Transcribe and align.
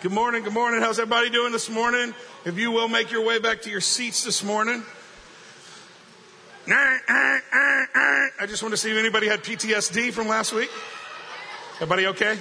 Good 0.00 0.12
morning. 0.12 0.44
Good 0.44 0.52
morning. 0.52 0.80
How's 0.80 1.00
everybody 1.00 1.28
doing 1.28 1.50
this 1.50 1.68
morning? 1.68 2.14
If 2.44 2.56
you 2.56 2.70
will 2.70 2.86
make 2.86 3.10
your 3.10 3.24
way 3.24 3.40
back 3.40 3.62
to 3.62 3.70
your 3.70 3.80
seats 3.80 4.22
this 4.22 4.44
morning. 4.44 4.84
I 6.68 8.46
just 8.46 8.62
want 8.62 8.74
to 8.74 8.76
see 8.76 8.92
if 8.92 8.96
anybody 8.96 9.26
had 9.26 9.42
PTSD 9.42 10.12
from 10.12 10.28
last 10.28 10.52
week. 10.52 10.70
Everybody 11.80 12.06
okay? 12.06 12.38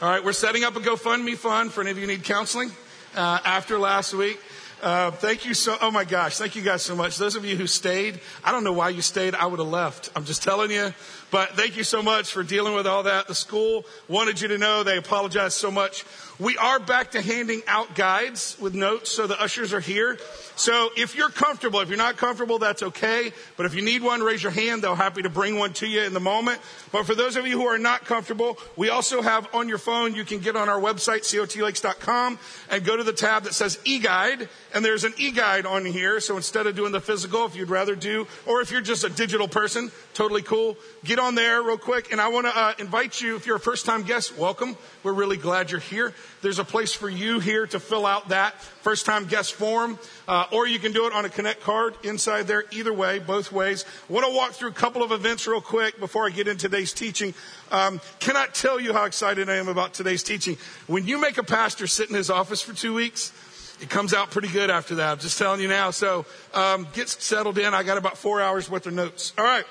All 0.00 0.08
right, 0.08 0.24
we're 0.24 0.32
setting 0.32 0.62
up 0.62 0.76
a 0.76 0.78
GoFundMe 0.78 1.36
fund 1.36 1.72
for 1.72 1.80
any 1.80 1.90
of 1.90 1.96
you 1.96 2.06
who 2.06 2.12
need 2.12 2.22
counseling 2.22 2.70
uh, 3.16 3.40
after 3.44 3.80
last 3.80 4.14
week. 4.14 4.38
Uh, 4.80 5.10
thank 5.10 5.44
you 5.44 5.54
so, 5.54 5.76
oh 5.80 5.90
my 5.90 6.04
gosh, 6.04 6.36
thank 6.36 6.54
you 6.54 6.62
guys 6.62 6.82
so 6.82 6.94
much. 6.94 7.16
Those 7.16 7.34
of 7.34 7.44
you 7.44 7.56
who 7.56 7.66
stayed, 7.66 8.20
I 8.44 8.52
don't 8.52 8.62
know 8.62 8.74
why 8.74 8.90
you 8.90 9.02
stayed. 9.02 9.34
I 9.34 9.46
would 9.46 9.58
have 9.58 9.68
left. 9.68 10.10
I'm 10.14 10.24
just 10.24 10.44
telling 10.44 10.70
you. 10.70 10.94
But 11.30 11.50
thank 11.50 11.76
you 11.76 11.82
so 11.82 12.02
much 12.02 12.32
for 12.32 12.42
dealing 12.42 12.74
with 12.74 12.86
all 12.86 13.02
that. 13.02 13.26
The 13.26 13.34
school 13.34 13.84
wanted 14.08 14.40
you 14.40 14.48
to 14.48 14.58
know 14.58 14.82
they 14.82 14.96
apologize 14.96 15.54
so 15.54 15.70
much. 15.70 16.04
We 16.38 16.56
are 16.58 16.78
back 16.78 17.12
to 17.12 17.22
handing 17.22 17.62
out 17.66 17.94
guides 17.94 18.58
with 18.60 18.74
notes, 18.74 19.10
so 19.10 19.26
the 19.26 19.40
ushers 19.40 19.72
are 19.72 19.80
here. 19.80 20.18
So 20.54 20.90
if 20.96 21.16
you're 21.16 21.30
comfortable, 21.30 21.80
if 21.80 21.88
you're 21.88 21.96
not 21.96 22.18
comfortable, 22.18 22.58
that's 22.58 22.82
okay. 22.82 23.32
But 23.56 23.66
if 23.66 23.74
you 23.74 23.82
need 23.82 24.02
one, 24.02 24.22
raise 24.22 24.42
your 24.42 24.52
hand. 24.52 24.82
They'll 24.82 24.94
happy 24.94 25.22
to 25.22 25.30
bring 25.30 25.58
one 25.58 25.72
to 25.74 25.86
you 25.86 26.02
in 26.02 26.12
the 26.12 26.20
moment. 26.20 26.60
But 26.92 27.04
for 27.04 27.14
those 27.14 27.36
of 27.36 27.46
you 27.46 27.58
who 27.58 27.66
are 27.66 27.78
not 27.78 28.04
comfortable, 28.04 28.58
we 28.76 28.90
also 28.90 29.22
have 29.22 29.48
on 29.54 29.68
your 29.68 29.78
phone, 29.78 30.14
you 30.14 30.24
can 30.24 30.40
get 30.40 30.56
on 30.56 30.68
our 30.68 30.80
website, 30.80 31.20
cotlakes.com, 31.20 32.38
and 32.70 32.84
go 32.84 32.96
to 32.96 33.02
the 33.02 33.12
tab 33.12 33.44
that 33.44 33.54
says 33.54 33.78
e-guide. 33.84 34.48
And 34.74 34.84
there's 34.84 35.04
an 35.04 35.14
e-guide 35.16 35.64
on 35.64 35.86
here. 35.86 36.20
So 36.20 36.36
instead 36.36 36.66
of 36.66 36.76
doing 36.76 36.92
the 36.92 37.00
physical, 37.00 37.46
if 37.46 37.56
you'd 37.56 37.70
rather 37.70 37.96
do, 37.96 38.26
or 38.46 38.60
if 38.60 38.70
you're 38.70 38.82
just 38.82 39.04
a 39.04 39.08
digital 39.08 39.48
person, 39.48 39.90
totally 40.12 40.42
cool, 40.42 40.76
get 41.04 41.15
on 41.18 41.34
there 41.34 41.62
real 41.62 41.78
quick. 41.78 42.12
And 42.12 42.20
I 42.20 42.28
want 42.28 42.46
to 42.46 42.56
uh, 42.56 42.72
invite 42.78 43.20
you, 43.20 43.36
if 43.36 43.46
you're 43.46 43.56
a 43.56 43.60
first 43.60 43.86
time 43.86 44.02
guest, 44.02 44.36
welcome. 44.36 44.76
We're 45.02 45.12
really 45.12 45.36
glad 45.36 45.70
you're 45.70 45.80
here. 45.80 46.14
There's 46.42 46.58
a 46.58 46.64
place 46.64 46.92
for 46.92 47.08
you 47.08 47.40
here 47.40 47.66
to 47.68 47.80
fill 47.80 48.06
out 48.06 48.28
that 48.28 48.60
first 48.60 49.06
time 49.06 49.26
guest 49.26 49.54
form, 49.54 49.98
uh, 50.28 50.46
or 50.52 50.66
you 50.66 50.78
can 50.78 50.92
do 50.92 51.06
it 51.06 51.12
on 51.12 51.24
a 51.24 51.28
Connect 51.28 51.60
card 51.62 51.94
inside 52.02 52.46
there. 52.46 52.64
Either 52.70 52.92
way, 52.92 53.18
both 53.18 53.52
ways. 53.52 53.84
I 54.08 54.12
want 54.12 54.26
to 54.26 54.32
walk 54.32 54.52
through 54.52 54.70
a 54.70 54.72
couple 54.72 55.02
of 55.02 55.12
events 55.12 55.46
real 55.46 55.60
quick 55.60 55.98
before 55.98 56.26
I 56.26 56.30
get 56.30 56.48
into 56.48 56.68
today's 56.68 56.92
teaching. 56.92 57.34
Um, 57.70 58.00
cannot 58.20 58.54
tell 58.54 58.80
you 58.80 58.92
how 58.92 59.04
excited 59.04 59.48
I 59.48 59.56
am 59.56 59.68
about 59.68 59.94
today's 59.94 60.22
teaching. 60.22 60.56
When 60.86 61.06
you 61.06 61.20
make 61.20 61.38
a 61.38 61.44
pastor 61.44 61.86
sit 61.86 62.08
in 62.08 62.14
his 62.14 62.30
office 62.30 62.62
for 62.62 62.74
two 62.74 62.94
weeks, 62.94 63.32
it 63.80 63.90
comes 63.90 64.14
out 64.14 64.30
pretty 64.30 64.48
good 64.48 64.70
after 64.70 64.96
that. 64.96 65.12
I'm 65.12 65.18
just 65.18 65.38
telling 65.38 65.60
you 65.60 65.68
now. 65.68 65.90
So 65.90 66.24
um, 66.54 66.86
get 66.94 67.08
settled 67.08 67.58
in. 67.58 67.74
I 67.74 67.82
got 67.82 67.98
about 67.98 68.16
four 68.16 68.40
hours 68.40 68.70
worth 68.70 68.86
of 68.86 68.94
notes. 68.94 69.32
All 69.36 69.44
right. 69.44 69.64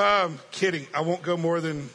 Um, 0.00 0.38
kidding. 0.50 0.86
I 0.94 1.02
won't 1.02 1.22
go 1.22 1.36
more 1.36 1.60
than 1.60 1.90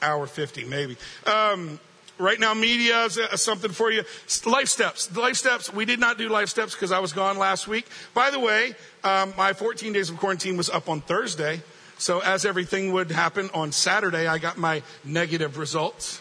hour 0.00 0.26
50, 0.26 0.64
maybe. 0.64 0.96
Um, 1.26 1.78
right 2.16 2.40
now, 2.40 2.54
media 2.54 3.04
is 3.04 3.18
uh, 3.18 3.36
something 3.36 3.70
for 3.70 3.90
you. 3.90 4.02
Life 4.46 4.68
steps. 4.68 5.14
Life 5.14 5.36
steps. 5.36 5.70
We 5.70 5.84
did 5.84 6.00
not 6.00 6.16
do 6.16 6.30
life 6.30 6.48
steps 6.48 6.72
because 6.72 6.90
I 6.90 7.00
was 7.00 7.12
gone 7.12 7.36
last 7.36 7.68
week. 7.68 7.86
By 8.14 8.30
the 8.30 8.40
way, 8.40 8.74
um, 9.04 9.34
my 9.36 9.52
14 9.52 9.92
days 9.92 10.08
of 10.08 10.16
quarantine 10.16 10.56
was 10.56 10.70
up 10.70 10.88
on 10.88 11.02
Thursday. 11.02 11.60
So 11.98 12.20
as 12.20 12.46
everything 12.46 12.92
would 12.92 13.10
happen 13.10 13.50
on 13.52 13.72
Saturday, 13.72 14.26
I 14.26 14.38
got 14.38 14.56
my 14.56 14.82
negative 15.04 15.58
results. 15.58 16.18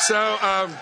So, 0.00 0.36
um, 0.42 0.74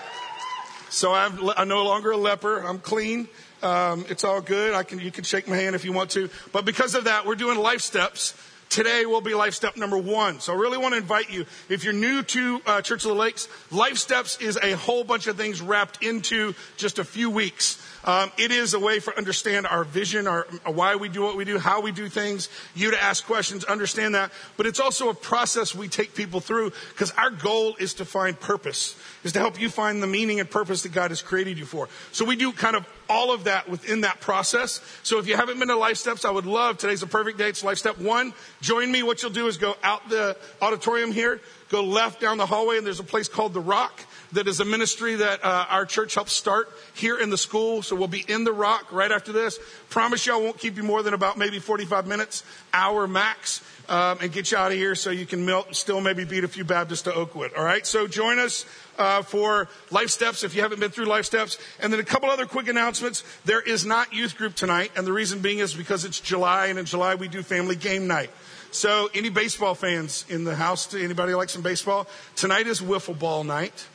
so 0.89 1.13
I'm, 1.13 1.39
I'm 1.55 1.69
no 1.69 1.85
longer 1.85 2.11
a 2.11 2.17
leper. 2.17 2.59
I'm 2.59 2.79
clean. 2.79 3.29
Um, 3.61 4.05
it's 4.09 4.25
all 4.25 4.41
good. 4.41 4.73
I 4.73 4.83
can, 4.83 4.99
you 4.99 5.09
can 5.09 5.23
shake 5.23 5.47
my 5.47 5.55
hand 5.55 5.73
if 5.73 5.85
you 5.85 5.93
want 5.93 6.09
to. 6.11 6.29
But 6.51 6.65
because 6.65 6.95
of 6.95 7.05
that, 7.05 7.25
we're 7.25 7.35
doing 7.35 7.57
life 7.57 7.79
steps. 7.79 8.33
Today 8.73 9.05
will 9.05 9.21
be 9.21 9.35
Life 9.35 9.53
Step 9.53 9.77
number 9.77 9.99
one. 9.99 10.39
So 10.39 10.51
I 10.51 10.55
really 10.55 10.79
want 10.79 10.95
to 10.95 10.97
invite 10.97 11.31
you, 11.31 11.45
if 11.69 11.83
you're 11.83 11.93
new 11.93 12.23
to 12.23 12.59
uh, 12.65 12.81
Church 12.81 13.03
of 13.03 13.09
the 13.09 13.15
Lakes, 13.15 13.47
Life 13.69 13.99
Steps 13.99 14.41
is 14.41 14.57
a 14.63 14.71
whole 14.71 15.03
bunch 15.03 15.27
of 15.27 15.37
things 15.37 15.61
wrapped 15.61 16.03
into 16.03 16.55
just 16.75 16.97
a 16.97 17.03
few 17.03 17.29
weeks. 17.29 17.79
Um, 18.05 18.31
it 18.37 18.51
is 18.51 18.73
a 18.73 18.79
way 18.79 18.99
for 18.99 19.15
understand 19.17 19.65
our 19.65 19.83
vision, 19.83 20.27
our 20.27 20.45
why 20.65 20.95
we 20.95 21.09
do 21.09 21.21
what 21.21 21.37
we 21.37 21.45
do, 21.45 21.57
how 21.57 21.81
we 21.81 21.91
do 21.91 22.09
things. 22.09 22.49
You 22.75 22.91
to 22.91 23.01
ask 23.01 23.25
questions, 23.25 23.63
understand 23.63 24.15
that. 24.15 24.31
But 24.57 24.65
it's 24.65 24.79
also 24.79 25.09
a 25.09 25.13
process 25.13 25.73
we 25.73 25.87
take 25.87 26.13
people 26.13 26.39
through 26.39 26.71
because 26.89 27.11
our 27.11 27.29
goal 27.29 27.75
is 27.79 27.93
to 27.95 28.05
find 28.05 28.39
purpose, 28.39 28.99
is 29.23 29.31
to 29.33 29.39
help 29.39 29.59
you 29.59 29.69
find 29.69 30.03
the 30.03 30.07
meaning 30.07 30.39
and 30.39 30.49
purpose 30.49 30.83
that 30.83 30.91
God 30.91 31.11
has 31.11 31.21
created 31.21 31.57
you 31.57 31.65
for. 31.65 31.87
So 32.11 32.25
we 32.25 32.35
do 32.35 32.51
kind 32.51 32.75
of 32.75 32.85
all 33.09 33.33
of 33.33 33.45
that 33.45 33.69
within 33.69 34.01
that 34.01 34.19
process. 34.19 34.81
So 35.03 35.19
if 35.19 35.27
you 35.27 35.35
haven't 35.35 35.59
been 35.59 35.67
to 35.67 35.75
Life 35.75 35.97
Steps, 35.97 36.25
I 36.25 36.31
would 36.31 36.45
love 36.45 36.77
today's 36.77 37.03
a 37.03 37.07
perfect 37.07 37.37
day. 37.37 37.49
It's 37.49 37.63
Life 37.63 37.77
Step 37.77 37.97
one. 37.99 38.33
Join 38.61 38.91
me. 38.91 39.03
What 39.03 39.21
you'll 39.21 39.31
do 39.31 39.47
is 39.47 39.57
go 39.57 39.75
out 39.83 40.09
the 40.09 40.37
auditorium 40.61 41.11
here, 41.11 41.39
go 41.69 41.83
left 41.83 42.19
down 42.19 42.37
the 42.37 42.45
hallway, 42.45 42.77
and 42.77 42.85
there's 42.85 42.99
a 42.99 43.03
place 43.03 43.27
called 43.27 43.53
the 43.53 43.61
Rock 43.61 44.01
that 44.33 44.47
is 44.47 44.59
a 44.59 44.65
ministry 44.65 45.15
that 45.15 45.43
uh, 45.43 45.65
our 45.69 45.85
church 45.85 46.15
helps 46.15 46.33
start 46.33 46.69
here 46.93 47.17
in 47.17 47.29
the 47.29 47.37
school. 47.37 47.81
So 47.81 47.95
we'll 47.95 48.07
be 48.07 48.25
in 48.27 48.43
the 48.43 48.53
rock 48.53 48.91
right 48.91 49.11
after 49.11 49.31
this. 49.31 49.59
Promise 49.89 50.25
you 50.25 50.33
I 50.33 50.37
won't 50.37 50.57
keep 50.57 50.75
you 50.75 50.83
more 50.83 51.03
than 51.03 51.13
about 51.13 51.37
maybe 51.37 51.59
45 51.59 52.07
minutes, 52.07 52.43
hour 52.73 53.07
max, 53.07 53.63
um, 53.89 54.17
and 54.21 54.31
get 54.31 54.51
you 54.51 54.57
out 54.57 54.71
of 54.71 54.77
here 54.77 54.95
so 54.95 55.11
you 55.11 55.25
can 55.25 55.45
melt, 55.45 55.75
still 55.75 56.01
maybe 56.01 56.25
beat 56.25 56.43
a 56.43 56.47
few 56.47 56.63
Baptists 56.63 57.03
to 57.03 57.13
Oakwood. 57.13 57.53
All 57.53 57.63
right. 57.63 57.85
So 57.85 58.07
join 58.07 58.39
us. 58.39 58.65
Uh, 58.95 59.23
for 59.23 59.67
Life 59.89 60.11
Steps 60.11 60.43
if 60.43 60.53
you 60.53 60.61
haven't 60.61 60.79
been 60.79 60.91
through 60.91 61.05
Life 61.05 61.25
Steps. 61.25 61.57
And 61.79 61.91
then 61.91 61.99
a 61.99 62.03
couple 62.03 62.29
other 62.29 62.45
quick 62.45 62.67
announcements. 62.67 63.23
There 63.43 63.59
is 63.59 63.87
not 63.87 64.13
youth 64.13 64.37
group 64.37 64.53
tonight, 64.53 64.91
and 64.95 65.07
the 65.07 65.11
reason 65.11 65.39
being 65.39 65.57
is 65.57 65.73
because 65.73 66.05
it's 66.05 66.19
July, 66.19 66.67
and 66.67 66.77
in 66.77 66.85
July 66.85 67.15
we 67.15 67.27
do 67.27 67.41
family 67.41 67.75
game 67.75 68.05
night. 68.05 68.29
So, 68.69 69.09
any 69.15 69.29
baseball 69.29 69.73
fans 69.73 70.25
in 70.29 70.43
the 70.43 70.55
house? 70.55 70.93
Anybody 70.93 71.33
like 71.33 71.49
some 71.49 71.63
baseball? 71.63 72.07
Tonight 72.35 72.67
is 72.67 72.81
wiffle 72.81 73.17
ball 73.17 73.43
night. 73.43 73.87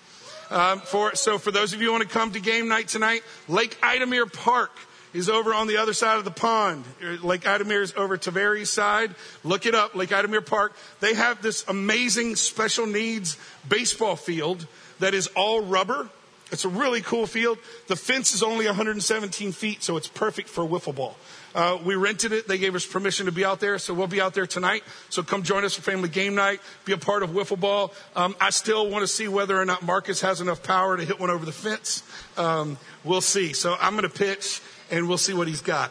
Um, 0.51 0.81
for, 0.81 1.15
so 1.15 1.39
for 1.39 1.51
those 1.51 1.73
of 1.73 1.81
you 1.81 1.89
who 1.89 1.93
want 1.93 2.05
to 2.05 2.09
come 2.09 2.33
to 2.33 2.41
game 2.41 2.69
night 2.69 2.89
tonight, 2.89 3.23
Lake 3.49 3.79
Idamere 3.83 4.33
Park 4.33 4.71
is 5.13 5.29
over 5.29 5.55
on 5.55 5.67
the 5.67 5.77
other 5.79 5.93
side 5.93 6.19
of 6.19 6.25
the 6.25 6.31
pond. 6.31 6.85
Lake 7.23 7.43
Idamere 7.43 7.83
is 7.83 7.95
over 7.97 8.17
Tavares 8.17 8.69
side. 8.69 9.15
Look 9.45 9.67
it 9.67 9.75
up, 9.75 9.95
Lake 9.95 10.11
Idamere 10.11 10.45
Park. 10.45 10.75
They 11.01 11.15
have 11.15 11.43
this 11.43 11.65
amazing 11.69 12.37
special 12.37 12.87
needs 12.87 13.37
baseball 13.69 14.17
field 14.17 14.67
that 15.01 15.15
is 15.15 15.29
all 15.37 15.63
rubber. 15.63 16.09
It's 16.51 16.65
a 16.65 16.69
really 16.69 17.03
cool 17.03 17.27
field. 17.27 17.59
The 17.89 17.97
fence 17.97 18.33
is 18.33 18.43
only 18.43 18.67
117 18.67 19.53
feet, 19.53 19.83
so 19.83 19.97
it's 19.97 20.09
perfect 20.09 20.49
for 20.49 20.65
wiffle 20.65 20.95
ball. 20.95 21.17
Uh, 21.55 21.79
we 21.85 21.95
rented 21.95 22.33
it. 22.33 22.49
They 22.49 22.59
gave 22.59 22.75
us 22.75 22.87
permission 22.87 23.27
to 23.27 23.33
be 23.33 23.45
out 23.45 23.61
there, 23.61 23.79
so 23.79 23.93
we'll 23.93 24.07
be 24.07 24.21
out 24.21 24.35
there 24.35 24.47
tonight. 24.47 24.83
So 25.11 25.23
come 25.23 25.43
join 25.43 25.65
us 25.65 25.75
for 25.75 25.83
family 25.83 26.09
game 26.09 26.35
night. 26.35 26.61
Be 26.85 26.93
a 26.93 26.99
part 26.99 27.23
of 27.23 27.31
wiffle 27.31 27.59
ball. 27.59 27.93
Um, 28.17 28.35
I 28.41 28.51
still 28.51 28.89
want 28.89 29.03
to 29.03 29.07
see 29.07 29.29
whether 29.29 29.61
or 29.61 29.65
not 29.65 29.83
Marcus 29.83 30.21
has 30.23 30.41
enough 30.41 30.63
power 30.63 30.97
to 30.97 31.05
hit 31.05 31.21
one 31.21 31.31
over 31.31 31.45
the 31.45 31.53
fence. 31.53 32.03
Um, 32.37 32.79
we'll 33.05 33.21
see. 33.21 33.53
So 33.53 33.77
I'm 33.81 33.93
going 33.93 34.09
to 34.09 34.17
pitch, 34.17 34.61
and 34.91 35.09
we'll 35.09 35.19
see 35.19 35.35
what 35.35 35.49
he's 35.49 35.63
got. 35.63 35.91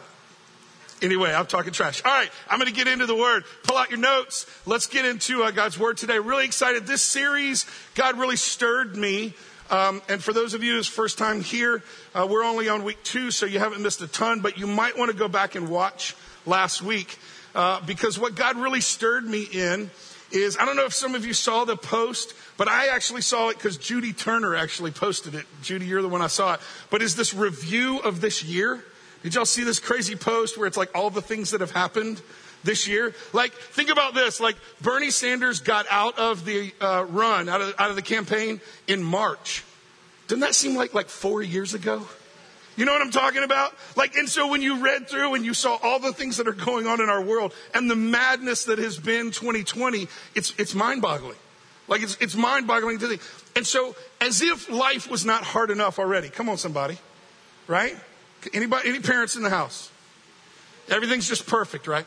Anyway, 1.00 1.32
I'm 1.32 1.46
talking 1.46 1.72
trash. 1.72 2.02
All 2.04 2.12
right, 2.12 2.30
I'm 2.50 2.58
going 2.58 2.70
to 2.70 2.76
get 2.76 2.88
into 2.88 3.06
the 3.06 3.14
word. 3.14 3.44
Pull 3.62 3.76
out 3.76 3.90
your 3.90 4.00
notes. 4.00 4.46
Let's 4.66 4.88
get 4.88 5.04
into 5.04 5.44
uh, 5.44 5.52
God's 5.52 5.78
word 5.78 5.96
today. 5.96 6.18
Really 6.18 6.44
excited. 6.44 6.86
This 6.86 7.02
series, 7.02 7.66
God 7.94 8.18
really 8.18 8.36
stirred 8.36 8.96
me 8.96 9.34
um, 9.70 10.02
and 10.08 10.22
for 10.22 10.32
those 10.32 10.54
of 10.54 10.62
you 10.64 10.74
who's 10.74 10.86
first 10.86 11.18
time 11.18 11.40
here, 11.40 11.82
uh, 12.14 12.26
we're 12.28 12.44
only 12.44 12.68
on 12.68 12.84
week 12.84 13.02
two, 13.02 13.30
so 13.30 13.46
you 13.46 13.58
haven't 13.58 13.82
missed 13.82 14.00
a 14.00 14.06
ton, 14.08 14.40
but 14.40 14.58
you 14.58 14.66
might 14.66 14.96
want 14.96 15.10
to 15.10 15.16
go 15.16 15.28
back 15.28 15.54
and 15.54 15.68
watch 15.68 16.14
last 16.46 16.82
week 16.82 17.18
uh, 17.54 17.80
because 17.86 18.18
what 18.18 18.34
God 18.34 18.56
really 18.56 18.80
stirred 18.80 19.24
me 19.24 19.42
in 19.52 19.90
is 20.30 20.56
I 20.58 20.64
don't 20.64 20.76
know 20.76 20.84
if 20.84 20.94
some 20.94 21.14
of 21.14 21.24
you 21.24 21.32
saw 21.32 21.64
the 21.64 21.76
post, 21.76 22.34
but 22.56 22.68
I 22.68 22.88
actually 22.88 23.22
saw 23.22 23.48
it 23.48 23.56
because 23.56 23.76
Judy 23.76 24.12
Turner 24.12 24.54
actually 24.54 24.90
posted 24.90 25.34
it. 25.34 25.46
Judy, 25.62 25.86
you're 25.86 26.02
the 26.02 26.08
one 26.08 26.22
I 26.22 26.26
saw 26.26 26.54
it. 26.54 26.60
But 26.90 27.02
is 27.02 27.16
this 27.16 27.34
review 27.34 27.98
of 27.98 28.20
this 28.20 28.42
year? 28.42 28.84
Did 29.22 29.34
y'all 29.34 29.44
see 29.44 29.64
this 29.64 29.80
crazy 29.80 30.16
post 30.16 30.56
where 30.56 30.66
it's 30.66 30.76
like 30.76 30.94
all 30.94 31.10
the 31.10 31.22
things 31.22 31.50
that 31.50 31.60
have 31.60 31.72
happened? 31.72 32.20
this 32.64 32.88
year. 32.88 33.14
Like, 33.32 33.52
think 33.52 33.88
about 33.88 34.14
this. 34.14 34.40
Like, 34.40 34.56
Bernie 34.80 35.12
Sanders 35.12 35.60
got 35.60 35.86
out 35.90 36.18
of 36.18 36.44
the 36.44 36.72
uh, 36.80 37.06
run, 37.08 37.48
out 37.48 37.60
of, 37.60 37.74
out 37.78 37.90
of 37.90 37.96
the 37.96 38.02
campaign 38.02 38.60
in 38.88 39.00
March. 39.00 39.62
Doesn't 40.28 40.40
that 40.40 40.54
seem 40.54 40.76
like 40.76 40.94
like 40.94 41.08
four 41.08 41.42
years 41.42 41.74
ago? 41.74 42.06
You 42.78 42.84
know 42.84 42.92
what 42.92 43.02
I'm 43.02 43.10
talking 43.10 43.42
about? 43.42 43.74
Like, 43.96 44.14
and 44.14 44.28
so 44.28 44.46
when 44.46 44.62
you 44.62 44.80
read 44.80 45.08
through 45.08 45.34
and 45.34 45.44
you 45.44 45.52
saw 45.52 45.78
all 45.82 45.98
the 45.98 46.12
things 46.12 46.36
that 46.36 46.46
are 46.46 46.52
going 46.52 46.86
on 46.86 47.00
in 47.00 47.08
our 47.08 47.20
world 47.20 47.52
and 47.74 47.90
the 47.90 47.96
madness 47.96 48.66
that 48.66 48.78
has 48.78 48.96
been 48.96 49.32
2020, 49.32 50.06
it's, 50.36 50.54
it's 50.58 50.76
mind 50.76 51.02
boggling. 51.02 51.34
Like, 51.88 52.02
it's, 52.02 52.16
it's 52.20 52.36
mind 52.36 52.68
boggling 52.68 53.00
to 53.00 53.08
think. 53.08 53.22
And 53.56 53.66
so, 53.66 53.96
as 54.20 54.42
if 54.42 54.70
life 54.70 55.10
was 55.10 55.24
not 55.24 55.42
hard 55.42 55.72
enough 55.72 55.98
already. 55.98 56.28
Come 56.28 56.48
on, 56.48 56.56
somebody. 56.56 56.98
Right? 57.66 57.96
Anybody, 58.54 58.90
any 58.90 59.00
parents 59.00 59.34
in 59.34 59.42
the 59.42 59.50
house? 59.50 59.90
Everything's 60.88 61.26
just 61.26 61.48
perfect, 61.48 61.88
right? 61.88 62.06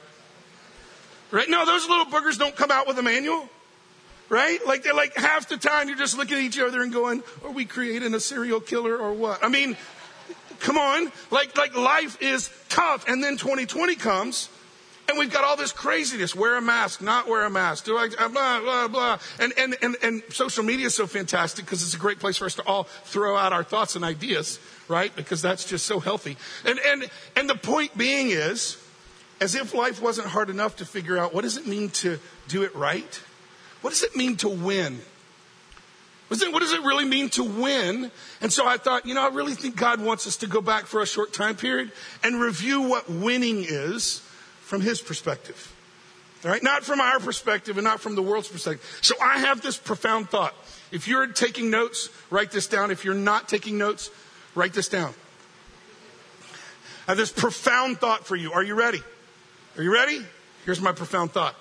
Right? 1.32 1.50
No, 1.50 1.66
those 1.66 1.90
little 1.90 2.06
boogers 2.06 2.40
don't 2.40 2.56
come 2.56 2.72
out 2.72 2.88
with 2.88 2.98
a 2.98 3.04
manual. 3.04 3.50
Right? 4.32 4.66
Like 4.66 4.84
they're 4.84 4.94
like 4.94 5.16
half 5.18 5.50
the 5.50 5.58
time 5.58 5.90
you're 5.90 5.98
just 5.98 6.18
looking 6.18 6.38
at 6.38 6.44
each 6.44 6.58
other 6.58 6.82
and 6.82 6.94
going, 6.94 7.22
are 7.44 7.52
we 7.52 7.66
creating 7.66 8.14
a 8.14 8.20
serial 8.20 8.62
killer 8.62 8.96
or 8.98 9.12
what? 9.12 9.44
I 9.44 9.50
mean, 9.50 9.76
come 10.62 10.78
on. 10.78 11.12
Like, 11.32 11.58
like 11.58 11.76
life 11.76 12.22
is 12.22 12.50
tough. 12.70 13.10
And 13.10 13.22
then 13.22 13.36
2020 13.36 13.96
comes 13.96 14.48
And 15.10 15.20
we've 15.20 15.32
got 15.32 15.44
all 15.44 15.58
this 15.58 15.74
craziness. 15.74 16.34
Wear 16.34 16.56
a 16.56 16.62
mask, 16.62 17.02
not 17.02 17.28
wear 17.28 17.44
a 17.44 17.50
mask. 17.50 17.84
Do 17.84 17.98
I, 17.98 18.08
uh, 18.18 18.30
blah, 18.30 18.62
blah, 18.62 18.88
blah. 18.88 19.18
And, 19.40 19.52
and, 19.58 19.76
and, 19.82 19.98
and 20.02 20.24
social 20.30 20.64
media 20.64 20.86
is 20.86 20.96
so 20.96 21.06
fantastic 21.06 21.66
because 21.66 21.84
it's 21.84 21.94
a 21.94 21.98
great 21.98 22.20
place 22.20 22.38
for 22.38 22.46
us 22.46 22.56
to 22.56 22.66
all 22.66 22.84
throw 22.84 23.36
out 23.36 23.52
our 23.52 23.64
thoughts 23.64 23.98
and 23.98 24.06
ideas, 24.06 24.60
right? 24.88 25.14
Because 25.14 25.42
that's 25.42 25.66
just 25.66 25.86
so 25.86 26.00
healthy. 26.00 26.38
And, 26.64 26.80
and, 26.80 27.10
and 27.36 27.50
the 27.50 27.56
point 27.56 27.98
being 27.98 28.30
is, 28.30 28.78
as 29.42 29.56
if 29.56 29.74
life 29.74 30.02
wasn't 30.02 30.28
hard 30.28 30.50
enough 30.50 30.78
to 30.78 30.86
figure 30.86 31.18
out 31.18 31.34
what 31.34 31.42
does 31.42 31.58
it 31.58 31.68
mean 31.68 31.90
to 31.90 32.18
do 32.48 32.64
it 32.64 32.74
right? 32.74 33.22
What 33.82 33.92
does 33.92 34.04
it 34.04 34.16
mean 34.16 34.38
to 34.38 34.50
win? 34.50 35.00
What 36.30 36.40
does 36.62 36.72
it 36.72 36.82
really 36.84 37.04
mean 37.04 37.30
to 37.32 37.44
win? 37.44 38.10
And 38.40 38.54
so 38.54 38.66
I 38.66 38.78
thought, 38.78 39.06
you 39.06 39.14
know, 39.14 39.22
I 39.22 39.34
really 39.34 39.54
think 39.54 39.76
God 39.76 40.00
wants 40.00 40.26
us 40.28 40.38
to 40.38 40.48
go 40.48 40.62
back 40.62 40.86
for 40.86 41.02
a 41.02 41.06
short 41.06 41.34
time 41.34 41.58
period 41.58 41.92
and 42.24 42.40
review 42.40 42.84
what 42.84 43.10
winning 43.10 43.66
is 43.68 44.20
from 44.62 44.80
His 44.80 45.02
perspective. 45.02 45.76
All 46.46 46.52
right? 46.52 46.64
Not 46.64 46.84
from 46.84 47.02
our 47.02 47.20
perspective 47.20 47.78
and 47.78 47.84
not 47.84 48.00
from 48.00 48.16
the 48.16 48.22
world's 48.22 48.48
perspective. 48.48 49.00
So 49.02 49.16
I 49.22 49.40
have 49.40 49.62
this 49.62 49.76
profound 49.78 50.30
thought. 50.30 50.56
If 50.92 51.08
you're 51.08 51.28
taking 51.28 51.70
notes, 51.70 52.10
write 52.30 52.52
this 52.52 52.68
down. 52.68 52.92
If 52.92 53.04
you're 53.04 53.14
not 53.14 53.50
taking 53.50 53.78
notes, 53.78 54.10
write 54.56 54.72
this 54.72 54.88
down. 54.88 55.14
I 57.08 57.12
have 57.12 57.18
this 57.18 57.32
profound 57.32 58.00
thought 58.00 58.26
for 58.26 58.38
you. 58.38 58.54
Are 58.54 58.64
you 58.64 58.76
ready? 58.76 59.02
Are 59.76 59.84
you 59.84 59.94
ready? 59.94 60.26
Here's 60.66 60.80
my 60.80 60.94
profound 60.94 61.32
thought. 61.32 61.56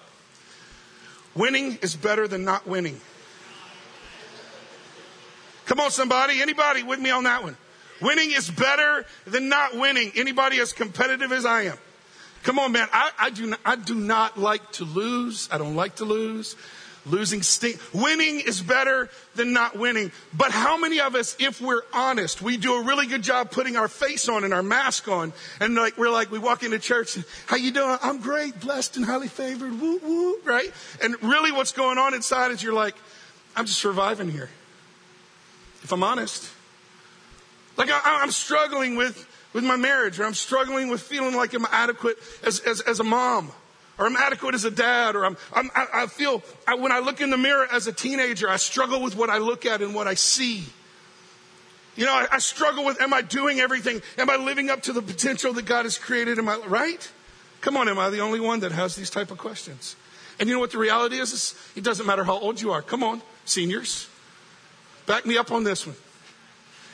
Winning 1.41 1.79
is 1.81 1.97
better 1.97 2.29
than 2.29 2.45
not 2.45 2.67
winning. 2.67 3.01
Come 5.65 5.81
on, 5.81 5.91
somebody. 5.91 6.43
Anybody 6.43 6.83
with 6.83 7.01
me 7.01 7.09
on 7.09 7.25
that 7.25 7.43
one? 7.43 7.57
Winning 8.03 8.31
is 8.31 8.51
better 8.51 9.07
than 9.25 9.49
not 9.49 9.75
winning. 9.75 10.13
Anybody 10.17 10.61
as 10.61 10.75
competitive 10.75 11.33
as 11.33 11.47
I 11.47 11.63
am? 11.63 11.79
Come 12.43 12.59
on, 12.59 12.73
man. 12.73 12.89
I, 12.93 13.11
I, 13.19 13.31
do, 13.31 13.47
not, 13.47 13.61
I 13.65 13.77
do 13.77 13.95
not 13.95 14.39
like 14.39 14.71
to 14.73 14.85
lose. 14.85 15.49
I 15.51 15.57
don't 15.57 15.77
like 15.77 15.97
to 15.97 16.05
lose. 16.05 16.57
Losing 17.07 17.43
stink. 17.43 17.81
Winning 17.95 18.41
is 18.41 18.61
better 18.61 19.09
than 19.35 19.53
not 19.53 19.77
winning. 19.77 20.13
But 20.35 20.51
how 20.51 20.77
many 20.77 21.01
of 21.01 21.15
us, 21.15 21.35
if 21.39 21.61
we're 21.61 21.83
honest, 21.95 22.43
we 22.43 22.57
do 22.57 22.75
a 22.75 22.83
really 22.83 23.07
good 23.07 23.23
job 23.23 23.51
putting 23.51 23.77
our 23.77 23.89
face 23.89 24.29
on 24.29 24.45
and 24.45 24.53
our 24.53 24.63
mask 24.63 25.09
on, 25.09 25.33
and 25.61 25.75
like 25.75 25.97
we're 25.97 26.11
like 26.11 26.31
we 26.31 26.39
walk 26.39 26.63
into 26.63 26.79
church, 26.79 27.19
how 27.47 27.57
you 27.57 27.71
doing? 27.71 27.97
I'm 28.03 28.21
great, 28.21 28.61
blessed 28.61 28.97
and 28.97 29.07
highly 29.07 29.29
favored. 29.29 29.81
Woo 29.81 29.99
woo, 29.99 30.41
right? 30.45 30.71
And 31.03 31.17
really, 31.23 31.53
what's 31.53 31.73
going 31.73 31.99
on 31.99 32.15
inside 32.15 32.51
is 32.51 32.63
you're 32.63 32.75
like, 32.75 32.97
I'm 33.57 33.65
just 33.65 33.79
surviving 33.79 34.31
here 34.31 34.51
if 35.83 35.93
I'm 35.93 36.03
honest. 36.03 36.51
Like 37.77 37.91
I, 37.91 38.23
am 38.23 38.31
struggling 38.31 38.97
with, 38.97 39.27
with 39.53 39.65
my 39.65 39.77
marriage, 39.77 40.21
or 40.21 40.25
I'm 40.25 40.35
struggling 40.35 40.89
with 40.89 41.01
feeling 41.01 41.35
like 41.35 41.55
I'm 41.55 41.67
adequate 41.71 42.19
as, 42.45 42.61
as, 42.61 42.81
as 42.83 43.01
a 43.01 43.05
mom, 43.05 43.53
or 44.01 44.07
I'm 44.07 44.17
adequate 44.17 44.55
as 44.55 44.65
a 44.65 44.71
dad, 44.71 45.15
or 45.15 45.27
I'm, 45.27 45.37
I'm 45.53 45.71
I, 45.75 45.87
I 45.93 46.07
feel, 46.07 46.43
I, 46.67 46.75
when 46.75 46.91
I 46.91 47.01
look 47.01 47.21
in 47.21 47.29
the 47.29 47.37
mirror 47.37 47.69
as 47.71 47.87
a 47.87 47.93
teenager, 47.93 48.49
I 48.49 48.57
struggle 48.57 49.03
with 49.03 49.15
what 49.15 49.29
I 49.29 49.37
look 49.37 49.67
at 49.67 49.83
and 49.83 49.95
what 49.95 50.09
I 50.09 50.15
see. 50.15 50.65
You 51.97 52.07
know, 52.07 52.13
I, 52.13 52.27
I 52.33 52.39
struggle 52.39 52.87
with, 52.87 52.99
am 52.99 53.13
I 53.13 53.21
doing 53.21 53.61
everything? 53.61 54.01
Am 54.17 54.31
I 54.31 54.37
living 54.37 54.71
up 54.71 54.83
to 54.85 54.95
the 54.95 55.03
potential 55.03 55.53
that 55.53 55.67
God 55.67 55.85
has 55.85 55.99
created 55.99 56.39
in 56.39 56.47
my, 56.47 56.57
right? 56.67 57.11
Come 57.61 57.77
on, 57.77 57.91
am 57.91 57.99
I 57.99 58.09
the 58.09 58.21
only 58.21 58.41
one 58.41 58.61
that 58.61 58.73
has 58.73 58.97
these 58.97 59.11
type 59.11 59.31
of 59.31 59.37
questions? 59.37 59.97
And 60.39 60.49
you 60.49 60.55
know 60.55 60.61
what 60.61 60.71
the 60.71 60.79
reality 60.79 61.19
is? 61.19 61.35
is 61.35 61.55
it 61.77 61.85
doesn't 61.85 62.07
matter 62.07 62.25
how 62.25 62.39
old 62.39 62.59
you 62.59 62.73
are. 62.73 62.81
Come 62.81 63.03
on, 63.03 63.21
seniors. 63.45 64.09
Back 65.05 65.27
me 65.27 65.37
up 65.37 65.53
on 65.53 65.63
this 65.63 65.87
one. 65.87 65.97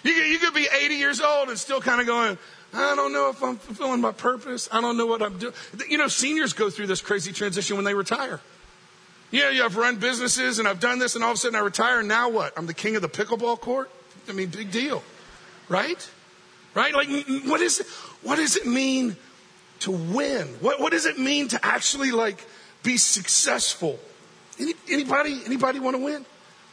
You, 0.02 0.10
you 0.10 0.38
could 0.38 0.54
be 0.54 0.66
80 0.66 0.94
years 0.96 1.20
old 1.20 1.50
and 1.50 1.58
still 1.58 1.80
kind 1.80 2.00
of 2.00 2.08
going, 2.08 2.36
I 2.74 2.94
don't 2.94 3.12
know 3.12 3.30
if 3.30 3.42
I'm 3.42 3.56
fulfilling 3.56 4.00
my 4.00 4.12
purpose. 4.12 4.68
I 4.70 4.80
don't 4.80 4.96
know 4.96 5.06
what 5.06 5.22
I'm 5.22 5.38
doing. 5.38 5.54
You 5.88 5.98
know, 5.98 6.08
seniors 6.08 6.52
go 6.52 6.68
through 6.70 6.88
this 6.88 7.00
crazy 7.00 7.32
transition 7.32 7.76
when 7.76 7.84
they 7.84 7.94
retire. 7.94 8.40
Yeah, 9.30 9.50
you 9.50 9.62
have 9.62 9.76
run 9.76 9.96
businesses 9.96 10.58
and 10.58 10.68
I've 10.68 10.80
done 10.80 10.98
this 10.98 11.14
and 11.14 11.24
all 11.24 11.32
of 11.32 11.36
a 11.36 11.38
sudden 11.38 11.56
I 11.56 11.60
retire 11.60 12.00
and 12.00 12.08
now 12.08 12.28
what? 12.28 12.52
I'm 12.56 12.66
the 12.66 12.74
king 12.74 12.96
of 12.96 13.02
the 13.02 13.08
pickleball 13.08 13.60
court? 13.60 13.90
I 14.28 14.32
mean, 14.32 14.48
big 14.48 14.70
deal. 14.70 15.02
Right? 15.68 16.08
Right? 16.74 16.94
Like, 16.94 17.08
what 17.46 17.60
is 17.60 17.80
it, 17.80 17.86
what 18.22 18.36
does 18.36 18.56
it 18.56 18.66
mean 18.66 19.16
to 19.80 19.90
win? 19.90 20.46
What, 20.60 20.80
what 20.80 20.92
does 20.92 21.06
it 21.06 21.18
mean 21.18 21.48
to 21.48 21.64
actually 21.64 22.12
like 22.12 22.44
be 22.82 22.96
successful? 22.96 23.98
Any, 24.60 24.74
anybody, 24.88 25.40
anybody 25.44 25.80
want 25.80 25.96
to 25.96 26.02
win? 26.02 26.24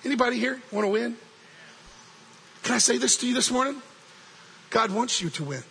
Anybody 0.06 0.38
here 0.38 0.62
want 0.72 0.86
to 0.86 0.90
win? 0.90 1.18
Can 2.64 2.76
I 2.76 2.78
say 2.78 2.98
this 2.98 3.18
to 3.18 3.28
you 3.28 3.34
this 3.34 3.52
morning? 3.52 3.82
God 4.70 4.92
wants 4.92 5.22
you 5.22 5.30
to 5.32 5.44
win. 5.44 5.64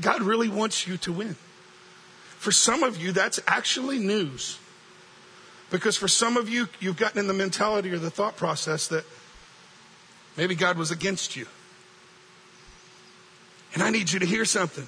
God, 0.00 0.22
really 0.22 0.48
wants 0.48 0.86
you 0.86 0.96
to 0.98 1.12
win. 1.12 1.36
For 2.38 2.52
some 2.52 2.82
of 2.82 3.00
you, 3.00 3.12
that's 3.12 3.40
actually 3.46 3.98
news. 3.98 4.58
Because 5.70 5.96
for 5.96 6.08
some 6.08 6.36
of 6.36 6.48
you, 6.48 6.68
you've 6.80 6.96
gotten 6.96 7.18
in 7.18 7.26
the 7.26 7.34
mentality 7.34 7.90
or 7.92 7.98
the 7.98 8.10
thought 8.10 8.36
process 8.36 8.88
that 8.88 9.04
maybe 10.36 10.54
God 10.54 10.78
was 10.78 10.90
against 10.90 11.36
you. 11.36 11.46
And 13.74 13.82
I 13.82 13.90
need 13.90 14.10
you 14.10 14.20
to 14.20 14.26
hear 14.26 14.44
something. 14.44 14.86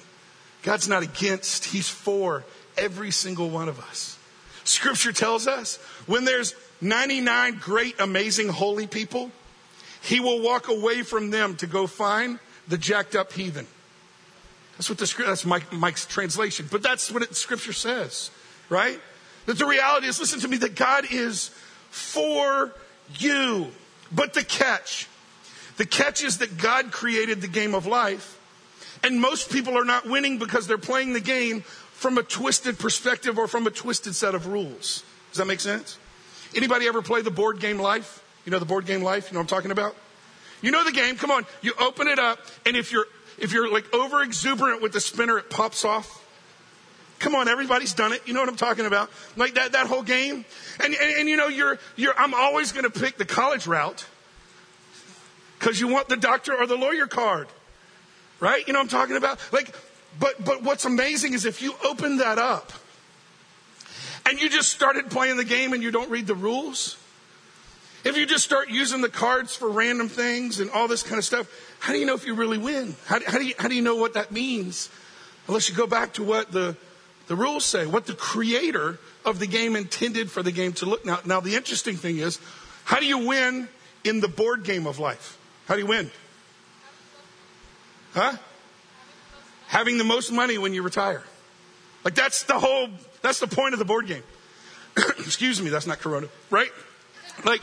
God's 0.63 0.87
not 0.87 1.03
against, 1.03 1.65
He's 1.65 1.89
for 1.89 2.43
every 2.77 3.11
single 3.11 3.49
one 3.49 3.69
of 3.69 3.79
us. 3.79 4.17
Scripture 4.63 5.11
tells 5.11 5.47
us 5.47 5.77
when 6.05 6.25
there's 6.25 6.55
99 6.81 7.59
great, 7.59 7.99
amazing, 7.99 8.47
holy 8.47 8.87
people, 8.87 9.31
he 10.01 10.19
will 10.19 10.41
walk 10.41 10.67
away 10.67 11.03
from 11.03 11.29
them 11.29 11.55
to 11.57 11.67
go 11.67 11.85
find 11.85 12.39
the 12.67 12.77
jacked 12.77 13.15
up 13.15 13.33
heathen. 13.33 13.67
That's 14.81 14.89
what 14.89 14.97
the 14.97 15.23
that's 15.25 15.45
Mike, 15.45 15.71
Mike's 15.71 16.07
translation, 16.07 16.67
but 16.71 16.81
that's 16.81 17.11
what 17.11 17.21
it, 17.21 17.35
Scripture 17.35 17.71
says, 17.71 18.31
right? 18.67 18.99
That 19.45 19.59
the 19.59 19.67
reality 19.67 20.07
is, 20.07 20.19
listen 20.19 20.39
to 20.39 20.47
me, 20.47 20.57
that 20.57 20.73
God 20.73 21.05
is 21.11 21.49
for 21.91 22.73
you. 23.19 23.67
But 24.11 24.33
the 24.33 24.43
catch, 24.43 25.07
the 25.77 25.85
catch 25.85 26.23
is 26.23 26.39
that 26.39 26.57
God 26.57 26.91
created 26.91 27.41
the 27.41 27.47
game 27.47 27.75
of 27.75 27.85
life, 27.85 28.39
and 29.03 29.21
most 29.21 29.51
people 29.51 29.77
are 29.77 29.85
not 29.85 30.07
winning 30.07 30.39
because 30.39 30.65
they're 30.65 30.79
playing 30.79 31.13
the 31.13 31.21
game 31.21 31.61
from 31.61 32.17
a 32.17 32.23
twisted 32.23 32.79
perspective 32.79 33.37
or 33.37 33.47
from 33.47 33.67
a 33.67 33.69
twisted 33.69 34.15
set 34.15 34.33
of 34.33 34.47
rules. 34.47 35.03
Does 35.29 35.37
that 35.37 35.45
make 35.45 35.59
sense? 35.59 35.99
Anybody 36.55 36.87
ever 36.87 37.03
play 37.03 37.21
the 37.21 37.29
board 37.29 37.59
game 37.59 37.77
life? 37.77 38.23
You 38.45 38.51
know 38.51 38.57
the 38.57 38.65
board 38.65 38.87
game 38.87 39.03
life? 39.03 39.29
You 39.29 39.35
know 39.35 39.41
what 39.41 39.51
I'm 39.51 39.57
talking 39.57 39.69
about? 39.69 39.95
You 40.63 40.71
know 40.71 40.83
the 40.83 40.91
game. 40.91 41.17
Come 41.17 41.29
on. 41.29 41.45
You 41.61 41.73
open 41.79 42.07
it 42.07 42.17
up, 42.17 42.39
and 42.65 42.75
if 42.75 42.91
you're 42.91 43.05
if 43.41 43.53
you're 43.53 43.71
like 43.71 43.93
over 43.93 44.21
exuberant 44.21 44.81
with 44.81 44.93
the 44.93 45.01
spinner, 45.01 45.37
it 45.37 45.49
pops 45.49 45.83
off. 45.85 46.19
Come 47.19 47.35
on, 47.35 47.47
everybody's 47.47 47.93
done 47.93 48.13
it. 48.13 48.21
You 48.25 48.33
know 48.33 48.39
what 48.39 48.49
I'm 48.49 48.55
talking 48.55 48.85
about? 48.85 49.11
Like 49.35 49.53
that 49.55 49.73
that 49.73 49.87
whole 49.87 50.03
game. 50.03 50.45
And 50.79 50.95
and, 50.95 51.19
and 51.19 51.29
you 51.29 51.37
know 51.37 51.47
you're 51.47 51.77
you're 51.95 52.17
I'm 52.17 52.33
always 52.33 52.71
going 52.71 52.89
to 52.89 52.99
pick 52.99 53.17
the 53.17 53.25
college 53.25 53.67
route 53.67 54.05
because 55.59 55.79
you 55.79 55.87
want 55.87 56.09
the 56.09 56.17
doctor 56.17 56.55
or 56.55 56.65
the 56.65 56.77
lawyer 56.77 57.07
card, 57.07 57.47
right? 58.39 58.65
You 58.65 58.73
know 58.73 58.79
what 58.79 58.85
I'm 58.85 58.99
talking 58.99 59.17
about? 59.17 59.39
Like 59.51 59.75
but, 60.19 60.43
but 60.43 60.63
what's 60.63 60.85
amazing 60.85 61.33
is 61.33 61.45
if 61.45 61.61
you 61.61 61.73
open 61.85 62.17
that 62.17 62.37
up 62.37 62.71
and 64.25 64.39
you 64.41 64.49
just 64.49 64.69
started 64.69 65.09
playing 65.09 65.37
the 65.37 65.45
game 65.45 65.73
and 65.73 65.81
you 65.81 65.91
don't 65.91 66.09
read 66.09 66.27
the 66.27 66.35
rules, 66.35 66.97
if 68.03 68.17
you 68.17 68.25
just 68.25 68.43
start 68.43 68.69
using 68.69 69.01
the 69.01 69.09
cards 69.09 69.55
for 69.55 69.69
random 69.69 70.09
things 70.09 70.59
and 70.59 70.69
all 70.71 70.87
this 70.87 71.03
kind 71.03 71.17
of 71.17 71.25
stuff, 71.25 71.47
how 71.79 71.93
do 71.93 71.99
you 71.99 72.05
know 72.05 72.15
if 72.15 72.25
you 72.25 72.33
really 72.33 72.57
win? 72.57 72.95
How, 73.05 73.19
how, 73.25 73.37
do, 73.37 73.45
you, 73.45 73.53
how 73.57 73.67
do 73.67 73.75
you 73.75 73.81
know 73.81 73.95
what 73.95 74.13
that 74.15 74.31
means? 74.31 74.89
Unless 75.47 75.69
you 75.69 75.75
go 75.75 75.87
back 75.87 76.13
to 76.13 76.23
what 76.23 76.51
the, 76.51 76.75
the 77.27 77.35
rules 77.35 77.65
say, 77.65 77.85
what 77.85 78.05
the 78.05 78.13
creator 78.13 78.99
of 79.25 79.39
the 79.39 79.47
game 79.47 79.75
intended 79.75 80.31
for 80.31 80.43
the 80.43 80.51
game 80.51 80.73
to 80.73 80.85
look. 80.85 81.05
Now, 81.05 81.19
now, 81.25 81.39
the 81.39 81.55
interesting 81.55 81.95
thing 81.95 82.17
is, 82.17 82.39
how 82.83 82.99
do 82.99 83.05
you 83.05 83.19
win 83.19 83.67
in 84.03 84.19
the 84.19 84.27
board 84.27 84.63
game 84.63 84.87
of 84.87 84.99
life? 84.99 85.37
How 85.67 85.75
do 85.75 85.81
you 85.81 85.87
win? 85.87 86.11
Huh? 88.13 88.35
having 89.71 89.97
the 89.97 90.03
most 90.03 90.33
money 90.33 90.57
when 90.57 90.73
you 90.73 90.83
retire. 90.83 91.23
Like 92.03 92.13
that's 92.13 92.43
the 92.43 92.59
whole, 92.59 92.89
that's 93.21 93.39
the 93.39 93.47
point 93.47 93.71
of 93.71 93.79
the 93.79 93.85
board 93.85 94.05
game. 94.05 94.23
Excuse 94.97 95.61
me, 95.61 95.69
that's 95.69 95.87
not 95.87 95.99
Corona, 95.99 96.27
right? 96.49 96.69
Like, 97.45 97.61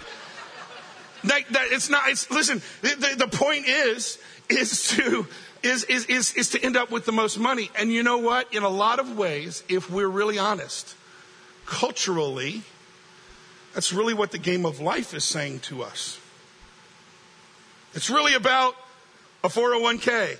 that, 1.24 1.42
that 1.50 1.66
it's 1.70 1.88
not, 1.88 2.08
it's, 2.08 2.30
listen, 2.30 2.62
the, 2.82 2.88
the, 2.96 3.26
the 3.26 3.36
point 3.36 3.66
is, 3.66 4.18
is 4.48 4.88
to, 4.88 5.26
is, 5.62 5.84
is, 5.84 6.06
is, 6.06 6.34
is 6.34 6.50
to 6.50 6.62
end 6.62 6.76
up 6.76 6.90
with 6.90 7.04
the 7.04 7.12
most 7.12 7.38
money. 7.38 7.70
And 7.78 7.92
you 7.92 8.02
know 8.02 8.18
what? 8.18 8.52
In 8.54 8.62
a 8.62 8.68
lot 8.68 8.98
of 8.98 9.16
ways, 9.16 9.62
if 9.68 9.90
we're 9.90 10.08
really 10.08 10.38
honest, 10.38 10.94
culturally, 11.66 12.62
that's 13.74 13.92
really 13.92 14.14
what 14.14 14.30
the 14.30 14.38
game 14.38 14.64
of 14.64 14.80
life 14.80 15.14
is 15.14 15.24
saying 15.24 15.60
to 15.60 15.82
us. 15.82 16.18
It's 17.94 18.10
really 18.10 18.34
about 18.34 18.74
a 19.42 19.48
401k. 19.48 20.38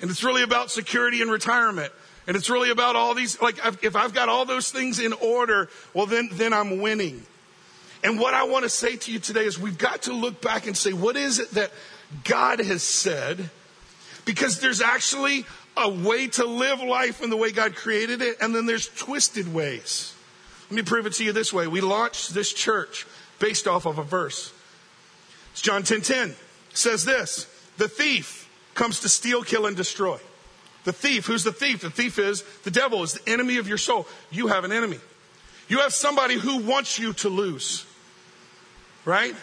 And 0.00 0.10
it's 0.10 0.22
really 0.22 0.42
about 0.42 0.70
security 0.70 1.22
and 1.22 1.30
retirement. 1.30 1.92
And 2.26 2.36
it's 2.36 2.50
really 2.50 2.70
about 2.70 2.94
all 2.94 3.14
these, 3.14 3.40
like, 3.40 3.56
if 3.82 3.96
I've 3.96 4.14
got 4.14 4.28
all 4.28 4.44
those 4.44 4.70
things 4.70 5.00
in 5.00 5.12
order, 5.14 5.68
well, 5.94 6.06
then, 6.06 6.28
then 6.32 6.52
I'm 6.52 6.78
winning. 6.78 7.24
And 8.02 8.18
what 8.18 8.34
I 8.34 8.44
want 8.44 8.64
to 8.64 8.68
say 8.68 8.96
to 8.96 9.12
you 9.12 9.18
today 9.18 9.44
is 9.44 9.58
we've 9.58 9.78
got 9.78 10.02
to 10.02 10.12
look 10.12 10.40
back 10.40 10.66
and 10.66 10.76
say, 10.76 10.92
what 10.92 11.16
is 11.16 11.38
it 11.38 11.50
that 11.52 11.72
God 12.24 12.60
has 12.60 12.82
said? 12.82 13.50
Because 14.24 14.60
there's 14.60 14.80
actually 14.80 15.46
a 15.76 15.88
way 15.88 16.28
to 16.28 16.44
live 16.44 16.80
life 16.80 17.22
in 17.22 17.30
the 17.30 17.36
way 17.36 17.50
God 17.52 17.74
created 17.74 18.20
it, 18.22 18.36
and 18.40 18.54
then 18.54 18.66
there's 18.66 18.88
twisted 18.88 19.52
ways. 19.52 20.14
Let 20.70 20.76
me 20.76 20.82
prove 20.82 21.06
it 21.06 21.14
to 21.14 21.24
you 21.24 21.32
this 21.32 21.52
way. 21.52 21.66
We 21.66 21.80
launched 21.80 22.34
this 22.34 22.52
church 22.52 23.06
based 23.38 23.66
off 23.66 23.86
of 23.86 23.98
a 23.98 24.02
verse. 24.02 24.52
It's 25.52 25.62
John 25.62 25.82
10 25.82 26.02
10 26.02 26.34
says 26.74 27.04
this 27.04 27.46
The 27.78 27.88
thief 27.88 28.48
comes 28.74 29.00
to 29.00 29.08
steal, 29.08 29.42
kill, 29.42 29.66
and 29.66 29.76
destroy. 29.76 30.18
The 30.84 30.92
thief, 30.92 31.26
who's 31.26 31.44
the 31.44 31.52
thief? 31.52 31.80
The 31.80 31.90
thief 31.90 32.18
is 32.18 32.42
the 32.62 32.70
devil, 32.70 33.02
is 33.02 33.14
the 33.14 33.30
enemy 33.30 33.56
of 33.58 33.68
your 33.68 33.78
soul. 33.78 34.06
You 34.30 34.46
have 34.48 34.64
an 34.64 34.72
enemy. 34.72 34.98
You 35.68 35.80
have 35.80 35.92
somebody 35.92 36.34
who 36.34 36.58
wants 36.58 36.98
you 36.98 37.12
to 37.14 37.28
lose. 37.28 37.84
Right? 39.08 39.34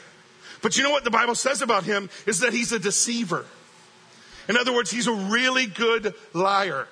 But 0.62 0.77
you 0.77 0.84
know 0.84 0.91
what 0.91 1.05
the 1.05 1.10
Bible 1.10 1.34
says 1.34 1.63
about 1.63 1.86
him 1.86 2.12
is 2.27 2.41
that 2.41 2.53
he's 2.53 2.72
a 2.72 2.77
deceiver. 2.77 3.48
In 4.48 4.57
other 4.57 4.72
words, 4.72 4.91
he's 4.91 5.07
a 5.07 5.12
really 5.12 5.65
good 5.65 6.13
liar. 6.34 6.88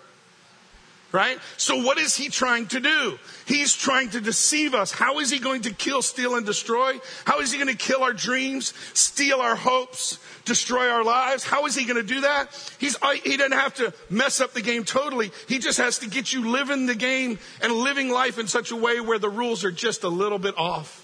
Right? 1.12 1.38
So 1.58 1.84
what 1.84 2.00
is 2.00 2.18
he 2.18 2.30
trying 2.30 2.66
to 2.70 2.80
do? 2.80 3.20
He's 3.46 3.76
trying 3.76 4.10
to 4.10 4.22
deceive 4.22 4.74
us. 4.74 4.92
How 4.92 5.20
is 5.20 5.30
he 5.30 5.38
going 5.38 5.62
to 5.62 5.72
kill, 5.72 6.02
steal, 6.02 6.34
and 6.34 6.48
destroy? 6.48 7.00
How 7.26 7.42
is 7.42 7.52
he 7.52 7.60
going 7.60 7.70
to 7.70 7.78
kill 7.78 8.02
our 8.02 8.12
dreams, 8.12 8.74
steal 8.96 9.40
our 9.40 9.56
hopes, 9.56 10.18
destroy 10.44 10.90
our 10.90 11.04
lives? 11.04 11.44
How 11.44 11.68
is 11.68 11.76
he 11.76 11.86
going 11.86 12.02
to 12.02 12.14
do 12.14 12.22
that? 12.22 12.76
He's, 12.80 12.98
uh, 13.04 13.12
he 13.12 13.38
doesn't 13.38 13.52
have 13.52 13.76
to 13.76 13.94
mess 14.10 14.42
up 14.42 14.54
the 14.54 14.64
game 14.64 14.84
totally. 14.84 15.32
He 15.48 15.60
just 15.60 15.78
has 15.78 16.00
to 16.00 16.10
get 16.10 16.34
you 16.34 16.50
living 16.50 16.88
the 16.88 16.96
game 16.96 17.38
and 17.62 17.72
living 17.72 18.10
life 18.10 18.40
in 18.40 18.48
such 18.48 18.72
a 18.72 18.76
way 18.76 19.00
where 19.00 19.20
the 19.20 19.30
rules 19.30 19.64
are 19.64 19.72
just 19.72 20.04
a 20.04 20.10
little 20.10 20.40
bit 20.40 20.58
off. 20.58 21.03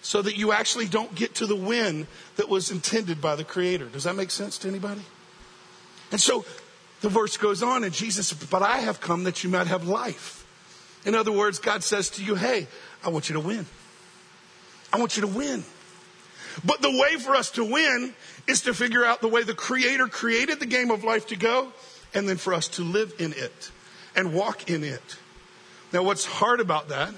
So 0.00 0.22
that 0.22 0.36
you 0.36 0.52
actually 0.52 0.86
don't 0.86 1.14
get 1.14 1.34
to 1.36 1.46
the 1.46 1.56
win 1.56 2.06
that 2.36 2.48
was 2.48 2.70
intended 2.70 3.20
by 3.20 3.36
the 3.36 3.44
Creator. 3.44 3.86
Does 3.86 4.04
that 4.04 4.14
make 4.14 4.30
sense 4.30 4.56
to 4.58 4.68
anybody? 4.68 5.02
And 6.12 6.20
so 6.20 6.44
the 7.00 7.08
verse 7.08 7.36
goes 7.36 7.62
on, 7.62 7.84
and 7.84 7.92
Jesus 7.92 8.32
But 8.32 8.62
I 8.62 8.78
have 8.78 9.00
come 9.00 9.24
that 9.24 9.44
you 9.44 9.50
might 9.50 9.66
have 9.66 9.86
life. 9.86 10.46
In 11.04 11.14
other 11.14 11.32
words, 11.32 11.58
God 11.58 11.82
says 11.82 12.10
to 12.10 12.24
you, 12.24 12.34
Hey, 12.34 12.66
I 13.04 13.10
want 13.10 13.28
you 13.28 13.34
to 13.34 13.40
win. 13.40 13.66
I 14.92 14.98
want 14.98 15.16
you 15.16 15.22
to 15.22 15.28
win. 15.28 15.64
But 16.64 16.82
the 16.82 16.90
way 16.90 17.16
for 17.16 17.36
us 17.36 17.50
to 17.52 17.64
win 17.64 18.14
is 18.46 18.62
to 18.62 18.74
figure 18.74 19.04
out 19.04 19.20
the 19.20 19.28
way 19.28 19.42
the 19.42 19.54
Creator 19.54 20.08
created 20.08 20.58
the 20.58 20.66
game 20.66 20.90
of 20.90 21.04
life 21.04 21.26
to 21.28 21.36
go, 21.36 21.72
and 22.14 22.28
then 22.28 22.36
for 22.36 22.54
us 22.54 22.68
to 22.68 22.82
live 22.82 23.14
in 23.18 23.32
it 23.32 23.70
and 24.16 24.32
walk 24.32 24.70
in 24.70 24.82
it. 24.82 25.18
Now, 25.92 26.02
what's 26.02 26.24
hard 26.24 26.60
about 26.60 26.88
that 26.88 27.12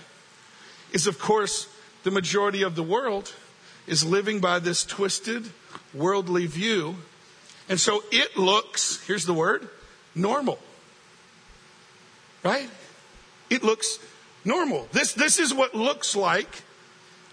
is, 0.93 1.07
of 1.07 1.19
course, 1.19 1.70
the 2.04 2.11
majority 2.11 2.62
of 2.62 2.75
the 2.76 2.83
world 2.83 3.35
is 3.87 4.04
living 4.04 4.40
by 4.40 4.59
this 4.59 4.85
twisted, 4.85 5.50
worldly 5.95 6.47
view 6.47 6.97
and 7.71 7.78
so 7.78 8.02
it 8.11 8.37
looks, 8.37 9.00
here's 9.07 9.26
the 9.26 9.33
word, 9.33 9.69
normal. 10.12 10.59
Right? 12.42 12.69
It 13.49 13.62
looks 13.62 14.00
normal. 14.45 14.88
This, 14.90 15.12
this 15.12 15.38
is 15.38 15.54
what 15.54 15.73
looks 15.73 16.16
like 16.16 16.64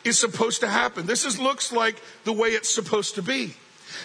is 0.03 0.19
supposed 0.19 0.61
to 0.61 0.67
happen. 0.67 1.07
This 1.07 1.25
is, 1.25 1.39
looks 1.39 1.73
like 1.73 1.99
the 2.23 2.33
way 2.33 2.49
it's 2.49 2.69
supposed 2.69 3.15
to 3.15 3.23
be. 3.23 3.55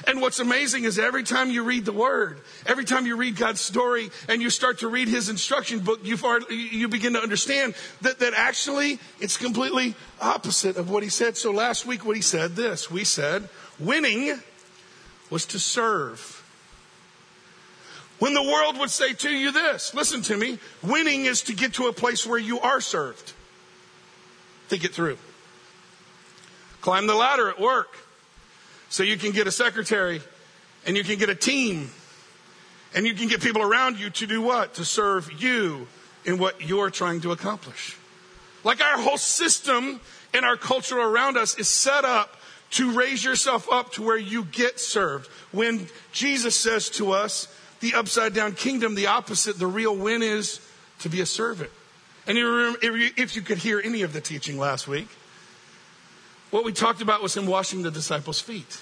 And 0.06 0.20
what's 0.20 0.40
amazing 0.40 0.84
is 0.84 0.98
every 0.98 1.22
time 1.22 1.50
you 1.50 1.64
read 1.64 1.84
the 1.84 1.92
word, 1.92 2.40
every 2.66 2.84
time 2.84 3.06
you 3.06 3.16
read 3.16 3.36
God's 3.36 3.60
story 3.60 4.10
and 4.28 4.42
you 4.42 4.50
start 4.50 4.80
to 4.80 4.88
read 4.88 5.08
his 5.08 5.28
instruction 5.28 5.80
book, 5.80 6.00
you, 6.02 6.18
you 6.50 6.88
begin 6.88 7.14
to 7.14 7.20
understand 7.20 7.74
that, 8.00 8.18
that 8.20 8.34
actually 8.34 8.98
it's 9.20 9.36
completely 9.36 9.94
opposite 10.20 10.76
of 10.76 10.90
what 10.90 11.02
he 11.02 11.08
said. 11.08 11.36
So 11.36 11.50
last 11.50 11.86
week, 11.86 12.04
what 12.04 12.16
he 12.16 12.22
said 12.22 12.56
this 12.56 12.90
we 12.90 13.04
said, 13.04 13.48
winning 13.78 14.40
was 15.30 15.46
to 15.46 15.58
serve. 15.58 16.38
When 18.18 18.34
the 18.34 18.42
world 18.42 18.78
would 18.78 18.90
say 18.90 19.14
to 19.14 19.30
you 19.30 19.50
this, 19.50 19.94
listen 19.94 20.22
to 20.22 20.36
me, 20.36 20.58
winning 20.80 21.24
is 21.24 21.42
to 21.42 21.54
get 21.54 21.74
to 21.74 21.88
a 21.88 21.92
place 21.92 22.24
where 22.24 22.38
you 22.38 22.60
are 22.60 22.80
served. 22.80 23.32
Think 24.68 24.84
it 24.84 24.94
through. 24.94 25.18
Climb 26.80 27.06
the 27.06 27.14
ladder 27.14 27.48
at 27.48 27.60
work 27.60 27.96
so 28.92 29.02
you 29.02 29.16
can 29.16 29.32
get 29.32 29.46
a 29.46 29.50
secretary 29.50 30.20
and 30.84 30.98
you 30.98 31.02
can 31.02 31.18
get 31.18 31.30
a 31.30 31.34
team 31.34 31.90
and 32.94 33.06
you 33.06 33.14
can 33.14 33.26
get 33.26 33.40
people 33.40 33.62
around 33.62 33.98
you 33.98 34.10
to 34.10 34.26
do 34.26 34.42
what? 34.42 34.74
To 34.74 34.84
serve 34.84 35.32
you 35.42 35.88
in 36.26 36.36
what 36.36 36.60
you're 36.60 36.90
trying 36.90 37.22
to 37.22 37.32
accomplish. 37.32 37.96
Like 38.64 38.82
our 38.82 38.98
whole 38.98 39.16
system 39.16 39.98
and 40.34 40.44
our 40.44 40.58
culture 40.58 40.98
around 40.98 41.38
us 41.38 41.58
is 41.58 41.68
set 41.68 42.04
up 42.04 42.36
to 42.72 42.92
raise 42.92 43.24
yourself 43.24 43.66
up 43.72 43.92
to 43.92 44.02
where 44.02 44.18
you 44.18 44.44
get 44.44 44.78
served. 44.78 45.26
When 45.52 45.88
Jesus 46.12 46.54
says 46.54 46.90
to 46.90 47.12
us, 47.12 47.48
the 47.80 47.94
upside 47.94 48.34
down 48.34 48.52
kingdom, 48.52 48.94
the 48.94 49.06
opposite, 49.06 49.58
the 49.58 49.66
real 49.66 49.96
win 49.96 50.22
is 50.22 50.60
to 50.98 51.08
be 51.08 51.22
a 51.22 51.26
servant. 51.26 51.70
And 52.26 52.36
if 52.36 53.36
you 53.36 53.40
could 53.40 53.56
hear 53.56 53.80
any 53.82 54.02
of 54.02 54.12
the 54.12 54.20
teaching 54.20 54.58
last 54.58 54.86
week, 54.86 55.08
what 56.52 56.64
we 56.64 56.72
talked 56.72 57.00
about 57.00 57.22
was 57.22 57.36
him 57.36 57.46
washing 57.46 57.82
the 57.82 57.90
disciples' 57.90 58.40
feet, 58.40 58.80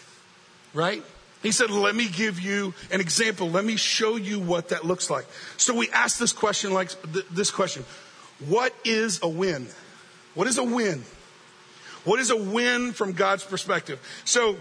right? 0.74 1.02
He 1.42 1.52
said, 1.52 1.70
Let 1.70 1.94
me 1.94 2.08
give 2.08 2.40
you 2.40 2.74
an 2.90 3.00
example. 3.00 3.48
Let 3.48 3.64
me 3.64 3.76
show 3.76 4.16
you 4.16 4.40
what 4.40 4.68
that 4.70 4.84
looks 4.84 5.08
like. 5.08 5.24
So 5.56 5.74
we 5.74 5.88
asked 5.90 6.18
this 6.18 6.32
question 6.32 6.74
like 6.74 6.90
this 7.30 7.50
question 7.50 7.84
What 8.46 8.74
is 8.84 9.20
a 9.22 9.28
win? 9.28 9.68
What 10.34 10.48
is 10.48 10.58
a 10.58 10.64
win? 10.64 11.04
What 12.04 12.18
is 12.18 12.30
a 12.30 12.36
win 12.36 12.92
from 12.92 13.12
God's 13.12 13.44
perspective? 13.44 14.00
So 14.24 14.56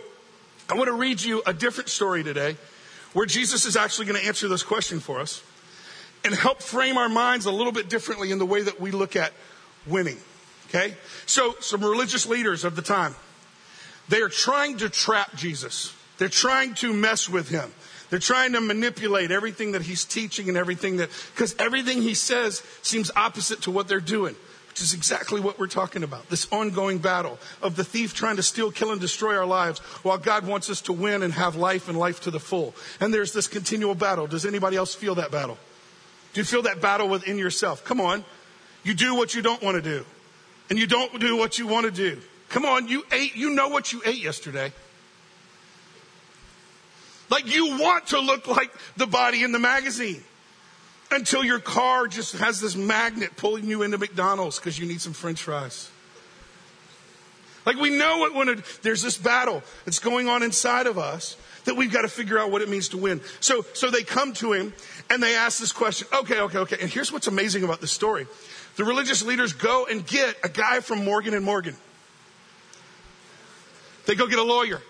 I 0.70 0.75
want 0.75 0.88
to 0.88 0.94
read 0.94 1.20
you 1.22 1.42
a 1.48 1.54
different 1.54 1.89
story 1.89 2.24
today 2.24 2.58
where 3.13 3.25
Jesus 3.25 3.66
is 3.66 3.75
actually 3.75 4.06
going 4.06 4.22
to 4.22 4.28
answer 4.28 4.48
this 4.48 4.62
question 4.62 5.00
for 5.00 5.20
us 5.20 5.42
and 6.24 6.36
help 6.36 6.62
frame 6.62 6.98
our 6.98 7.10
minds 7.10 7.48
a 7.48 7.51
little 7.51 7.72
bit 7.72 7.89
differently 7.89 8.32
in 8.32 8.38
the 8.38 8.46
way 8.46 8.62
that 8.62 8.80
we 8.80 8.92
look 8.92 9.16
at 9.16 9.34
winning. 9.88 10.18
Okay? 10.69 10.95
So 11.25 11.55
some 11.59 11.81
religious 11.81 12.25
leaders 12.25 12.63
of 12.63 12.75
the 12.75 12.81
time, 12.81 13.15
they 14.07 14.21
are 14.21 14.29
trying 14.29 14.77
to 14.77 14.89
trap 14.89 15.35
Jesus. 15.35 15.95
They're 16.17 16.29
trying 16.29 16.73
to 16.75 16.93
mess 16.93 17.29
with 17.29 17.49
him. 17.49 17.71
They're 18.09 18.19
trying 18.19 18.53
to 18.53 18.61
manipulate 18.61 19.29
everything 19.29 19.73
that 19.73 19.83
he's 19.83 20.03
teaching 20.03 20.49
and 20.49 20.57
everything 20.57 20.97
that, 20.97 21.09
because 21.35 21.55
everything 21.59 22.01
he 22.01 22.15
says 22.15 22.63
seems 22.81 23.11
opposite 23.15 23.61
to 23.63 23.71
what 23.71 23.88
they're 23.88 23.99
doing 23.99 24.35
which 24.79 24.81
is 24.81 24.93
exactly 24.93 25.41
what 25.41 25.59
we're 25.59 25.67
talking 25.67 26.03
about. 26.03 26.29
This 26.29 26.47
ongoing 26.53 26.99
battle 26.99 27.38
of 27.61 27.75
the 27.75 27.83
thief 27.83 28.13
trying 28.13 28.38
to 28.38 28.43
steal, 28.43 28.71
kill, 28.71 28.91
and 28.91 29.01
destroy 29.01 29.35
our 29.35 29.45
lives 29.45 29.79
while 30.03 30.17
God 30.17 30.47
wants 30.47 30.69
us 30.69 30.79
to 30.83 30.93
win 30.93 31.21
and 31.21 31.33
have 31.33 31.57
life 31.57 31.89
and 31.89 31.97
life 31.97 32.21
to 32.21 32.31
the 32.31 32.39
full. 32.39 32.73
And 33.01 33.13
there's 33.13 33.33
this 33.33 33.47
continual 33.47 33.93
battle. 33.93 34.25
Does 34.25 34.45
anybody 34.45 34.77
else 34.77 34.95
feel 34.95 35.15
that 35.15 35.31
battle? 35.31 35.57
Do 36.33 36.39
you 36.39 36.45
feel 36.45 36.61
that 36.61 36.79
battle 36.79 37.09
within 37.09 37.38
yourself? 37.38 37.83
Come 37.83 37.99
on. 37.99 38.23
You 38.83 38.93
do 38.93 39.15
what 39.15 39.35
you 39.35 39.41
don't 39.41 39.61
want 39.61 39.75
to 39.75 39.81
do. 39.81 40.05
And 40.69 40.77
you 40.77 40.88
don't 40.88 41.19
do 41.19 41.35
what 41.35 41.57
you 41.57 41.67
want 41.67 41.85
to 41.85 41.91
do. 41.91 42.21
Come 42.49 42.65
on, 42.65 42.88
you 42.88 43.03
ate, 43.11 43.35
you 43.35 43.51
know 43.51 43.69
what 43.69 43.93
you 43.93 44.01
ate 44.05 44.21
yesterday. 44.21 44.71
Like 47.29 47.53
you 47.53 47.77
want 47.77 48.07
to 48.07 48.19
look 48.19 48.47
like 48.47 48.71
the 48.97 49.05
body 49.07 49.43
in 49.43 49.51
the 49.51 49.59
magazine 49.59 50.23
until 51.11 51.43
your 51.43 51.59
car 51.59 52.07
just 52.07 52.38
has 52.38 52.59
this 52.59 52.75
magnet 52.75 53.35
pulling 53.35 53.65
you 53.65 53.83
into 53.83 53.97
McDonald's 53.97 54.59
because 54.59 54.77
you 54.77 54.88
need 54.88 55.01
some 55.01 55.13
french 55.13 55.41
fries. 55.41 55.89
Like 57.65 57.77
we 57.77 57.91
know 57.91 58.25
it 58.25 58.33
when 58.33 58.49
it, 58.49 58.79
there's 58.81 59.01
this 59.01 59.17
battle 59.17 59.61
that's 59.85 59.99
going 59.99 60.27
on 60.27 60.43
inside 60.43 60.88
of 60.88 60.97
us 60.97 61.38
that 61.65 61.75
we've 61.75 61.91
got 61.91 62.01
to 62.01 62.07
figure 62.07 62.39
out 62.39 62.51
what 62.51 62.61
it 62.61 62.69
means 62.69 62.89
to 62.89 62.97
win. 62.97 63.21
So, 63.41 63.63
so 63.73 63.91
they 63.91 64.01
come 64.01 64.33
to 64.35 64.53
him 64.53 64.73
and 65.09 65.21
they 65.21 65.35
ask 65.35 65.59
this 65.59 65.71
question. 65.71 66.07
Okay, 66.13 66.39
okay, 66.39 66.59
okay. 66.59 66.77
And 66.81 66.89
here's 66.89 67.11
what's 67.11 67.27
amazing 67.27 67.63
about 67.63 67.81
this 67.81 67.91
story. 67.91 68.27
The 68.79 68.86
religious 68.86 69.25
leaders 69.25 69.51
go 69.51 69.88
and 69.88 70.07
get 70.07 70.38
a 70.41 70.48
guy 70.48 70.79
from 70.79 71.03
Morgan 71.03 71.33
and 71.33 71.43
Morgan. 71.43 71.75
They 74.05 74.15
go 74.15 74.25
get 74.25 74.39
a 74.39 74.43
lawyer. 74.43 74.81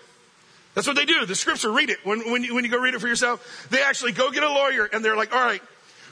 That's 0.74 0.86
what 0.86 0.94
they 0.94 1.06
do. 1.06 1.26
The 1.26 1.34
scripture, 1.34 1.72
read 1.72 1.90
it. 1.90 1.98
When, 2.04 2.30
when, 2.30 2.44
you, 2.44 2.54
when 2.54 2.64
you 2.64 2.70
go 2.70 2.78
read 2.78 2.94
it 2.94 3.00
for 3.00 3.08
yourself, 3.08 3.66
they 3.68 3.82
actually 3.82 4.12
go 4.12 4.30
get 4.30 4.44
a 4.44 4.48
lawyer 4.48 4.88
and 4.92 5.04
they're 5.04 5.16
like, 5.16 5.34
all 5.34 5.42
right, 5.42 5.60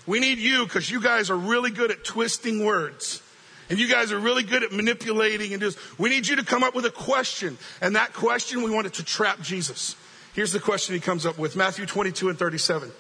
we 0.09 0.19
need 0.19 0.39
you 0.39 0.65
because 0.65 0.91
you 0.91 1.01
guys 1.01 1.31
are 1.31 1.37
really 1.37 1.71
good 1.71 1.93
at 1.93 2.03
twisting 2.03 2.65
words. 2.65 3.23
And 3.71 3.79
you 3.79 3.87
guys 3.87 4.11
are 4.11 4.19
really 4.19 4.43
good 4.43 4.65
at 4.65 4.73
manipulating 4.73 5.53
and 5.53 5.63
just, 5.63 5.79
we 6.01 6.09
need 6.09 6.27
you 6.27 6.35
to 6.35 6.45
come 6.45 6.65
up 6.65 6.75
with 6.75 6.85
a 6.85 6.91
question. 6.91 7.59
And 7.81 7.95
that 7.95 8.13
question, 8.13 8.65
we 8.65 8.73
want 8.73 8.89
it 8.89 8.95
to 8.95 9.05
trap 9.05 9.41
Jesus. 9.41 9.95
Here's 10.35 10.51
the 10.51 10.59
question 10.59 10.97
he 10.97 11.01
comes 11.01 11.27
up 11.27 11.39
with 11.39 11.55
Matthew 11.55 11.87
22 11.87 12.29
and 12.29 12.37
37. 12.37 12.91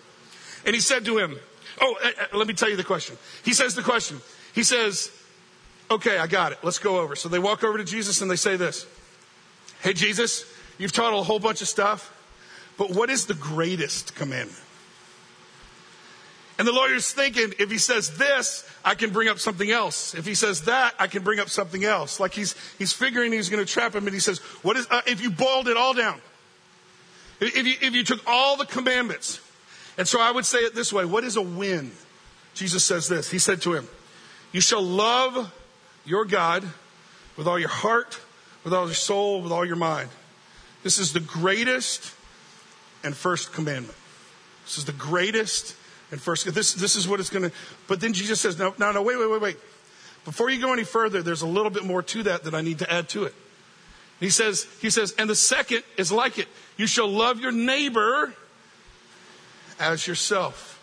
And 0.66 0.72
he 0.72 0.80
said 0.80 1.04
to 1.06 1.18
him, 1.18 1.36
Oh, 1.80 1.96
uh, 2.02 2.08
uh, 2.08 2.36
let 2.38 2.46
me 2.46 2.54
tell 2.54 2.70
you 2.70 2.76
the 2.76 2.84
question. 2.84 3.16
He 3.44 3.52
says 3.52 3.74
the 3.74 3.82
question. 3.82 4.20
He 4.58 4.64
says, 4.64 5.12
Okay, 5.88 6.18
I 6.18 6.26
got 6.26 6.50
it. 6.50 6.58
Let's 6.64 6.80
go 6.80 6.98
over. 6.98 7.14
So 7.14 7.28
they 7.28 7.38
walk 7.38 7.62
over 7.62 7.78
to 7.78 7.84
Jesus 7.84 8.22
and 8.22 8.28
they 8.28 8.34
say 8.34 8.56
this 8.56 8.86
Hey, 9.82 9.92
Jesus, 9.92 10.52
you've 10.78 10.90
taught 10.90 11.16
a 11.16 11.22
whole 11.22 11.38
bunch 11.38 11.62
of 11.62 11.68
stuff, 11.68 12.12
but 12.76 12.90
what 12.90 13.08
is 13.08 13.26
the 13.26 13.34
greatest 13.34 14.16
commandment? 14.16 14.60
And 16.58 16.66
the 16.66 16.72
lawyer's 16.72 17.12
thinking, 17.12 17.52
if 17.60 17.70
he 17.70 17.78
says 17.78 18.18
this, 18.18 18.68
I 18.84 18.96
can 18.96 19.10
bring 19.10 19.28
up 19.28 19.38
something 19.38 19.70
else. 19.70 20.16
If 20.16 20.26
he 20.26 20.34
says 20.34 20.62
that, 20.62 20.92
I 20.98 21.06
can 21.06 21.22
bring 21.22 21.38
up 21.38 21.50
something 21.50 21.84
else. 21.84 22.18
Like 22.18 22.32
he's, 22.32 22.56
he's 22.78 22.92
figuring 22.92 23.30
he's 23.30 23.48
going 23.48 23.64
to 23.64 23.72
trap 23.72 23.94
him 23.94 24.08
and 24.08 24.12
he 24.12 24.18
says, 24.18 24.40
what 24.64 24.76
is, 24.76 24.88
uh, 24.90 25.02
if 25.06 25.22
you 25.22 25.30
boiled 25.30 25.68
it 25.68 25.76
all 25.76 25.94
down, 25.94 26.20
if 27.38 27.64
you, 27.64 27.76
if 27.80 27.94
you 27.94 28.02
took 28.02 28.26
all 28.26 28.56
the 28.56 28.66
commandments 28.66 29.40
And 29.96 30.08
so 30.08 30.20
I 30.20 30.32
would 30.32 30.44
say 30.44 30.58
it 30.58 30.74
this 30.74 30.92
way 30.92 31.04
What 31.04 31.22
is 31.22 31.36
a 31.36 31.42
win? 31.42 31.92
Jesus 32.54 32.82
says 32.82 33.06
this. 33.06 33.30
He 33.30 33.38
said 33.38 33.62
to 33.62 33.74
him, 33.74 33.86
You 34.52 34.60
shall 34.60 34.82
love 34.82 35.52
your 36.04 36.24
God 36.24 36.64
with 37.36 37.46
all 37.46 37.58
your 37.58 37.68
heart, 37.68 38.18
with 38.64 38.72
all 38.72 38.86
your 38.86 38.94
soul, 38.94 39.42
with 39.42 39.52
all 39.52 39.64
your 39.64 39.76
mind. 39.76 40.08
This 40.82 40.98
is 40.98 41.12
the 41.12 41.20
greatest 41.20 42.14
and 43.04 43.16
first 43.16 43.52
commandment. 43.52 43.96
This 44.64 44.78
is 44.78 44.84
the 44.84 44.92
greatest 44.92 45.76
and 46.10 46.20
first. 46.20 46.52
This, 46.54 46.74
this 46.74 46.96
is 46.96 47.06
what 47.06 47.20
it's 47.20 47.30
going 47.30 47.50
to. 47.50 47.56
But 47.86 48.00
then 48.00 48.12
Jesus 48.12 48.40
says, 48.40 48.58
No, 48.58 48.74
no, 48.78 48.92
no, 48.92 49.02
wait, 49.02 49.18
wait, 49.18 49.30
wait, 49.30 49.40
wait. 49.40 49.56
Before 50.24 50.50
you 50.50 50.60
go 50.60 50.72
any 50.72 50.84
further, 50.84 51.22
there's 51.22 51.42
a 51.42 51.46
little 51.46 51.70
bit 51.70 51.84
more 51.84 52.02
to 52.02 52.22
that 52.24 52.44
that 52.44 52.54
I 52.54 52.60
need 52.60 52.80
to 52.80 52.92
add 52.92 53.08
to 53.10 53.24
it. 53.24 53.34
He 54.20 54.30
says, 54.30 54.66
he 54.80 54.90
says, 54.90 55.14
and 55.16 55.30
the 55.30 55.36
second 55.36 55.84
is 55.96 56.10
like 56.10 56.38
it. 56.38 56.48
You 56.76 56.86
shall 56.86 57.08
love 57.08 57.40
your 57.40 57.52
neighbor 57.52 58.34
as 59.78 60.06
yourself. 60.06 60.74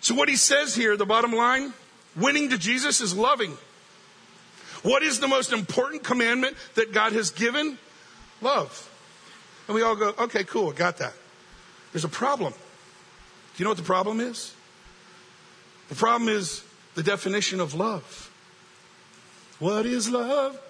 So 0.00 0.14
what 0.14 0.28
he 0.28 0.36
says 0.36 0.74
here, 0.74 0.96
the 0.96 1.06
bottom 1.06 1.32
line, 1.32 1.72
winning 2.16 2.50
to 2.50 2.58
Jesus 2.58 3.00
is 3.00 3.16
loving. 3.16 3.56
What 4.82 5.02
is 5.02 5.20
the 5.20 5.28
most 5.28 5.52
important 5.52 6.04
commandment 6.04 6.56
that 6.74 6.92
God 6.92 7.12
has 7.12 7.30
given? 7.30 7.78
Love. 8.40 8.90
And 9.66 9.74
we 9.74 9.82
all 9.82 9.96
go, 9.96 10.14
okay, 10.18 10.44
cool, 10.44 10.72
got 10.72 10.98
that. 10.98 11.14
There's 11.92 12.04
a 12.04 12.08
problem. 12.08 12.52
Do 12.52 12.58
you 13.56 13.64
know 13.64 13.70
what 13.70 13.78
the 13.78 13.84
problem 13.84 14.20
is? 14.20 14.54
The 15.88 15.94
problem 15.94 16.28
is 16.28 16.62
the 16.94 17.02
definition 17.02 17.60
of 17.60 17.74
love. 17.74 18.30
What 19.58 19.86
is 19.86 20.10
love? 20.10 20.60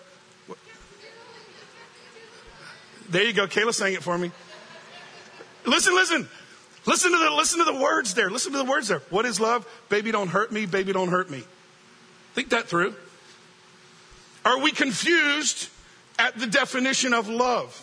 There 3.08 3.24
you 3.24 3.32
go. 3.32 3.46
Kayla 3.46 3.72
sang 3.72 3.94
it 3.94 4.02
for 4.02 4.16
me. 4.18 4.30
Listen, 5.64 5.94
listen. 5.94 6.28
Listen 6.86 7.10
to 7.10 7.18
the 7.18 7.30
listen 7.30 7.58
to 7.58 7.64
the 7.64 7.78
words 7.80 8.14
there. 8.14 8.30
Listen 8.30 8.52
to 8.52 8.58
the 8.58 8.64
words 8.64 8.88
there. 8.88 9.02
What 9.10 9.26
is 9.26 9.40
love? 9.40 9.66
Baby, 9.88 10.12
don't 10.12 10.28
hurt 10.28 10.52
me. 10.52 10.66
Baby, 10.66 10.92
don't 10.92 11.08
hurt 11.08 11.28
me. 11.30 11.42
Think 12.34 12.50
that 12.50 12.68
through. 12.68 12.94
Are 14.44 14.60
we 14.60 14.70
confused 14.70 15.68
at 16.18 16.38
the 16.38 16.46
definition 16.46 17.12
of 17.12 17.28
love? 17.28 17.82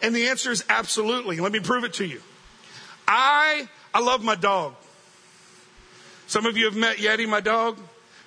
And 0.00 0.14
the 0.14 0.28
answer 0.28 0.52
is 0.52 0.64
absolutely. 0.68 1.40
Let 1.40 1.50
me 1.50 1.60
prove 1.60 1.82
it 1.82 1.94
to 1.94 2.04
you. 2.04 2.20
I 3.08 3.68
I 3.92 4.00
love 4.00 4.22
my 4.22 4.36
dog. 4.36 4.74
Some 6.26 6.46
of 6.46 6.56
you 6.56 6.66
have 6.66 6.76
met 6.76 6.98
Yeti, 6.98 7.28
my 7.28 7.40
dog. 7.40 7.78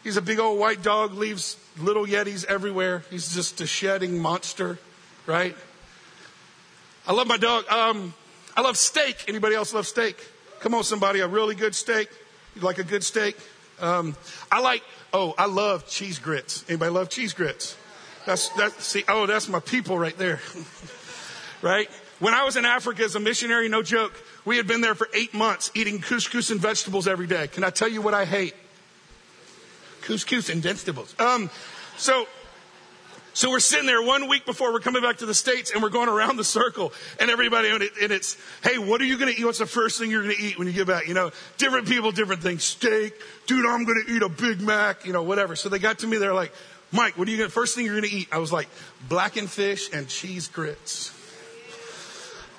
He's 0.03 0.17
a 0.17 0.21
big 0.21 0.39
old 0.39 0.59
white 0.59 0.83
dog, 0.83 1.13
leaves 1.13 1.57
little 1.79 2.05
Yetis 2.05 2.45
everywhere. 2.45 3.03
He's 3.09 3.33
just 3.33 3.59
a 3.61 3.67
shedding 3.67 4.19
monster, 4.19 4.77
right? 5.25 5.55
I 7.07 7.13
love 7.13 7.27
my 7.27 7.37
dog. 7.37 7.67
Um, 7.69 8.13
I 8.57 8.61
love 8.61 8.75
steak. 8.75 9.25
Anybody 9.27 9.53
else 9.53 9.71
love 9.71 9.85
steak? 9.85 10.17
Come 10.61 10.73
on, 10.73 10.83
somebody, 10.83 11.19
a 11.19 11.27
really 11.27 11.53
good 11.53 11.75
steak. 11.75 12.09
You 12.55 12.61
like 12.63 12.79
a 12.79 12.83
good 12.83 13.03
steak? 13.03 13.37
Um, 13.79 14.15
I 14.51 14.61
like, 14.61 14.81
oh, 15.13 15.35
I 15.37 15.45
love 15.45 15.87
cheese 15.87 16.17
grits. 16.17 16.65
Anybody 16.67 16.89
love 16.89 17.09
cheese 17.09 17.33
grits? 17.33 17.77
That's, 18.25 18.49
that, 18.55 18.71
see, 18.81 19.03
oh, 19.07 19.27
that's 19.27 19.47
my 19.47 19.59
people 19.59 19.99
right 19.99 20.17
there. 20.17 20.41
right? 21.61 21.87
When 22.17 22.33
I 22.33 22.45
was 22.45 22.57
in 22.57 22.65
Africa 22.65 23.03
as 23.03 23.13
a 23.13 23.19
missionary, 23.19 23.69
no 23.69 23.83
joke, 23.83 24.19
we 24.43 24.57
had 24.57 24.65
been 24.65 24.81
there 24.81 24.95
for 24.95 25.07
eight 25.13 25.35
months 25.35 25.69
eating 25.75 25.99
couscous 25.99 26.49
and 26.49 26.59
vegetables 26.59 27.07
every 27.07 27.27
day. 27.27 27.47
Can 27.47 27.63
I 27.63 27.69
tell 27.69 27.87
you 27.87 28.01
what 28.01 28.15
I 28.15 28.25
hate? 28.25 28.55
Couscous 30.01 30.49
and 30.49 30.63
vegetables. 30.63 31.13
Um, 31.19 31.51
so 31.95 32.25
so 33.37 33.51
we're 33.51 33.59
sitting 33.59 33.85
there 33.85 34.01
one 34.01 34.27
week 34.27 34.47
before 34.47 34.73
we're 34.73 34.79
coming 34.79 35.03
back 35.03 35.17
to 35.17 35.27
the 35.27 35.33
States 35.35 35.69
and 35.69 35.83
we're 35.83 35.89
going 35.89 36.09
around 36.09 36.37
the 36.37 36.43
circle 36.43 36.91
and 37.19 37.29
everybody, 37.29 37.69
and, 37.69 37.83
it's, 37.83 38.35
hey, 38.63 38.79
what 38.79 38.99
are 38.99 39.05
you 39.05 39.15
going 39.15 39.31
to 39.31 39.39
eat? 39.39 39.45
What's 39.45 39.59
the 39.59 39.67
first 39.67 39.99
thing 39.99 40.09
you're 40.09 40.23
going 40.23 40.35
to 40.35 40.41
eat 40.41 40.57
when 40.57 40.65
you 40.65 40.73
get 40.73 40.87
back? 40.87 41.07
You 41.07 41.13
know, 41.13 41.29
different 41.59 41.87
people, 41.87 42.11
different 42.11 42.41
things. 42.41 42.63
Steak. 42.63 43.13
Dude, 43.45 43.63
I'm 43.63 43.85
going 43.85 44.03
to 44.07 44.11
eat 44.11 44.23
a 44.23 44.27
Big 44.27 44.59
Mac, 44.59 45.05
you 45.05 45.13
know, 45.13 45.21
whatever. 45.21 45.55
So 45.55 45.69
they 45.69 45.77
got 45.77 45.99
to 45.99 46.07
me, 46.07 46.17
they're 46.17 46.33
like, 46.33 46.51
Mike, 46.91 47.15
what 47.15 47.27
are 47.27 47.31
you 47.31 47.37
going 47.37 47.47
to, 47.47 47.53
first 47.53 47.75
thing 47.75 47.85
you're 47.85 47.93
going 47.93 48.09
to 48.09 48.17
eat? 48.17 48.27
I 48.31 48.39
was 48.39 48.51
like, 48.51 48.69
blackened 49.07 49.51
fish 49.51 49.93
and 49.93 50.07
cheese 50.07 50.47
grits. 50.47 51.13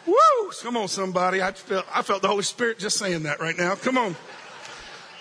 Woo! 0.07 0.15
Come 0.63 0.77
on, 0.77 0.87
somebody. 0.87 1.43
I 1.43 1.51
felt, 1.51 1.87
I 1.93 2.03
felt 2.03 2.23
the 2.23 2.29
Holy 2.29 2.45
Spirit 2.45 2.79
just 2.79 2.99
saying 2.99 3.25
that 3.25 3.41
right 3.41 3.59
now. 3.59 3.75
Come 3.75 3.99
on. 3.99 4.15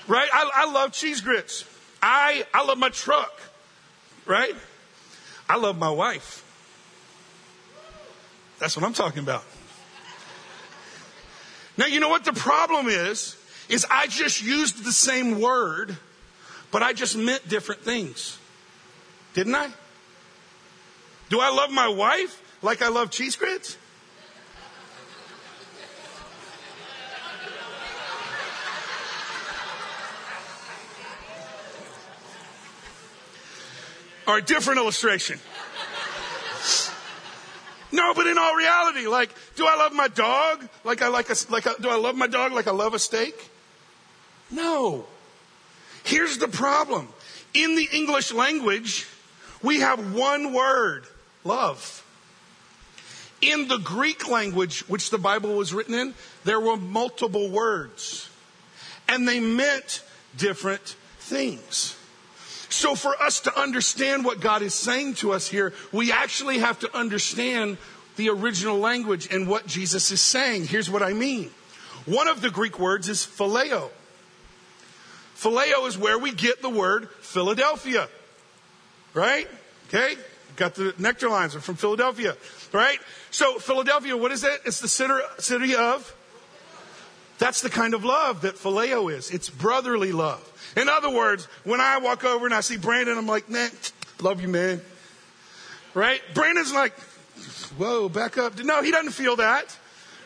Right? 0.08 0.30
I, 0.32 0.52
I 0.54 0.72
love 0.72 0.92
cheese 0.92 1.22
grits. 1.22 1.66
I, 2.00 2.46
I 2.54 2.64
love 2.64 2.78
my 2.78 2.90
truck. 2.90 3.42
Right? 4.28 4.54
I 5.50 5.58
love 5.58 5.78
my 5.78 5.90
wife. 5.90 6.44
That's 8.60 8.76
what 8.76 8.86
I'm 8.86 8.94
talking 8.94 9.20
about. 9.20 9.44
Now, 11.78 11.86
you 11.86 12.00
know 12.00 12.10
what 12.10 12.26
the 12.26 12.34
problem 12.34 12.88
is? 12.88 13.38
Is 13.70 13.86
I 13.90 14.08
just 14.08 14.42
used 14.42 14.84
the 14.84 14.92
same 14.92 15.40
word, 15.40 15.96
but 16.72 16.82
I 16.82 16.94
just 16.94 17.16
meant 17.16 17.48
different 17.48 17.82
things. 17.82 18.38
Didn't 19.34 19.56
I? 19.56 19.70
Do 21.30 21.40
I 21.40 21.50
love 21.50 21.70
my 21.70 21.88
wife 21.88 22.42
like 22.62 22.82
I 22.82 22.88
love 22.88 23.12
cheese 23.12 23.36
grits? 23.36 23.78
All 34.28 34.34
right, 34.34 34.46
different 34.46 34.80
illustration. 34.80 35.40
No, 37.94 38.14
but 38.14 38.28
in 38.28 38.38
all 38.38 38.54
reality, 38.54 39.08
like, 39.08 39.30
do 39.56 39.66
I 39.66 39.78
love 39.78 39.94
my 39.94 40.10
dog 40.10 40.68
like 40.84 41.02
I 41.02 41.08
like 41.08 41.30
a, 41.30 41.36
like 41.50 41.66
a, 41.66 41.76
do 41.80 41.90
I 41.90 41.96
love 41.96 42.16
my 42.16 42.28
dog 42.28 42.52
like 42.52 42.68
I 42.68 42.72
love 42.72 42.94
a 42.94 43.00
steak? 43.00 43.50
No. 44.52 45.06
Here's 46.04 46.38
the 46.38 46.50
problem. 46.50 47.08
In 47.54 47.76
the 47.76 47.88
English 47.94 48.34
language, 48.34 49.08
we 49.64 49.80
have 49.80 50.14
one 50.14 50.54
word, 50.54 51.06
love. 51.46 52.04
In 53.42 53.70
the 53.70 53.78
Greek 53.78 54.30
language, 54.30 54.82
which 54.90 55.10
the 55.10 55.18
Bible 55.18 55.56
was 55.56 55.74
written 55.74 55.94
in, 55.94 56.14
there 56.44 56.60
were 56.60 56.76
multiple 56.76 57.50
words. 57.50 58.30
And 59.08 59.26
they 59.26 59.40
meant 59.40 60.04
different 60.36 60.96
things. 61.20 61.97
So 62.70 62.96
for 62.96 63.16
us 63.22 63.40
to 63.42 63.60
understand 63.60 64.26
what 64.26 64.40
God 64.40 64.62
is 64.62 64.74
saying 64.74 65.16
to 65.16 65.32
us 65.32 65.48
here, 65.48 65.74
we 65.92 66.12
actually 66.12 66.60
have 66.60 66.80
to 66.80 66.98
understand 66.98 67.78
the 68.18 68.30
original 68.30 68.78
language 68.78 69.32
and 69.32 69.48
what 69.48 69.68
Jesus 69.68 70.12
is 70.12 70.22
saying. 70.22 70.66
Here's 70.68 70.90
what 70.90 71.04
I 71.04 71.14
mean. 71.14 71.52
One 72.06 72.28
of 72.28 72.42
the 72.42 72.50
Greek 72.50 72.80
words 72.80 73.10
is 73.10 73.20
phileo. 73.20 73.90
Phileo 75.36 75.88
is 75.88 75.98
where 75.98 76.18
we 76.18 76.32
get 76.32 76.62
the 76.62 76.70
word 76.70 77.10
Philadelphia. 77.22 78.10
Right? 79.14 79.48
Okay? 79.88 80.16
Got 80.56 80.76
the 80.76 80.94
nectar 80.98 81.30
lines 81.30 81.56
are 81.56 81.60
from 81.60 81.76
Philadelphia. 81.76 82.36
Right? 82.74 83.00
So 83.30 83.60
Philadelphia, 83.60 84.18
what 84.18 84.32
is 84.32 84.44
it? 84.44 84.62
It's 84.66 84.80
the 84.80 84.88
city 85.38 85.76
of 85.76 86.14
that's 87.38 87.62
the 87.62 87.70
kind 87.70 87.94
of 87.94 88.04
love 88.04 88.42
that 88.42 88.56
phileo 88.56 89.12
is. 89.12 89.32
It's 89.32 89.50
brotherly 89.50 90.12
love. 90.12 90.44
In 90.76 90.90
other 90.90 91.10
words, 91.10 91.46
when 91.64 91.82
I 91.82 91.98
walk 91.98 92.24
over 92.24 92.46
and 92.46 92.54
I 92.54 92.62
see 92.62 92.78
Brandon, 92.78 93.18
I'm 93.18 93.28
like, 93.28 93.50
man, 93.50 93.72
love 94.22 94.42
you, 94.42 94.48
man. 94.48 94.82
Right? 95.94 96.22
Brandon's 96.34 96.74
like, 96.74 96.94
whoa, 97.78 98.10
back 98.10 98.38
up. 98.38 98.58
No, 98.64 98.82
he 98.82 98.92
doesn't 98.92 99.12
feel 99.12 99.38
that. 99.38 99.78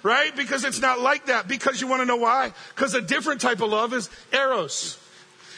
Right? 0.03 0.35
Because 0.35 0.63
it's 0.63 0.79
not 0.79 0.99
like 0.99 1.27
that. 1.27 1.47
Because 1.47 1.79
you 1.79 1.87
want 1.87 2.01
to 2.01 2.05
know 2.05 2.15
why? 2.15 2.53
Because 2.73 2.95
a 2.95 3.01
different 3.01 3.39
type 3.39 3.61
of 3.61 3.69
love 3.69 3.93
is 3.93 4.09
eros. 4.33 4.97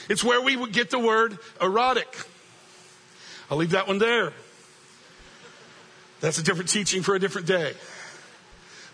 It's 0.10 0.24
where 0.24 0.42
we 0.42 0.58
would 0.58 0.74
get 0.74 0.90
the 0.90 1.00
word 1.00 1.38
erotic. 1.62 2.14
I'll 3.50 3.58
leave 3.58 3.72
that 3.72 3.88
one 3.88 4.00
there. 4.00 4.34
That's 6.20 6.38
a 6.38 6.44
different 6.44 6.70
teaching 6.70 7.04
for 7.04 7.16
a 7.16 7.20
different 7.20 7.48
day. 7.48 7.74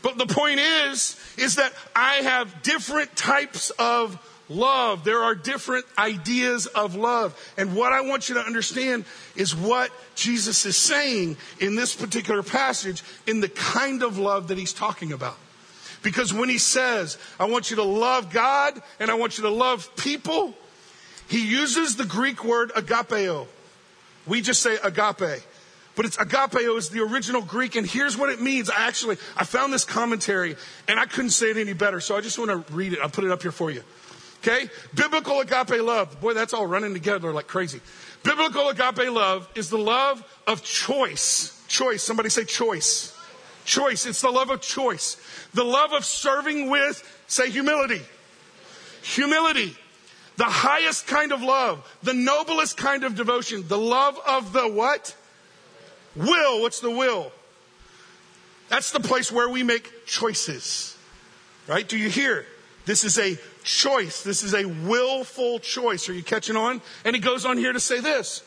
But 0.02 0.18
the 0.18 0.26
point 0.26 0.60
is, 0.60 1.20
is 1.38 1.56
that 1.56 1.74
I 1.96 2.16
have 2.16 2.64
different 2.64 3.16
types 3.16 3.70
of 3.72 4.18
love. 4.50 5.04
There 5.04 5.20
are 5.20 5.36
different 5.36 5.86
ideas 5.98 6.66
of 6.68 6.96
love. 6.96 7.38
And 7.58 7.76
what 7.76 7.94
I 7.94 8.02
want 8.02 8.30
you 8.30 8.36
to 8.36 8.42
understand 8.42 9.06
is 9.36 9.56
what 9.56 9.92
Jesus 10.16 10.66
is 10.66 10.76
saying 10.76 11.38
in 11.60 11.76
this 11.76 11.96
particular 11.96 12.44
passage 12.44 13.04
in 13.28 13.42
the 13.42 13.50
kind 13.50 14.04
of 14.04 14.18
love 14.18 14.48
that 14.48 14.58
he's 14.58 14.74
talking 14.74 15.12
about. 15.12 15.38
Because 16.02 16.34
when 16.34 16.50
he 16.50 16.58
says, 16.58 17.18
I 17.40 17.46
want 17.46 17.70
you 17.70 17.76
to 17.78 17.84
love 17.84 18.32
God 18.32 18.82
and 19.00 19.12
I 19.12 19.16
want 19.16 19.38
you 19.38 19.44
to 19.44 19.50
love 19.50 19.96
people, 19.98 20.54
he 21.28 21.46
uses 21.46 21.96
the 21.96 22.06
Greek 22.06 22.44
word 22.44 22.72
agapeo. 22.72 23.48
We 24.26 24.42
just 24.42 24.62
say 24.62 24.78
agape. 24.84 25.44
But 26.00 26.06
it's 26.06 26.16
agapeo 26.16 26.78
is 26.78 26.88
the 26.88 27.02
original 27.02 27.42
Greek, 27.42 27.76
and 27.76 27.86
here's 27.86 28.16
what 28.16 28.30
it 28.30 28.40
means. 28.40 28.70
I 28.70 28.88
actually 28.88 29.18
I 29.36 29.44
found 29.44 29.74
this 29.74 29.84
commentary 29.84 30.56
and 30.88 30.98
I 30.98 31.06
couldn't 31.06 31.32
say 31.32 31.50
it 31.50 31.58
any 31.58 31.74
better, 31.74 32.00
so 32.00 32.16
I 32.16 32.22
just 32.22 32.40
want 32.40 32.52
to 32.52 32.74
read 32.74 32.94
it. 32.94 33.00
I'll 33.02 33.10
put 33.10 33.26
it 33.26 33.32
up 33.32 33.42
here 33.42 33.52
for 33.52 33.70
you. 33.70 33.84
Okay? 34.38 34.70
Biblical 34.96 35.42
agape 35.42 35.82
love. 35.82 36.22
Boy, 36.22 36.36
that's 36.36 36.54
all 36.54 36.66
running 36.66 36.94
together 36.94 37.34
like 37.34 37.48
crazy. 37.48 37.82
Biblical 38.24 38.70
agape 38.70 39.12
love 39.12 39.50
is 39.56 39.70
the 39.70 39.78
love 39.78 40.24
of 40.48 40.64
choice. 40.64 41.62
Choice. 41.68 42.02
Somebody 42.02 42.30
say 42.30 42.46
choice. 42.46 43.14
Choice. 43.66 44.06
It's 44.06 44.22
the 44.22 44.32
love 44.32 44.52
of 44.52 44.62
choice. 44.62 45.18
The 45.54 45.66
love 45.66 45.92
of 45.92 46.06
serving 46.06 46.70
with, 46.70 47.04
say, 47.28 47.50
humility. 47.50 48.04
Humility. 49.02 49.76
The 50.38 50.46
highest 50.46 51.08
kind 51.08 51.34
of 51.34 51.42
love. 51.42 51.86
The 52.04 52.14
noblest 52.14 52.78
kind 52.78 53.04
of 53.04 53.16
devotion. 53.16 53.68
The 53.68 53.78
love 53.78 54.18
of 54.26 54.54
the 54.54 54.66
what? 54.66 55.14
Will. 56.20 56.62
What's 56.62 56.82
the 56.82 56.92
will? 56.92 57.32
That's 58.68 58.92
the 58.92 59.00
place 59.00 59.32
where 59.32 59.50
we 59.50 59.64
make 59.64 60.06
choices. 60.06 60.96
Right? 61.68 61.88
Do 61.88 61.98
you 61.98 62.10
hear? 62.10 62.46
This 62.86 63.04
is 63.04 63.18
a 63.18 63.38
choice. 63.64 64.24
This 64.24 64.44
is 64.44 64.54
a 64.54 64.66
willful 64.66 65.60
choice. 65.60 66.10
Are 66.10 66.14
you 66.14 66.24
catching 66.24 66.56
on? 66.56 66.82
And 67.06 67.16
he 67.16 67.22
goes 67.22 67.46
on 67.46 67.58
here 67.58 67.74
to 67.74 67.80
say 67.80 68.00
this 68.00 68.44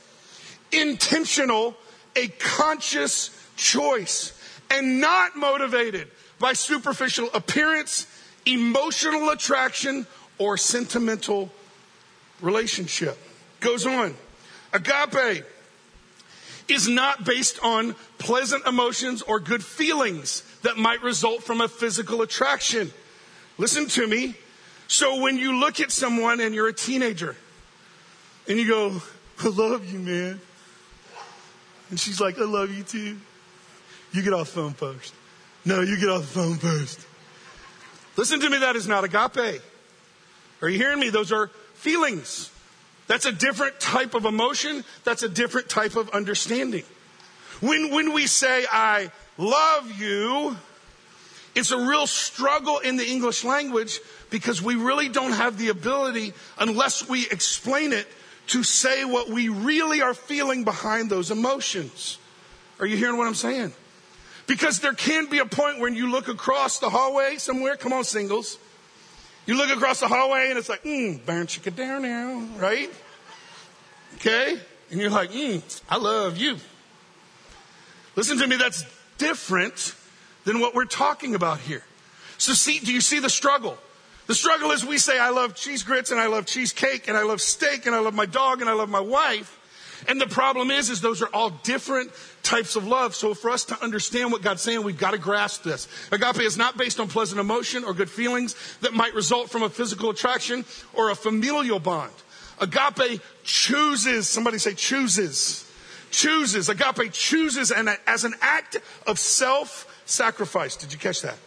intentional, 0.71 1.77
a 2.17 2.29
conscious 2.29 3.31
choice, 3.57 4.39
and 4.71 5.01
not 5.01 5.37
motivated 5.37 6.09
by 6.39 6.55
superficial 6.55 7.29
appearance, 7.35 8.07
emotional 8.47 9.31
attraction, 9.31 10.07
or 10.39 10.57
sentimental 10.57 11.51
relationship. 12.41 13.17
Goes 13.61 13.87
on. 13.87 14.15
Agape 14.73 15.45
is 16.69 16.89
not 16.89 17.25
based 17.25 17.59
on 17.63 17.95
pleasant 18.19 18.67
emotions 18.67 19.23
or 19.23 19.41
good 19.41 19.65
feelings 19.65 20.43
that 20.63 20.77
might 20.77 21.03
result 21.03 21.43
from 21.43 21.61
a 21.61 21.69
physical 21.69 22.23
attraction. 22.23 22.93
Listen 23.59 23.87
to 23.87 24.07
me. 24.07 24.35
So 24.89 25.21
when 25.21 25.39
you 25.39 25.59
look 25.59 25.81
at 25.81 25.91
someone 25.91 26.41
and 26.41 26.55
you're 26.55 26.69
a 26.69 26.73
teenager 26.73 27.37
and 28.49 28.59
you 28.59 28.67
go, 28.67 29.01
I 29.41 29.49
love 29.49 29.91
you, 29.91 29.99
man. 29.99 30.41
And 31.91 31.99
she's 31.99 32.21
like, 32.21 32.39
I 32.39 32.45
love 32.45 32.71
you 32.71 32.83
too. 32.83 33.19
You 34.13 34.23
get 34.23 34.33
off 34.33 34.49
the 34.49 34.61
phone 34.61 34.73
first. 34.75 35.15
No, 35.65 35.81
you 35.81 35.99
get 35.99 36.09
off 36.09 36.23
the 36.23 36.41
phone 36.41 36.57
first. 36.57 37.07
Listen 38.17 38.41
to 38.41 38.51
me, 38.51 38.59
that 38.59 38.77
is 38.77 38.87
not 38.87 39.05
agape. 39.05 39.63
Are 40.61 40.69
you 40.69 40.79
hearing 40.79 41.01
me? 41.01 41.09
Those 41.09 41.33
are 41.33 41.49
feelings. 41.75 42.51
That's 43.07 43.27
a 43.27 43.33
different 43.33 43.81
type 43.81 44.15
of 44.15 44.25
emotion. 44.25 44.85
That's 45.05 45.23
a 45.23 45.29
different 45.29 45.69
type 45.69 45.97
of 45.97 46.11
understanding. 46.11 46.85
When, 47.61 47.91
when 47.91 48.13
we 48.13 48.27
say, 48.27 48.65
I 48.71 49.11
love 49.39 50.01
you, 50.01 50.57
it's 51.55 51.71
a 51.71 51.79
real 51.79 52.07
struggle 52.07 52.79
in 52.79 52.97
the 52.97 53.07
English 53.07 53.45
language 53.45 54.01
because 54.31 54.63
we 54.63 54.75
really 54.75 55.09
don't 55.09 55.33
have 55.33 55.59
the 55.59 55.69
ability, 55.69 56.33
unless 56.59 57.09
we 57.09 57.29
explain 57.31 57.93
it, 57.93 58.09
to 58.49 58.63
say 58.63 59.05
what 59.05 59.29
we 59.29 59.49
really 59.49 60.01
are 60.01 60.15
feeling 60.15 60.65
behind 60.65 61.11
those 61.11 61.31
emotions. 61.31 62.19
Are 62.81 62.87
you 62.87 62.97
hearing 62.97 63.17
what 63.17 63.27
I'm 63.27 63.35
saying? 63.35 63.73
Because 64.47 64.81
there 64.81 64.95
can 64.95 65.27
be 65.27 65.39
a 65.39 65.47
point 65.47 65.79
when 65.79 65.95
you 65.95 66.11
look 66.11 66.29
across 66.29 66.79
the 66.79 66.91
hallway 66.91 67.37
somewhere, 67.37 67.77
come 67.77 67.93
on, 67.93 68.05
singles. 68.05 68.59
You 69.47 69.57
look 69.57 69.71
across 69.71 70.01
the 70.01 70.09
hallway 70.09 70.49
and 70.51 70.59
it's 70.59 70.69
like, 70.69 70.85
mm, 70.85 71.25
burn 71.27 71.47
chicka 71.47 71.75
down 71.75 72.03
now, 72.03 72.47
right? 72.59 72.91
Okay? 74.17 74.59
And 74.91 75.01
you're 75.01 75.11
like, 75.11 75.31
mm, 75.33 75.83
I 75.89 75.97
love 75.97 76.37
you. 76.37 76.57
Listen 78.15 78.39
to 78.39 78.47
me, 78.47 78.57
that's 78.57 78.85
different 79.19 79.95
than 80.45 80.61
what 80.61 80.75
we're 80.75 80.85
talking 80.85 81.35
about 81.35 81.59
here. 81.59 81.83
So 82.39 82.53
see, 82.53 82.79
do 82.79 82.93
you 82.93 83.01
see 83.01 83.19
the 83.19 83.31
struggle? 83.31 83.79
The 84.27 84.35
struggle 84.35 84.71
is 84.71 84.85
we 84.85 84.99
say, 84.99 85.19
I 85.19 85.31
love 85.31 85.55
cheese 85.55 85.83
grits 85.83 86.11
and 86.11 86.21
I 86.21 86.27
love 86.27 86.47
cheesecake 86.47 87.09
and 87.09 87.17
I 87.17 87.23
love 87.23 87.41
steak 87.41 87.87
and 87.87 87.95
I 87.95 88.01
love 88.01 88.15
my 88.15 88.27
dog 88.27 88.61
and 88.61 88.71
I 88.71 88.75
love 88.75 88.89
my 88.89 89.01
wife. 89.01 89.59
And 90.09 90.21
the 90.21 90.27
problem 90.27 90.71
is, 90.71 90.91
is 90.91 91.01
those 91.01 91.23
are 91.23 91.29
all 91.33 91.51
different 91.51 92.11
types 92.43 92.77
of 92.77 92.87
love. 92.87 93.15
So 93.15 93.35
for 93.35 93.51
us 93.51 93.65
to 93.67 93.83
understand 93.83 94.33
what 94.33 94.43
God's 94.43 94.63
saying, 94.63 94.83
we've 94.83 94.99
got 94.99 95.13
to 95.13 95.19
grasp 95.19 95.63
this. 95.63 95.87
Agape 96.11 96.41
is 96.41 96.59
not 96.59 96.77
based 96.77 96.99
on 96.99 97.09
pleasant 97.09 97.41
emotion 97.41 97.85
or 97.85 97.95
good 97.95 98.11
feelings 98.11 98.57
that 98.81 98.93
might 98.93 99.15
result 99.15 99.51
from 99.51 99.63
a 99.63 99.69
physical 99.69 100.11
attraction 100.11 100.65
or 100.93 101.11
a 101.11 101.15
familial 101.15 101.79
bond. 101.79 102.13
Agape 102.61 103.21
chooses, 103.45 104.29
somebody 104.29 104.59
say 104.59 104.75
chooses, 104.75 105.71
chooses. 106.11 106.69
Agape 106.69 107.13
chooses 107.13 107.71
and 107.71 107.89
as 108.07 108.25
an 108.25 108.35
act 108.41 108.77
of 109.07 109.19
self-sacrifice. 109.19 110.77
Did 110.77 110.93
you 110.93 110.99
catch 110.99 111.23
that? 111.23 111.39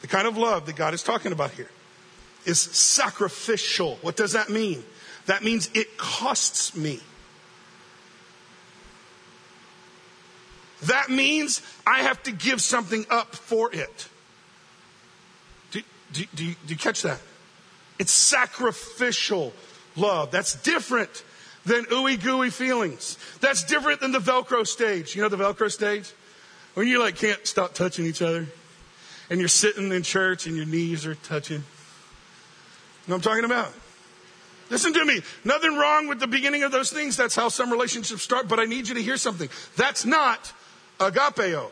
The 0.00 0.06
kind 0.06 0.26
of 0.28 0.36
love 0.36 0.66
that 0.66 0.76
God 0.76 0.94
is 0.94 1.02
talking 1.02 1.32
about 1.32 1.50
here 1.52 1.70
is 2.44 2.60
sacrificial. 2.60 3.98
What 4.02 4.16
does 4.16 4.32
that 4.32 4.48
mean? 4.50 4.84
That 5.26 5.42
means 5.42 5.70
it 5.74 5.96
costs 5.96 6.76
me. 6.76 7.00
That 10.82 11.10
means 11.10 11.62
I 11.86 12.00
have 12.00 12.22
to 12.24 12.32
give 12.32 12.60
something 12.60 13.06
up 13.10 13.34
for 13.34 13.72
it. 13.72 14.08
Do, 15.72 15.80
do, 16.12 16.24
do, 16.34 16.44
you, 16.44 16.54
do 16.66 16.74
you 16.74 16.76
catch 16.76 17.02
that? 17.02 17.20
It's 17.98 18.12
sacrificial 18.12 19.52
love. 19.96 20.30
That's 20.30 20.54
different 20.62 21.24
than 21.64 21.84
ooey 21.86 22.22
gooey 22.22 22.50
feelings. 22.50 23.18
That's 23.40 23.64
different 23.64 24.00
than 24.00 24.12
the 24.12 24.18
Velcro 24.18 24.66
stage. 24.66 25.16
You 25.16 25.22
know 25.22 25.28
the 25.28 25.38
Velcro 25.38 25.70
stage? 25.70 26.12
When 26.74 26.86
you 26.86 27.00
like 27.00 27.16
can't 27.16 27.44
stop 27.46 27.74
touching 27.74 28.04
each 28.04 28.22
other 28.22 28.46
and 29.30 29.40
you're 29.40 29.48
sitting 29.48 29.90
in 29.90 30.02
church 30.02 30.46
and 30.46 30.56
your 30.56 30.66
knees 30.66 31.06
are 31.06 31.14
touching. 31.14 31.56
You 31.56 31.62
know 33.08 33.16
what 33.16 33.26
I'm 33.26 33.32
talking 33.32 33.44
about? 33.44 33.72
Listen 34.68 34.92
to 34.92 35.04
me. 35.04 35.20
Nothing 35.44 35.76
wrong 35.76 36.08
with 36.08 36.18
the 36.18 36.26
beginning 36.26 36.62
of 36.62 36.72
those 36.72 36.90
things. 36.90 37.16
That's 37.16 37.36
how 37.36 37.48
some 37.48 37.70
relationships 37.70 38.22
start. 38.22 38.48
But 38.48 38.58
I 38.58 38.64
need 38.64 38.88
you 38.88 38.94
to 38.94 39.02
hear 39.02 39.16
something. 39.16 39.48
That's 39.76 40.04
not 40.04 40.52
agapeo. 40.98 41.70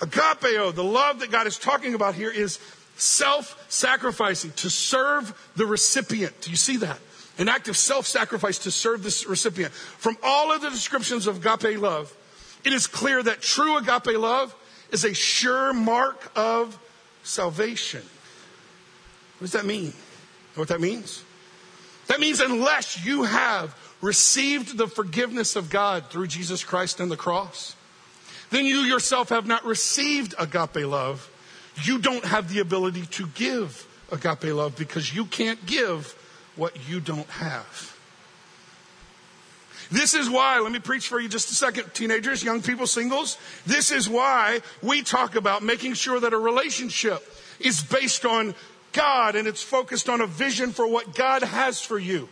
Agapeo, 0.00 0.74
the 0.74 0.84
love 0.84 1.20
that 1.20 1.30
God 1.30 1.46
is 1.46 1.58
talking 1.58 1.94
about 1.94 2.14
here, 2.14 2.30
is 2.30 2.58
self 2.96 3.64
sacrificing 3.68 4.52
to 4.56 4.68
serve 4.68 5.32
the 5.56 5.66
recipient. 5.66 6.40
Do 6.42 6.50
you 6.50 6.56
see 6.56 6.76
that? 6.78 6.98
An 7.38 7.48
act 7.48 7.68
of 7.68 7.76
self 7.76 8.06
sacrifice 8.06 8.58
to 8.60 8.70
serve 8.70 9.02
this 9.02 9.26
recipient. 9.26 9.72
From 9.72 10.16
all 10.22 10.52
of 10.52 10.60
the 10.60 10.70
descriptions 10.70 11.26
of 11.26 11.44
agape 11.44 11.80
love, 11.80 12.14
it 12.64 12.72
is 12.72 12.86
clear 12.86 13.22
that 13.22 13.40
true 13.40 13.78
agape 13.78 14.18
love 14.18 14.54
is 14.90 15.04
a 15.04 15.14
sure 15.14 15.72
mark 15.72 16.30
of 16.36 16.78
salvation. 17.22 18.02
What 19.38 19.50
does 19.50 19.52
that 19.52 19.64
mean? 19.64 19.84
You 19.84 19.90
know 19.90 20.62
what 20.62 20.68
that 20.68 20.80
means? 20.80 21.24
That 22.06 22.20
means 22.20 22.40
unless 22.40 23.04
you 23.04 23.24
have 23.24 23.74
received 24.00 24.76
the 24.76 24.86
forgiveness 24.86 25.56
of 25.56 25.70
God 25.70 26.10
through 26.10 26.26
Jesus 26.26 26.62
Christ 26.62 27.00
and 27.00 27.10
the 27.10 27.16
cross, 27.16 27.74
then 28.50 28.66
you 28.66 28.78
yourself 28.80 29.30
have 29.30 29.46
not 29.46 29.64
received 29.64 30.34
agape 30.38 30.86
love. 30.86 31.30
You 31.82 31.98
don't 31.98 32.24
have 32.24 32.52
the 32.52 32.60
ability 32.60 33.06
to 33.06 33.26
give 33.28 33.86
agape 34.12 34.54
love 34.54 34.76
because 34.76 35.14
you 35.14 35.24
can't 35.24 35.64
give 35.66 36.12
what 36.56 36.88
you 36.88 37.00
don't 37.00 37.28
have. 37.28 37.94
This 39.90 40.14
is 40.14 40.30
why, 40.30 40.58
let 40.60 40.72
me 40.72 40.78
preach 40.78 41.08
for 41.08 41.20
you 41.20 41.28
just 41.28 41.50
a 41.50 41.54
second, 41.54 41.92
teenagers, 41.94 42.42
young 42.42 42.62
people, 42.62 42.86
singles. 42.86 43.38
This 43.66 43.90
is 43.90 44.08
why 44.08 44.60
we 44.82 45.02
talk 45.02 45.36
about 45.36 45.62
making 45.62 45.94
sure 45.94 46.18
that 46.20 46.32
a 46.32 46.38
relationship 46.38 47.22
is 47.60 47.82
based 47.82 48.24
on 48.24 48.54
God 48.94 49.36
and 49.36 49.46
it's 49.46 49.62
focused 49.62 50.08
on 50.08 50.22
a 50.22 50.26
vision 50.26 50.72
for 50.72 50.86
what 50.86 51.14
God 51.14 51.42
has 51.42 51.80
for 51.80 51.98
you. 51.98 52.28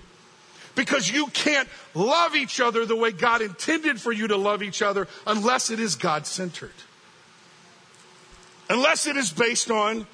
Because 0.75 1.11
you 1.11 1.27
can't 1.27 1.69
love 1.95 2.35
each 2.35 2.59
other 2.59 2.87
the 2.87 2.97
way 2.97 3.13
God 3.13 3.43
intended 3.43 4.01
for 4.01 4.11
you 4.11 4.29
to 4.29 4.39
love 4.39 4.63
each 4.63 4.81
other 4.81 5.07
unless 5.27 5.71
it 5.71 5.79
is 5.79 5.97
God 5.97 6.27
centered. 6.27 6.73
Unless 8.71 9.07
it 9.07 9.19
is 9.19 9.31
based 9.31 9.71
on 9.71 10.07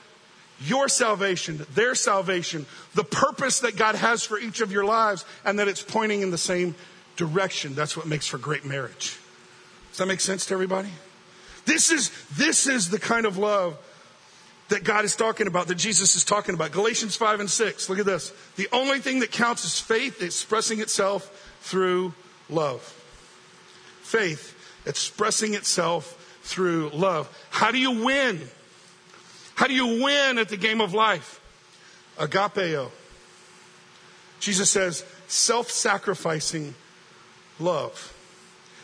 your 0.60 0.88
salvation, 0.88 1.64
their 1.74 1.94
salvation, 1.94 2.66
the 2.94 3.04
purpose 3.04 3.60
that 3.60 3.76
God 3.76 3.94
has 3.94 4.24
for 4.24 4.36
each 4.38 4.60
of 4.60 4.72
your 4.72 4.84
lives, 4.84 5.24
and 5.44 5.60
that 5.60 5.68
it's 5.68 5.82
pointing 5.82 6.22
in 6.22 6.32
the 6.32 6.38
same 6.38 6.74
direction. 7.16 7.76
That's 7.76 7.96
what 7.96 8.06
makes 8.06 8.26
for 8.26 8.38
great 8.38 8.64
marriage. 8.64 9.16
Does 9.90 9.98
that 9.98 10.06
make 10.06 10.20
sense 10.20 10.46
to 10.46 10.54
everybody? 10.54 10.90
This 11.64 11.92
is, 11.92 12.10
this 12.36 12.66
is 12.66 12.90
the 12.90 12.98
kind 12.98 13.26
of 13.26 13.36
love 13.36 13.76
that 14.68 14.84
God 14.84 15.04
is 15.04 15.16
talking 15.16 15.46
about, 15.46 15.66
that 15.68 15.76
Jesus 15.76 16.14
is 16.14 16.24
talking 16.24 16.54
about. 16.54 16.72
Galatians 16.72 17.16
5 17.16 17.40
and 17.40 17.50
6. 17.50 17.88
Look 17.88 17.98
at 17.98 18.06
this. 18.06 18.32
The 18.56 18.68
only 18.72 19.00
thing 19.00 19.20
that 19.20 19.30
counts 19.30 19.64
is 19.64 19.80
faith 19.80 20.22
expressing 20.22 20.80
itself 20.80 21.56
through 21.62 22.12
love. 22.50 22.82
Faith 24.02 24.54
expressing 24.86 25.54
itself 25.54 26.38
through 26.42 26.90
love. 26.90 27.28
How 27.50 27.70
do 27.70 27.78
you 27.78 28.04
win? 28.04 28.40
How 29.54 29.66
do 29.66 29.74
you 29.74 30.02
win 30.02 30.38
at 30.38 30.48
the 30.48 30.56
game 30.56 30.80
of 30.80 30.94
life? 30.94 31.40
Agapeo. 32.16 32.90
Jesus 34.40 34.70
says, 34.70 35.04
self 35.26 35.70
sacrificing 35.70 36.74
love. 37.58 38.14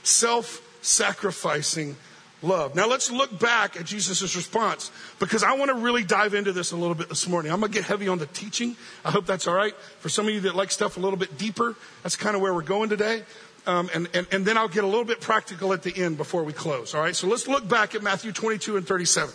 Self 0.02 0.60
sacrificing 0.82 1.96
love. 2.44 2.74
Now 2.74 2.86
let's 2.86 3.10
look 3.10 3.38
back 3.38 3.76
at 3.76 3.86
Jesus' 3.86 4.36
response 4.36 4.92
because 5.18 5.42
I 5.42 5.54
want 5.54 5.70
to 5.70 5.74
really 5.74 6.04
dive 6.04 6.34
into 6.34 6.52
this 6.52 6.72
a 6.72 6.76
little 6.76 6.94
bit 6.94 7.08
this 7.08 7.26
morning. 7.26 7.50
I'm 7.50 7.60
going 7.60 7.72
to 7.72 7.78
get 7.78 7.86
heavy 7.86 8.06
on 8.08 8.18
the 8.18 8.26
teaching. 8.26 8.76
I 9.04 9.10
hope 9.10 9.26
that's 9.26 9.48
all 9.48 9.54
right. 9.54 9.74
For 10.00 10.08
some 10.08 10.28
of 10.28 10.34
you 10.34 10.40
that 10.40 10.54
like 10.54 10.70
stuff 10.70 10.96
a 10.96 11.00
little 11.00 11.18
bit 11.18 11.36
deeper, 11.38 11.74
that's 12.02 12.16
kind 12.16 12.36
of 12.36 12.42
where 12.42 12.54
we're 12.54 12.62
going 12.62 12.90
today. 12.90 13.22
um, 13.66 13.88
and, 13.94 14.08
and, 14.14 14.26
and 14.30 14.44
then 14.44 14.58
I'll 14.58 14.68
get 14.68 14.84
a 14.84 14.86
little 14.86 15.04
bit 15.04 15.20
practical 15.20 15.72
at 15.72 15.82
the 15.82 15.96
end 15.96 16.16
before 16.16 16.44
we 16.44 16.52
close. 16.52 16.94
All 16.94 17.00
right, 17.00 17.16
so 17.16 17.26
let's 17.26 17.48
look 17.48 17.66
back 17.66 17.94
at 17.94 18.02
Matthew 18.02 18.32
22 18.32 18.76
and 18.76 18.86
37. 18.86 19.34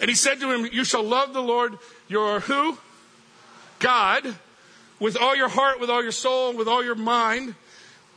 And 0.00 0.08
he 0.10 0.16
said 0.16 0.40
to 0.40 0.52
him, 0.52 0.68
You 0.72 0.84
shall 0.84 1.04
love 1.04 1.32
the 1.32 1.42
Lord 1.42 1.78
your 2.08 2.40
who? 2.40 2.76
God 3.78 4.34
with 4.98 5.16
all 5.16 5.36
your 5.36 5.48
heart, 5.48 5.80
with 5.80 5.90
all 5.90 6.02
your 6.02 6.12
soul, 6.12 6.56
with 6.56 6.68
all 6.68 6.82
your 6.84 6.94
mind. 6.94 7.54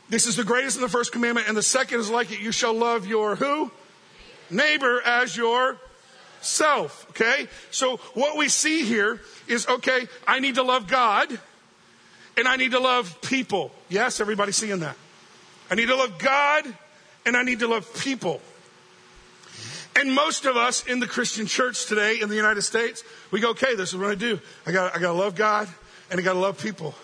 This 0.08 0.26
is 0.26 0.36
the 0.36 0.44
greatest 0.44 0.76
and 0.76 0.84
the 0.84 0.88
first 0.88 1.12
commandment. 1.12 1.48
And 1.48 1.56
the 1.56 1.62
second 1.62 2.00
is 2.00 2.10
like 2.10 2.32
it. 2.32 2.40
You 2.40 2.52
shall 2.52 2.74
love 2.74 3.06
your 3.06 3.36
who? 3.36 3.70
Neighbor 4.50 5.00
as 5.02 5.36
your 5.36 5.76
self. 6.40 7.06
Okay? 7.10 7.48
So 7.70 7.98
what 8.14 8.36
we 8.36 8.48
see 8.48 8.84
here 8.84 9.20
is 9.46 9.66
okay, 9.68 10.08
I 10.26 10.40
need 10.40 10.56
to 10.56 10.62
love 10.62 10.86
God 10.86 11.28
and 12.36 12.48
I 12.48 12.56
need 12.56 12.72
to 12.72 12.80
love 12.80 13.20
people. 13.22 13.72
Yes, 13.88 14.20
everybody 14.20 14.52
seeing 14.52 14.80
that? 14.80 14.96
I 15.70 15.74
need 15.74 15.86
to 15.86 15.96
love 15.96 16.18
God 16.18 16.64
and 17.26 17.36
I 17.36 17.42
need 17.42 17.60
to 17.60 17.68
love 17.68 17.92
people. 18.00 18.40
And 19.96 20.14
most 20.14 20.46
of 20.46 20.56
us 20.56 20.86
in 20.86 21.00
the 21.00 21.06
Christian 21.06 21.46
church 21.46 21.86
today 21.86 22.20
in 22.20 22.28
the 22.28 22.36
United 22.36 22.62
States, 22.62 23.04
we 23.30 23.40
go, 23.40 23.50
okay, 23.50 23.74
this 23.74 23.90
is 23.90 23.98
what 23.98 24.10
I 24.10 24.14
do. 24.14 24.40
I 24.64 24.72
got, 24.72 24.96
I 24.96 24.98
got 25.00 25.12
to 25.12 25.18
love 25.18 25.34
God 25.34 25.68
and 26.10 26.18
I 26.18 26.22
got 26.22 26.34
to 26.34 26.38
love 26.38 26.62
people. 26.62 26.94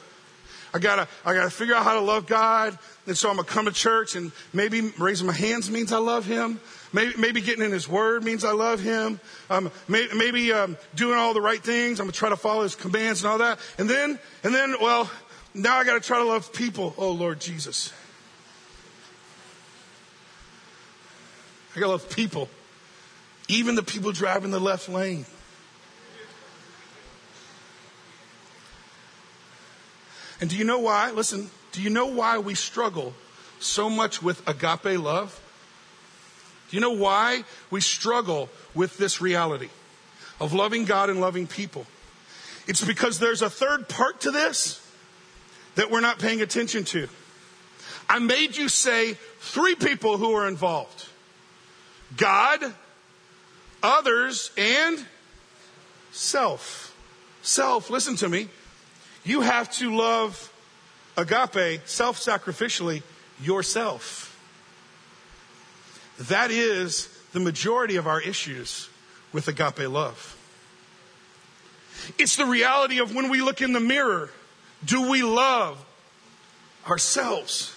I 0.77 0.79
gotta, 0.79 1.09
I 1.25 1.33
gotta 1.33 1.49
figure 1.49 1.75
out 1.75 1.85
how 1.85 1.95
to 1.95 2.01
love 2.01 2.27
God. 2.27 2.79
And 3.07 3.17
so 3.17 3.31
I'm 3.31 3.37
gonna 3.37 3.49
come 3.49 3.65
to 3.65 3.73
church 3.73 4.15
and 4.15 4.31
maybe 4.53 4.93
raising 4.99 5.27
my 5.27 5.33
hands 5.33 5.71
means 5.71 5.91
I 5.91 5.97
love 5.97 6.27
Him. 6.27 6.61
Maybe, 6.97 7.13
maybe 7.19 7.41
getting 7.43 7.63
in 7.63 7.73
His 7.73 7.87
Word 7.87 8.25
means 8.25 8.43
I 8.43 8.53
love 8.53 8.81
Him. 8.81 9.21
Um, 9.51 9.71
maybe, 9.87 10.15
maybe 10.17 10.51
um, 10.55 10.79
doing 10.95 11.19
all 11.19 11.35
the 11.35 11.43
right 11.43 11.63
things. 11.63 12.01
I'm 12.01 12.07
gonna 12.07 12.13
try 12.13 12.31
to 12.31 12.39
follow 12.39 12.63
His 12.63 12.75
commands 12.75 13.23
and 13.23 13.31
all 13.31 13.37
that. 13.37 13.59
And 13.77 13.87
then, 13.87 14.19
and 14.43 14.55
then, 14.55 14.77
well, 14.81 15.11
now 15.53 15.77
I 15.77 15.85
gotta 15.85 16.01
try 16.01 16.17
to 16.17 16.25
love 16.25 16.55
people. 16.55 16.95
Oh 16.97 17.13
Lord 17.13 17.39
Jesus. 17.39 17.93
I 21.77 21.81
gotta 21.81 21.93
love 21.93 22.09
people. 22.09 22.49
Even 23.47 23.75
the 23.75 23.83
people 23.83 24.11
driving 24.13 24.51
the 24.51 24.59
left 24.59 24.89
lane. 24.89 25.27
And 30.41 30.49
do 30.49 30.57
you 30.57 30.65
know 30.65 30.79
why? 30.79 31.11
Listen, 31.11 31.51
do 31.73 31.83
you 31.83 31.91
know 31.91 32.07
why 32.07 32.39
we 32.39 32.55
struggle 32.55 33.13
so 33.61 33.91
much 33.91 34.23
with 34.23 34.49
agape 34.49 34.99
love? 34.99 35.43
Do 36.71 36.77
you 36.77 36.81
know 36.81 36.93
why 36.93 37.45
we 37.71 37.81
struggle 37.81 38.49
with 38.75 38.97
this 38.99 39.21
reality 39.21 39.69
of 40.41 40.53
loving 40.53 40.85
God 40.85 41.11
and 41.11 41.21
loving 41.21 41.47
people? 41.47 41.87
It's 42.67 42.85
because 42.85 43.19
there's 43.19 43.43
a 43.43 43.51
third 43.51 43.89
part 43.89 44.23
to 44.23 44.31
this 44.31 44.83
that 45.77 45.91
we're 45.91 46.01
not 46.01 46.19
paying 46.19 46.43
attention 46.43 46.85
to. 46.85 47.09
I 48.09 48.19
made 48.19 48.57
you 48.57 48.69
say 48.69 49.15
three 49.41 49.75
people 49.75 50.19
who 50.19 50.33
are 50.33 50.49
involved 50.49 51.07
God, 52.17 52.61
others, 53.83 54.51
and 54.57 55.05
self. 56.13 56.97
Self, 57.43 57.91
listen 57.91 58.17
to 58.17 58.29
me. 58.29 58.49
You 59.25 59.41
have 59.41 59.71
to 59.75 59.95
love 59.95 60.53
agape 61.17 61.81
self 61.87 62.19
sacrificially 62.19 63.03
yourself. 63.41 64.26
That 66.19 66.51
is 66.51 67.09
the 67.33 67.41
majority 67.41 67.97
of 67.97 68.07
our 68.07 68.21
issues 68.21 68.89
with 69.33 69.49
agape 69.49 69.89
love. 69.89 70.33
It's 72.19 72.37
the 72.37 72.47
reality 72.47 72.99
of 72.99 73.15
when 73.15 73.29
we 73.31 73.43
look 73.43 73.61
in 73.61 73.73
the 73.73 73.81
mirror, 73.81 74.31
do 74.85 75.11
we 75.11 75.23
love 75.23 75.85
ourselves? 76.89 77.75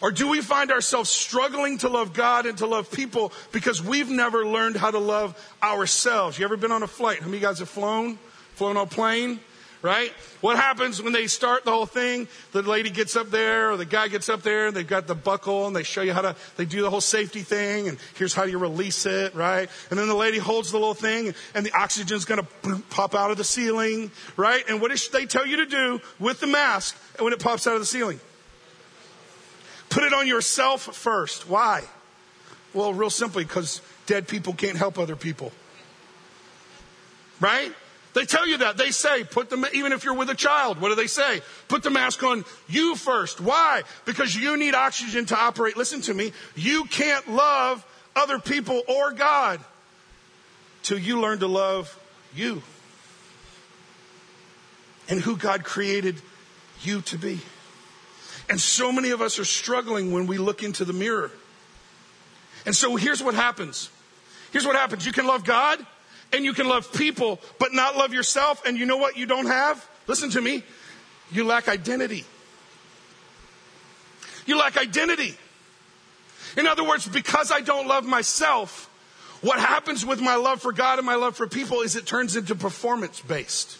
Or 0.00 0.10
do 0.10 0.28
we 0.28 0.40
find 0.42 0.70
ourselves 0.70 1.08
struggling 1.08 1.78
to 1.78 1.88
love 1.88 2.12
God 2.12 2.46
and 2.46 2.58
to 2.58 2.66
love 2.66 2.90
people 2.90 3.32
because 3.52 3.82
we've 3.82 4.10
never 4.10 4.46
learned 4.46 4.76
how 4.76 4.90
to 4.90 4.98
love 4.98 5.34
ourselves? 5.62 6.38
You 6.38 6.44
ever 6.44 6.56
been 6.56 6.72
on 6.72 6.82
a 6.82 6.86
flight? 6.86 7.20
How 7.20 7.26
many 7.26 7.38
of 7.38 7.42
you 7.42 7.48
guys 7.48 7.58
have 7.60 7.70
flown? 7.70 8.18
Flown 8.54 8.76
on 8.76 8.86
a 8.86 8.90
plane? 8.90 9.40
Right? 9.84 10.10
What 10.40 10.56
happens 10.56 11.02
when 11.02 11.12
they 11.12 11.26
start 11.26 11.66
the 11.66 11.70
whole 11.70 11.84
thing? 11.84 12.26
The 12.52 12.62
lady 12.62 12.88
gets 12.88 13.16
up 13.16 13.30
there 13.30 13.70
or 13.70 13.76
the 13.76 13.84
guy 13.84 14.08
gets 14.08 14.30
up 14.30 14.40
there 14.40 14.68
and 14.68 14.74
they've 14.74 14.86
got 14.86 15.06
the 15.06 15.14
buckle 15.14 15.66
and 15.66 15.76
they 15.76 15.82
show 15.82 16.00
you 16.00 16.14
how 16.14 16.22
to, 16.22 16.36
they 16.56 16.64
do 16.64 16.80
the 16.80 16.88
whole 16.88 17.02
safety 17.02 17.42
thing 17.42 17.88
and 17.88 17.98
here's 18.16 18.32
how 18.32 18.44
you 18.44 18.56
release 18.56 19.04
it, 19.04 19.34
right? 19.34 19.68
And 19.90 19.98
then 19.98 20.08
the 20.08 20.14
lady 20.14 20.38
holds 20.38 20.72
the 20.72 20.78
little 20.78 20.94
thing 20.94 21.34
and 21.54 21.66
the 21.66 21.72
oxygen's 21.72 22.24
gonna 22.24 22.46
pop 22.88 23.14
out 23.14 23.30
of 23.30 23.36
the 23.36 23.44
ceiling, 23.44 24.10
right? 24.38 24.64
And 24.70 24.80
what 24.80 24.90
does 24.90 25.06
they 25.10 25.26
tell 25.26 25.46
you 25.46 25.58
to 25.58 25.66
do 25.66 26.00
with 26.18 26.40
the 26.40 26.46
mask 26.46 26.96
when 27.18 27.34
it 27.34 27.40
pops 27.40 27.66
out 27.66 27.74
of 27.74 27.80
the 27.80 27.86
ceiling? 27.86 28.20
Put 29.90 30.02
it 30.02 30.14
on 30.14 30.26
yourself 30.26 30.80
first. 30.80 31.46
Why? 31.46 31.82
Well, 32.72 32.94
real 32.94 33.10
simply, 33.10 33.44
because 33.44 33.82
dead 34.06 34.28
people 34.28 34.54
can't 34.54 34.78
help 34.78 34.98
other 34.98 35.14
people. 35.14 35.52
Right? 37.38 37.70
They 38.14 38.24
tell 38.24 38.46
you 38.46 38.58
that. 38.58 38.76
They 38.76 38.92
say, 38.92 39.24
put 39.24 39.50
the, 39.50 39.68
even 39.74 39.92
if 39.92 40.04
you're 40.04 40.14
with 40.14 40.30
a 40.30 40.36
child, 40.36 40.80
what 40.80 40.88
do 40.88 40.94
they 40.94 41.08
say? 41.08 41.42
Put 41.66 41.82
the 41.82 41.90
mask 41.90 42.22
on 42.22 42.44
you 42.68 42.94
first. 42.94 43.40
Why? 43.40 43.82
Because 44.04 44.34
you 44.36 44.56
need 44.56 44.74
oxygen 44.74 45.26
to 45.26 45.36
operate. 45.36 45.76
Listen 45.76 46.00
to 46.02 46.14
me. 46.14 46.32
You 46.54 46.84
can't 46.84 47.28
love 47.28 47.84
other 48.14 48.38
people 48.38 48.82
or 48.88 49.10
God 49.10 49.60
till 50.84 50.98
you 50.98 51.20
learn 51.20 51.40
to 51.40 51.48
love 51.48 51.98
you 52.34 52.62
and 55.08 55.20
who 55.20 55.36
God 55.36 55.64
created 55.64 56.20
you 56.82 57.00
to 57.02 57.18
be. 57.18 57.40
And 58.48 58.60
so 58.60 58.92
many 58.92 59.10
of 59.10 59.22
us 59.22 59.40
are 59.40 59.44
struggling 59.44 60.12
when 60.12 60.28
we 60.28 60.38
look 60.38 60.62
into 60.62 60.84
the 60.84 60.92
mirror. 60.92 61.32
And 62.64 62.76
so 62.76 62.94
here's 62.94 63.22
what 63.22 63.34
happens. 63.34 63.90
Here's 64.52 64.66
what 64.66 64.76
happens. 64.76 65.04
You 65.04 65.12
can 65.12 65.26
love 65.26 65.44
God 65.44 65.84
and 66.34 66.44
you 66.44 66.52
can 66.52 66.66
love 66.68 66.92
people, 66.92 67.40
but 67.58 67.72
not 67.72 67.96
love 67.96 68.12
yourself. 68.12 68.66
And 68.66 68.76
you 68.76 68.86
know 68.86 68.96
what 68.96 69.16
you 69.16 69.24
don't 69.24 69.46
have? 69.46 69.88
Listen 70.06 70.30
to 70.30 70.40
me. 70.40 70.64
You 71.30 71.44
lack 71.44 71.68
identity. 71.68 72.24
You 74.44 74.58
lack 74.58 74.76
identity. 74.76 75.36
In 76.56 76.66
other 76.66 76.84
words, 76.84 77.08
because 77.08 77.50
I 77.50 77.60
don't 77.60 77.86
love 77.86 78.04
myself, 78.04 78.90
what 79.42 79.58
happens 79.58 80.04
with 80.04 80.20
my 80.20 80.34
love 80.34 80.60
for 80.60 80.72
God 80.72 80.98
and 80.98 81.06
my 81.06 81.14
love 81.14 81.36
for 81.36 81.46
people 81.46 81.80
is 81.80 81.96
it 81.96 82.04
turns 82.06 82.36
into 82.36 82.54
performance 82.54 83.20
based. 83.20 83.78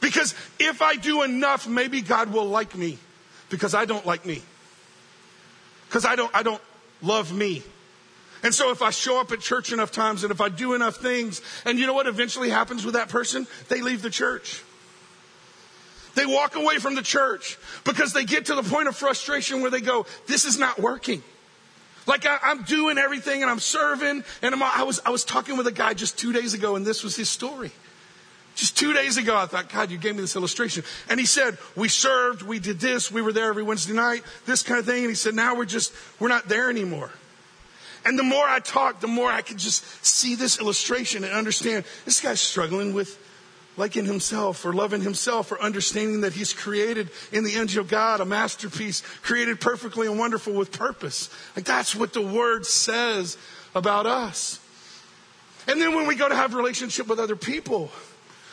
Because 0.00 0.34
if 0.58 0.82
I 0.82 0.96
do 0.96 1.22
enough, 1.22 1.68
maybe 1.68 2.00
God 2.00 2.32
will 2.32 2.46
like 2.46 2.74
me 2.74 2.98
because 3.50 3.74
I 3.74 3.84
don't 3.84 4.04
like 4.06 4.24
me. 4.24 4.42
Because 5.88 6.04
I 6.04 6.16
don't, 6.16 6.34
I 6.34 6.42
don't 6.42 6.62
love 7.02 7.32
me. 7.32 7.62
And 8.44 8.54
so 8.54 8.70
if 8.70 8.82
I 8.82 8.90
show 8.90 9.18
up 9.18 9.32
at 9.32 9.40
church 9.40 9.72
enough 9.72 9.90
times 9.90 10.22
and 10.22 10.30
if 10.30 10.40
I 10.42 10.50
do 10.50 10.74
enough 10.74 10.96
things, 10.96 11.40
and 11.64 11.78
you 11.78 11.86
know 11.86 11.94
what 11.94 12.06
eventually 12.06 12.50
happens 12.50 12.84
with 12.84 12.94
that 12.94 13.08
person? 13.08 13.46
They 13.68 13.80
leave 13.80 14.02
the 14.02 14.10
church. 14.10 14.62
They 16.14 16.26
walk 16.26 16.54
away 16.54 16.76
from 16.76 16.94
the 16.94 17.02
church 17.02 17.58
because 17.84 18.12
they 18.12 18.24
get 18.24 18.46
to 18.46 18.54
the 18.54 18.62
point 18.62 18.86
of 18.86 18.96
frustration 18.96 19.62
where 19.62 19.70
they 19.70 19.80
go, 19.80 20.04
this 20.26 20.44
is 20.44 20.58
not 20.58 20.78
working. 20.78 21.22
Like 22.06 22.26
I, 22.26 22.50
am 22.50 22.64
doing 22.64 22.98
everything 22.98 23.40
and 23.40 23.50
I'm 23.50 23.58
serving 23.58 24.22
and 24.42 24.54
I'm, 24.54 24.62
I 24.62 24.82
was, 24.82 25.00
I 25.06 25.10
was 25.10 25.24
talking 25.24 25.56
with 25.56 25.66
a 25.66 25.72
guy 25.72 25.94
just 25.94 26.18
two 26.18 26.34
days 26.34 26.52
ago 26.52 26.76
and 26.76 26.84
this 26.84 27.02
was 27.02 27.16
his 27.16 27.30
story. 27.30 27.72
Just 28.56 28.76
two 28.76 28.92
days 28.92 29.16
ago, 29.16 29.34
I 29.34 29.46
thought, 29.46 29.70
God, 29.70 29.90
you 29.90 29.96
gave 29.96 30.14
me 30.14 30.20
this 30.20 30.36
illustration. 30.36 30.84
And 31.08 31.18
he 31.18 31.26
said, 31.26 31.56
we 31.74 31.88
served, 31.88 32.42
we 32.42 32.58
did 32.58 32.78
this, 32.78 33.10
we 33.10 33.22
were 33.22 33.32
there 33.32 33.48
every 33.48 33.64
Wednesday 33.64 33.94
night, 33.94 34.22
this 34.44 34.62
kind 34.62 34.78
of 34.78 34.84
thing. 34.84 34.98
And 34.98 35.08
he 35.08 35.16
said, 35.16 35.34
now 35.34 35.56
we're 35.56 35.64
just, 35.64 35.94
we're 36.20 36.28
not 36.28 36.46
there 36.46 36.68
anymore. 36.68 37.10
And 38.04 38.18
the 38.18 38.22
more 38.22 38.46
I 38.46 38.60
talked, 38.60 39.00
the 39.00 39.08
more 39.08 39.30
I 39.30 39.42
could 39.42 39.58
just 39.58 40.04
see 40.04 40.34
this 40.34 40.60
illustration 40.60 41.24
and 41.24 41.32
understand 41.32 41.84
this 42.04 42.20
guy's 42.20 42.40
struggling 42.40 42.92
with 42.92 43.18
liking 43.76 44.04
himself 44.04 44.64
or 44.64 44.72
loving 44.72 45.00
himself 45.00 45.50
or 45.50 45.60
understanding 45.60 46.20
that 46.20 46.32
he's 46.32 46.52
created 46.52 47.10
in 47.32 47.44
the 47.44 47.54
image 47.54 47.76
of 47.76 47.88
God, 47.88 48.20
a 48.20 48.24
masterpiece, 48.24 49.02
created 49.22 49.60
perfectly 49.60 50.06
and 50.06 50.18
wonderful 50.18 50.52
with 50.52 50.70
purpose. 50.70 51.30
Like 51.56 51.64
that's 51.64 51.94
what 51.94 52.12
the 52.12 52.22
word 52.22 52.66
says 52.66 53.36
about 53.74 54.06
us. 54.06 54.60
And 55.66 55.80
then 55.80 55.94
when 55.94 56.06
we 56.06 56.14
go 56.14 56.28
to 56.28 56.36
have 56.36 56.54
relationship 56.54 57.08
with 57.08 57.18
other 57.18 57.36
people, 57.36 57.90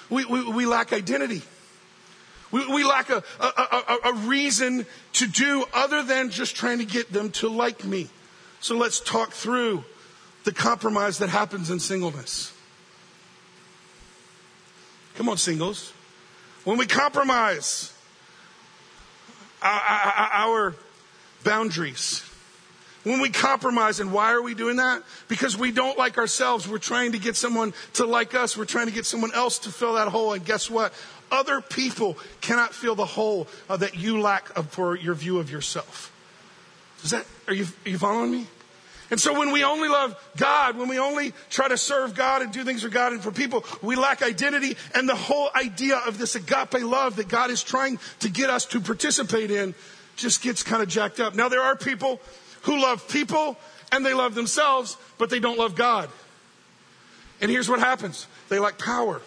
we, 0.10 0.26
we, 0.26 0.50
we 0.50 0.66
lack 0.66 0.94
identity. 0.94 1.42
We, 2.52 2.68
we 2.68 2.84
lack 2.84 3.10
a, 3.10 3.24
a, 3.40 3.46
a, 3.46 3.98
a 4.06 4.14
reason 4.14 4.86
to 5.14 5.28
do 5.28 5.66
other 5.74 6.04
than 6.04 6.30
just 6.30 6.56
trying 6.56 6.80
to 6.80 6.86
get 6.86 7.12
them 7.12 7.32
to 7.32 7.50
like 7.50 7.84
me. 7.84 8.10
So 8.62 8.78
let's 8.78 9.00
talk 9.00 9.32
through 9.32 9.84
the 10.44 10.52
compromise 10.52 11.18
that 11.18 11.30
happens 11.30 11.70
in 11.70 11.80
singleness. 11.80 12.54
Come 15.16 15.30
on, 15.30 15.38
singles. 15.38 15.94
When 16.64 16.78
we 16.78 16.86
compromise 16.86 17.94
our, 19.62 20.76
boundaries, 21.44 22.24
When 23.04 23.20
we 23.20 23.30
compromise, 23.30 24.00
and 24.00 24.14
why 24.14 24.32
are 24.32 24.44
we 24.44 24.54
doing 24.54 24.78
that? 24.78 25.02
Because 25.28 25.58
we 25.58 25.72
don't 25.72 25.98
like 25.98 26.20
ourselves. 26.20 26.68
We're 26.68 26.78
trying 26.78 27.14
to 27.14 27.18
get 27.18 27.36
someone 27.36 27.74
to 27.94 28.06
like 28.06 28.36
us. 28.36 28.56
We're 28.56 28.66
trying 28.66 28.86
to 28.88 28.94
get 28.94 29.08
someone 29.08 29.34
else 29.34 29.58
to 29.60 29.72
fill 29.72 29.96
that 29.96 30.08
hole. 30.08 30.34
And 30.34 30.46
guess 30.46 30.70
what? 30.70 30.94
Other 31.32 31.62
people 31.62 32.18
cannot 32.42 32.76
fill 32.76 32.94
the 32.94 33.06
hole 33.06 33.48
uh, 33.70 33.78
that 33.78 33.96
you 33.96 34.22
lack 34.22 34.50
for 34.70 34.96
your 34.96 35.16
view 35.16 35.40
of 35.40 35.50
yourself. 35.50 36.11
Is 37.04 37.12
that, 37.12 37.26
are 37.48 37.54
you, 37.54 37.66
are 37.86 37.90
you 37.90 37.98
following 37.98 38.32
me? 38.32 38.48
And 39.12 39.20
so 39.20 39.38
when 39.38 39.52
we 39.52 39.66
only 39.66 39.90
love 39.90 40.16
God, 40.38 40.78
when 40.78 40.88
we 40.88 40.98
only 40.98 41.34
try 41.50 41.68
to 41.68 41.78
serve 41.78 42.16
God 42.16 42.42
and 42.42 42.52
do 42.52 42.64
things 42.64 42.82
for 42.82 42.88
God 42.88 43.12
and 43.12 43.22
for 43.22 43.32
people, 43.32 43.66
we 43.82 43.98
lack 43.98 44.22
identity. 44.22 44.78
And 44.96 45.08
the 45.08 45.16
whole 45.16 45.50
idea 45.54 45.98
of 45.98 46.18
this 46.18 46.36
agape 46.36 46.82
love 46.82 47.18
that 47.18 47.28
God 47.28 47.50
is 47.52 47.62
trying 47.62 48.00
to 48.22 48.30
get 48.30 48.50
us 48.50 48.66
to 48.68 48.80
participate 48.80 49.52
in 49.52 49.76
just 50.16 50.42
gets 50.42 50.64
kind 50.64 50.82
of 50.82 50.88
jacked 50.88 51.20
up. 51.20 51.36
Now 51.36 51.50
there 51.50 51.62
are 51.62 51.76
people 51.76 52.22
who 52.62 52.82
love 52.82 53.06
people 53.10 53.58
and 53.92 54.06
they 54.06 54.14
love 54.14 54.34
themselves, 54.34 54.96
but 55.18 55.30
they 55.30 55.40
don't 55.40 55.60
love 55.60 55.76
God. 55.76 56.10
And 57.42 57.52
here's 57.52 57.68
what 57.68 57.80
happens. 57.80 58.28
They 58.48 58.60
lack 58.60 58.78
power. 58.78 59.22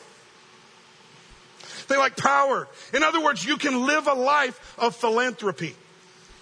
They 1.88 1.98
like 1.98 2.16
power. 2.16 2.68
In 2.94 3.02
other 3.02 3.22
words, 3.22 3.44
you 3.44 3.58
can 3.58 3.84
live 3.84 4.06
a 4.06 4.14
life 4.14 4.74
of 4.78 4.96
philanthropy. 4.96 5.74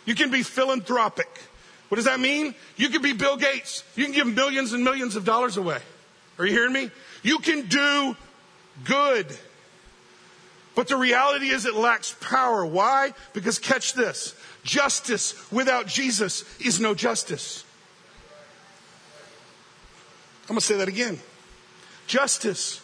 You 0.05 0.15
can 0.15 0.31
be 0.31 0.43
philanthropic. 0.43 1.29
What 1.89 1.97
does 1.97 2.07
that 2.07 2.21
mean? 2.21 2.55
You 2.77 2.89
can 2.89 3.03
be 3.03 3.13
Bill 3.13 3.37
Gates. 3.37 3.85
You 3.97 4.05
can 4.05 4.15
give 4.15 4.27
millions 4.27 4.73
and 4.73 4.83
millions 4.83 5.15
of 5.15 5.25
dollars 5.25 5.57
away. 5.57 5.79
Are 6.39 6.47
you 6.47 6.53
hearing 6.53 6.73
me? 6.73 6.91
You 7.23 7.39
can 7.39 7.67
do 7.67 8.17
good. 8.85 9.27
But 10.75 10.89
the 10.89 10.97
reality 10.97 11.49
is 11.51 11.67
it 11.67 11.75
lacks 11.75 12.17
power. 12.21 12.65
Why? 12.65 13.13
Because 13.35 13.59
catch 13.59 13.93
this. 13.93 14.35
Justice 14.65 15.51
without 15.53 15.87
Jesus 15.87 16.45
is 16.61 16.81
no 16.81 16.95
justice. 16.95 17.65
I'm 20.45 20.55
going 20.55 20.61
to 20.61 20.67
say 20.67 20.77
that 20.77 20.89
again. 20.89 21.19
Justice 22.07 22.81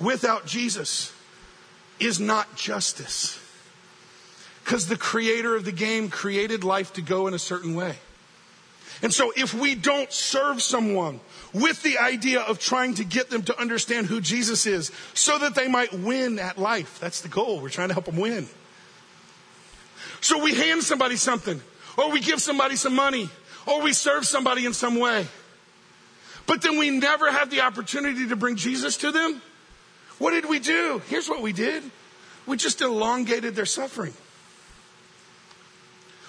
without 0.00 0.46
Jesus 0.46 1.12
is 1.98 2.20
not 2.20 2.54
justice. 2.54 3.41
Because 4.72 4.86
the 4.86 4.96
creator 4.96 5.54
of 5.54 5.66
the 5.66 5.70
game 5.70 6.08
created 6.08 6.64
life 6.64 6.94
to 6.94 7.02
go 7.02 7.26
in 7.26 7.34
a 7.34 7.38
certain 7.38 7.74
way. 7.74 7.94
And 9.02 9.12
so 9.12 9.30
if 9.36 9.52
we 9.52 9.74
don't 9.74 10.10
serve 10.10 10.62
someone 10.62 11.20
with 11.52 11.82
the 11.82 11.98
idea 11.98 12.40
of 12.40 12.58
trying 12.58 12.94
to 12.94 13.04
get 13.04 13.28
them 13.28 13.42
to 13.42 13.60
understand 13.60 14.06
who 14.06 14.18
Jesus 14.22 14.64
is 14.64 14.90
so 15.12 15.38
that 15.40 15.54
they 15.54 15.68
might 15.68 15.92
win 15.92 16.38
at 16.38 16.56
life, 16.56 16.98
that's 17.00 17.20
the 17.20 17.28
goal. 17.28 17.60
We're 17.60 17.68
trying 17.68 17.88
to 17.88 17.94
help 17.94 18.06
them 18.06 18.16
win. 18.16 18.48
So 20.22 20.42
we 20.42 20.54
hand 20.54 20.82
somebody 20.82 21.16
something, 21.16 21.60
or 21.98 22.10
we 22.10 22.20
give 22.20 22.40
somebody 22.40 22.76
some 22.76 22.96
money, 22.96 23.28
or 23.66 23.82
we 23.82 23.92
serve 23.92 24.24
somebody 24.26 24.64
in 24.64 24.72
some 24.72 24.98
way. 24.98 25.26
But 26.46 26.62
then 26.62 26.78
we 26.78 26.88
never 26.88 27.30
have 27.30 27.50
the 27.50 27.60
opportunity 27.60 28.26
to 28.28 28.36
bring 28.36 28.56
Jesus 28.56 28.96
to 28.96 29.12
them. 29.12 29.42
What 30.16 30.30
did 30.30 30.48
we 30.48 30.60
do? 30.60 31.02
Here's 31.10 31.28
what 31.28 31.42
we 31.42 31.52
did. 31.52 31.82
We 32.46 32.56
just 32.56 32.80
elongated 32.80 33.54
their 33.54 33.66
suffering. 33.66 34.14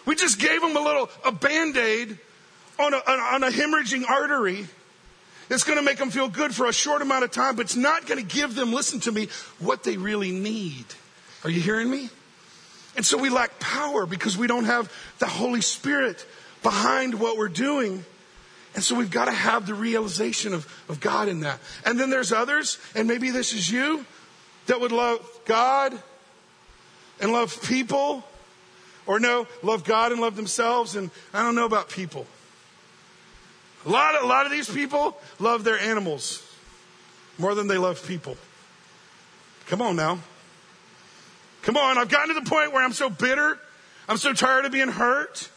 We 0.05 0.15
just 0.15 0.39
gave 0.39 0.61
them 0.61 0.75
a 0.75 0.81
little, 0.81 1.09
a 1.25 1.31
band-aid 1.31 2.17
on 2.79 2.93
a, 2.93 2.97
on 2.97 3.43
a 3.43 3.49
hemorrhaging 3.49 4.07
artery 4.09 4.67
it's 5.49 5.63
going 5.63 5.77
to 5.77 5.83
make 5.83 5.97
them 5.97 6.09
feel 6.09 6.29
good 6.29 6.55
for 6.55 6.67
a 6.67 6.73
short 6.73 7.01
amount 7.01 7.23
of 7.23 7.31
time, 7.31 7.55
but 7.55 7.65
it's 7.65 7.75
not 7.75 8.07
going 8.07 8.19
to 8.19 8.35
give 8.35 8.55
them, 8.55 8.73
listen 8.73 8.99
to 9.01 9.11
me, 9.11 9.27
what 9.59 9.83
they 9.83 9.97
really 9.97 10.31
need. 10.31 10.85
Are 11.43 11.49
you 11.49 11.61
hearing 11.61 11.89
me? 11.89 12.09
And 12.95 13.05
so 13.05 13.17
we 13.17 13.29
lack 13.29 13.59
power 13.59 14.05
because 14.05 14.37
we 14.37 14.47
don't 14.47 14.65
have 14.65 14.91
the 15.19 15.27
Holy 15.27 15.61
Spirit 15.61 16.25
behind 16.61 17.19
what 17.19 17.37
we're 17.37 17.49
doing. 17.49 18.05
And 18.75 18.83
so 18.83 18.95
we've 18.95 19.11
got 19.11 19.25
to 19.25 19.31
have 19.31 19.67
the 19.67 19.73
realization 19.73 20.53
of, 20.53 20.85
of 20.89 20.99
God 20.99 21.27
in 21.27 21.41
that. 21.41 21.59
And 21.85 21.99
then 21.99 22.09
there's 22.09 22.31
others, 22.31 22.79
and 22.95 23.07
maybe 23.07 23.29
this 23.29 23.53
is 23.53 23.69
you, 23.69 24.05
that 24.67 24.79
would 24.79 24.91
love 24.91 25.19
God 25.45 25.93
and 27.19 27.31
love 27.31 27.61
people, 27.63 28.23
or 29.05 29.19
no, 29.19 29.47
love 29.61 29.83
God 29.83 30.11
and 30.11 30.21
love 30.21 30.35
themselves, 30.35 30.95
and 30.95 31.11
I 31.33 31.43
don't 31.43 31.55
know 31.55 31.65
about 31.65 31.89
people. 31.89 32.25
A 33.85 33.89
lot, 33.89 34.15
of, 34.15 34.23
a 34.23 34.27
lot 34.27 34.45
of 34.45 34.51
these 34.51 34.69
people 34.69 35.17
love 35.39 35.63
their 35.63 35.77
animals 35.77 36.41
more 37.37 37.53
than 37.53 37.67
they 37.67 37.77
love 37.77 38.05
people. 38.07 38.37
Come 39.67 39.81
on 39.81 39.95
now. 39.95 40.19
Come 41.63 41.77
on. 41.77 41.97
I've 41.97 42.09
gotten 42.09 42.33
to 42.33 42.39
the 42.39 42.49
point 42.49 42.71
where 42.71 42.83
I'm 42.83 42.93
so 42.93 43.09
bitter. 43.09 43.59
I'm 44.07 44.17
so 44.17 44.33
tired 44.33 44.65
of 44.65 44.71
being 44.71 44.89
hurt. 44.89 45.49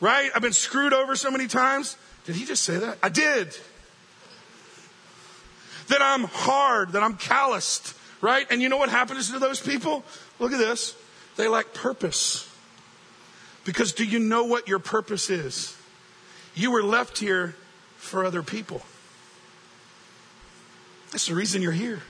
Right? 0.00 0.30
I've 0.34 0.42
been 0.42 0.52
screwed 0.52 0.92
over 0.92 1.16
so 1.16 1.30
many 1.30 1.46
times. 1.46 1.96
Did 2.26 2.36
he 2.36 2.44
just 2.44 2.64
say 2.64 2.78
that? 2.78 2.98
I 3.02 3.08
did. 3.08 3.56
That 5.88 6.02
I'm 6.02 6.24
hard, 6.24 6.92
that 6.92 7.02
I'm 7.02 7.16
calloused, 7.16 7.94
right? 8.22 8.46
And 8.50 8.60
you 8.62 8.68
know 8.68 8.78
what 8.78 8.88
happens 8.88 9.30
to 9.30 9.38
those 9.38 9.60
people? 9.60 10.02
Look 10.38 10.52
at 10.52 10.58
this. 10.58 10.96
They 11.36 11.48
lack 11.48 11.74
purpose. 11.74 12.50
Because 13.64 13.92
do 13.92 14.04
you 14.04 14.18
know 14.18 14.44
what 14.44 14.68
your 14.68 14.78
purpose 14.78 15.30
is? 15.30 15.76
You 16.54 16.70
were 16.70 16.82
left 16.82 17.18
here 17.18 17.56
for 17.96 18.24
other 18.24 18.42
people. 18.42 18.82
That's 21.10 21.26
the 21.26 21.34
reason 21.34 21.62
you're 21.62 21.72
here. 21.72 22.02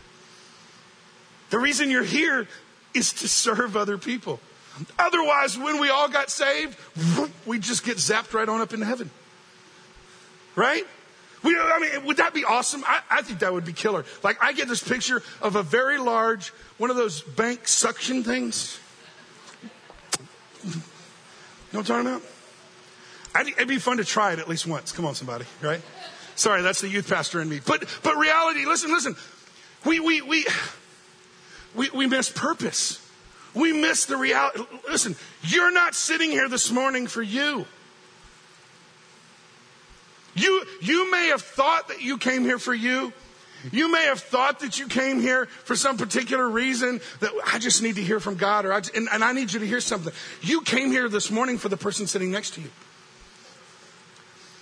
The 1.51 1.59
reason 1.59 1.91
you're 1.91 2.03
here 2.03 2.49
is 2.95 3.13
to 3.15 3.29
serve 3.29 3.77
other 3.77 3.99
people. 3.99 4.41
Otherwise, 4.99 5.57
when 5.57 5.81
we 5.81 5.89
all 5.89 6.09
got 6.09 6.31
saved, 6.31 6.77
we 7.47 7.59
just 7.59 7.85
get 7.85 7.99
zapped 7.99 8.35
right 8.35 8.49
on 8.49 8.61
up 8.61 8.73
into 8.73 8.87
heaven. 8.87 9.11
Right? 10.57 10.85
We, 11.43 11.57
I 11.57 11.79
mean, 11.79 12.07
would 12.07 12.17
that 12.17 12.33
be 12.33 12.45
awesome? 12.45 12.83
I, 12.87 13.03
I, 13.11 13.23
think 13.23 13.41
that 13.41 13.53
would 13.53 13.67
be 13.67 13.75
killer. 13.75 14.05
Like, 14.23 14.43
I 14.43 14.53
get 14.53 14.67
this 14.67 14.83
picture 14.83 15.23
of 15.43 15.57
a 15.57 15.63
very 15.63 15.99
large, 15.99 16.49
one 16.79 16.91
of 16.91 16.97
those 16.97 17.21
bank 17.21 17.69
suction 17.69 18.25
things. 18.25 18.81
Know 21.75 21.81
what 21.81 21.91
I'm 21.91 22.05
talking 22.05 22.17
about? 23.35 23.49
it'd 23.49 23.67
be 23.67 23.79
fun 23.79 23.97
to 23.97 24.05
try 24.05 24.33
it 24.33 24.39
at 24.39 24.49
least 24.49 24.65
once. 24.65 24.93
Come 24.93 25.05
on, 25.05 25.17
somebody, 25.17 25.45
right? 25.61 25.83
Sorry, 26.37 26.63
that's 26.63 26.81
the 26.81 26.89
youth 26.89 27.09
pastor 27.09 27.41
in 27.41 27.49
me. 27.49 27.61
But, 27.67 27.85
but 28.05 28.17
reality, 28.17 28.65
listen, 28.65 28.93
listen. 28.93 29.17
We, 29.85 29.99
we, 29.99 30.23
we, 30.23 30.47
we, 31.75 31.91
we 31.91 32.07
miss 32.07 32.31
purpose. 32.31 33.05
We 33.55 33.73
miss 33.73 34.07
the 34.07 34.17
reality. 34.17 34.63
Listen, 34.89 35.17
you're 35.43 35.73
not 35.73 35.97
sitting 35.97 36.31
here 36.31 36.49
this 36.49 36.71
morning 36.71 37.09
for 37.09 37.23
you. 37.23 37.67
You, 40.37 40.65
you 40.81 41.11
may 41.11 41.27
have 41.29 41.43
thought 41.43 41.89
that 41.89 42.03
you 42.03 42.19
came 42.19 42.43
here 42.45 42.61
for 42.61 42.75
you. 42.75 43.13
You 43.73 43.91
may 43.91 44.05
have 44.05 44.21
thought 44.21 44.61
that 44.61 44.79
you 44.79 44.89
came 44.89 45.21
here 45.21 45.47
for 45.47 45.75
some 45.77 45.97
particular 45.97 46.49
reason 46.49 47.01
that 47.21 47.31
I 47.47 47.59
just 47.59 47.83
need 47.83 47.97
to 47.97 48.03
hear 48.03 48.21
from 48.21 48.37
God 48.37 48.67
or 48.67 48.73
I, 48.73 48.83
and, 48.95 49.09
and 49.11 49.25
I 49.25 49.33
need 49.33 49.53
you 49.53 49.61
to 49.61 49.67
hear 49.67 49.81
something. 49.81 50.13
You 50.43 50.61
came 50.63 50.91
here 50.91 51.09
this 51.09 51.31
morning 51.31 51.59
for 51.59 51.69
the 51.69 51.77
person 51.77 52.07
sitting 52.07 52.31
next 52.31 52.55
to 52.55 52.61
you. 52.61 52.71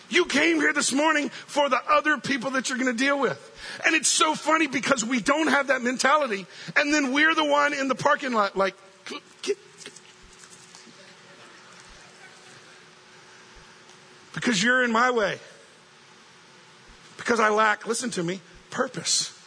You 0.08 0.26
came 0.26 0.56
here 0.56 0.74
this 0.74 0.92
morning 0.92 1.30
for 1.30 1.70
the 1.70 1.80
other 1.90 2.18
people 2.18 2.50
that 2.50 2.68
you're 2.68 2.76
going 2.76 2.94
to 2.94 3.04
deal 3.04 3.18
with. 3.18 3.40
And 3.86 3.94
it's 3.94 4.08
so 4.08 4.34
funny 4.34 4.66
because 4.66 5.02
we 5.04 5.20
don't 5.20 5.48
have 5.48 5.68
that 5.68 5.80
mentality. 5.80 6.46
And 6.76 6.92
then 6.92 7.12
we're 7.12 7.34
the 7.34 7.46
one 7.46 7.72
in 7.72 7.88
the 7.88 7.94
parking 7.94 8.32
lot 8.32 8.54
like, 8.54 8.76
because 14.34 14.62
you're 14.62 14.84
in 14.84 14.92
my 14.92 15.10
way. 15.10 15.38
Because 17.16 17.40
I 17.40 17.48
lack, 17.48 17.86
listen 17.86 18.10
to 18.10 18.22
me, 18.22 18.40
purpose. 18.72 19.38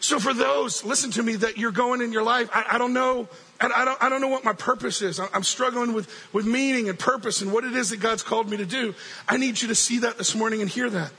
So 0.00 0.18
for 0.18 0.32
those, 0.32 0.82
listen 0.82 1.10
to 1.12 1.22
me, 1.22 1.36
that 1.36 1.58
you're 1.58 1.72
going 1.72 2.00
in 2.00 2.10
your 2.10 2.22
life, 2.22 2.48
I, 2.54 2.64
I 2.70 2.78
don't 2.78 2.94
know 2.94 3.28
I 3.62 3.84
don't, 3.84 4.02
I 4.02 4.08
don't 4.08 4.22
know 4.22 4.28
what 4.28 4.42
my 4.42 4.54
purpose 4.54 5.02
is. 5.02 5.20
I'm 5.20 5.42
struggling 5.42 5.92
with, 5.92 6.10
with 6.32 6.46
meaning 6.46 6.88
and 6.88 6.98
purpose 6.98 7.42
and 7.42 7.52
what 7.52 7.64
it 7.64 7.74
is 7.74 7.90
that 7.90 7.98
God's 8.00 8.22
called 8.22 8.48
me 8.48 8.56
to 8.56 8.64
do. 8.64 8.94
I 9.28 9.36
need 9.36 9.60
you 9.60 9.68
to 9.68 9.74
see 9.74 9.98
that 9.98 10.16
this 10.16 10.34
morning 10.34 10.62
and 10.62 10.70
hear 10.70 10.88
that. 10.88 11.12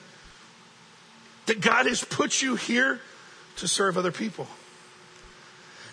That 1.45 1.61
God 1.61 1.85
has 1.85 2.03
put 2.03 2.41
you 2.41 2.55
here 2.55 2.99
to 3.57 3.67
serve 3.67 3.95
other 3.95 4.11
people. 4.11 4.47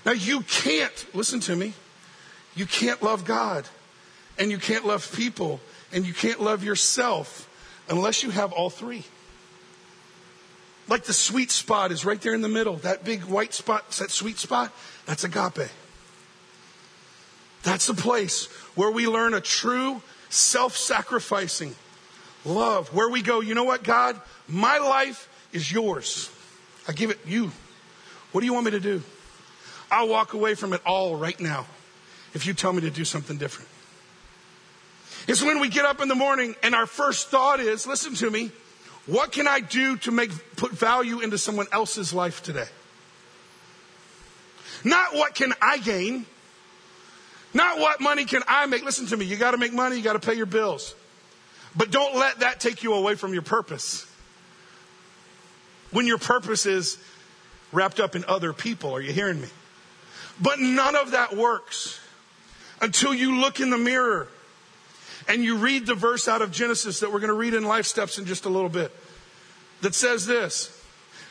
Now 0.07 0.13
you 0.13 0.41
can't, 0.41 1.07
listen 1.15 1.41
to 1.41 1.55
me, 1.55 1.75
you 2.55 2.65
can't 2.65 3.03
love 3.03 3.27
God 3.27 3.69
and 4.39 4.51
you 4.51 4.57
can't 4.57 4.87
love 4.87 5.15
people 5.15 5.61
and 5.93 6.07
you 6.07 6.15
can't 6.15 6.41
love 6.41 6.65
yourself 6.65 7.47
unless 7.91 8.23
you 8.23 8.31
have 8.31 8.53
all 8.53 8.71
three. 8.71 9.05
Like 10.89 11.05
the 11.05 11.13
sweet 11.13 11.51
spot 11.51 11.93
is 11.93 12.05
right 12.05 12.21
there 12.21 12.35
in 12.35 12.41
the 12.41 12.49
middle. 12.49 12.77
That 12.77 13.05
big 13.05 13.25
white 13.25 13.53
spot, 13.53 13.91
that 13.93 14.11
sweet 14.11 14.39
spot, 14.39 14.73
that's 15.07 15.25
agape. 15.25 15.69
That's 17.63 17.87
the 17.87 17.95
place 17.95 18.47
where 18.75 18.91
we 18.91 19.07
learn 19.07 19.35
a 19.35 19.41
true 19.41 20.01
self 20.31 20.77
sacrificing 20.77 21.75
love. 22.45 22.95
Where 22.95 23.09
we 23.09 23.21
go, 23.21 23.41
you 23.41 23.55
know 23.55 23.65
what, 23.65 23.83
God? 23.83 24.21
My 24.47 24.79
life 24.79 25.29
is 25.53 25.71
yours. 25.71 26.31
I 26.87 26.93
give 26.93 27.11
it 27.11 27.19
you. 27.27 27.53
What 28.33 28.41
do 28.41 28.47
you 28.47 28.55
want 28.55 28.67
me 28.67 28.71
to 28.73 28.81
do? 28.81 29.03
I'll 29.91 30.09
walk 30.09 30.33
away 30.33 30.55
from 30.55 30.73
it 30.73 30.81
all 30.87 31.17
right 31.17 31.39
now 31.39 31.67
if 32.35 32.47
you 32.47 32.55
tell 32.55 32.73
me 32.73 32.83
to 32.83 32.91
do 32.91 33.05
something 33.05 33.37
different. 33.37 33.69
It's 35.27 35.43
when 35.43 35.61
we 35.61 35.69
get 35.69 35.85
up 35.85 36.01
in 36.01 36.09
the 36.09 36.15
morning 36.15 36.55
and 36.63 36.75
our 36.75 36.87
first 36.87 37.29
thought 37.29 37.61
is, 37.61 37.87
listen 37.87 38.15
to 38.17 38.31
me, 38.31 38.51
what 39.09 39.33
can 39.33 39.49
I 39.49 39.61
do 39.61 39.97
to 39.99 40.11
make, 40.11 40.31
put 40.57 40.73
value 40.73 41.21
into 41.21 41.39
someone 41.39 41.67
else's 41.73 42.13
life 42.13 42.43
today? 42.43 42.69
Not 44.85 45.15
what 45.15 45.35
can 45.35 45.55
I 45.63 45.79
gain? 45.79 46.27
Not 47.55 47.79
what 47.79 48.03
money 48.03 48.27
can 48.27 48.43
I 48.47 48.67
make? 48.67 48.85
Listen 48.85 49.07
to 49.07 49.17
me, 49.17 49.25
you 49.25 49.37
gotta 49.37 49.57
make 49.57 49.73
money, 49.73 49.97
you 49.97 50.03
gotta 50.03 50.21
pay 50.21 50.35
your 50.35 50.47
bills. 50.47 50.95
But 51.75 51.91
don't 51.91 52.17
let 52.17 52.41
that 52.41 52.61
take 52.61 52.83
you 52.83 52.93
away 52.93 53.15
from 53.15 53.33
your 53.33 53.43
purpose. 53.43 54.05
When 55.91 56.07
your 56.07 56.19
purpose 56.19 56.67
is 56.67 56.99
wrapped 57.73 58.01
up 58.01 58.15
in 58.15 58.27
other 58.27 58.53
people, 58.53 58.93
are 58.93 59.01
you 59.01 59.15
hearing 59.15 59.41
me? 59.41 59.49
But 60.39 60.59
none 60.59 60.97
of 60.97 61.13
that 61.13 61.35
works 61.35 61.99
until 62.83 63.15
you 63.15 63.41
look 63.41 63.59
in 63.59 63.71
the 63.71 63.79
mirror 63.79 64.29
and 65.29 65.45
you 65.45 65.57
read 65.57 65.87
the 65.87 65.95
verse 65.95 66.27
out 66.27 66.43
of 66.43 66.51
Genesis 66.51 67.01
that 67.01 67.13
we're 67.13 67.21
going 67.21 67.29
to 67.29 67.35
read 67.35 67.55
in 67.55 67.65
Life 67.65 67.87
Steps 67.87 68.19
in 68.19 68.25
just 68.25 68.47
a 68.47 68.49
little 68.49 68.71
bit 68.71 68.91
that 69.83 69.95
says 69.95 70.27
this 70.27 70.75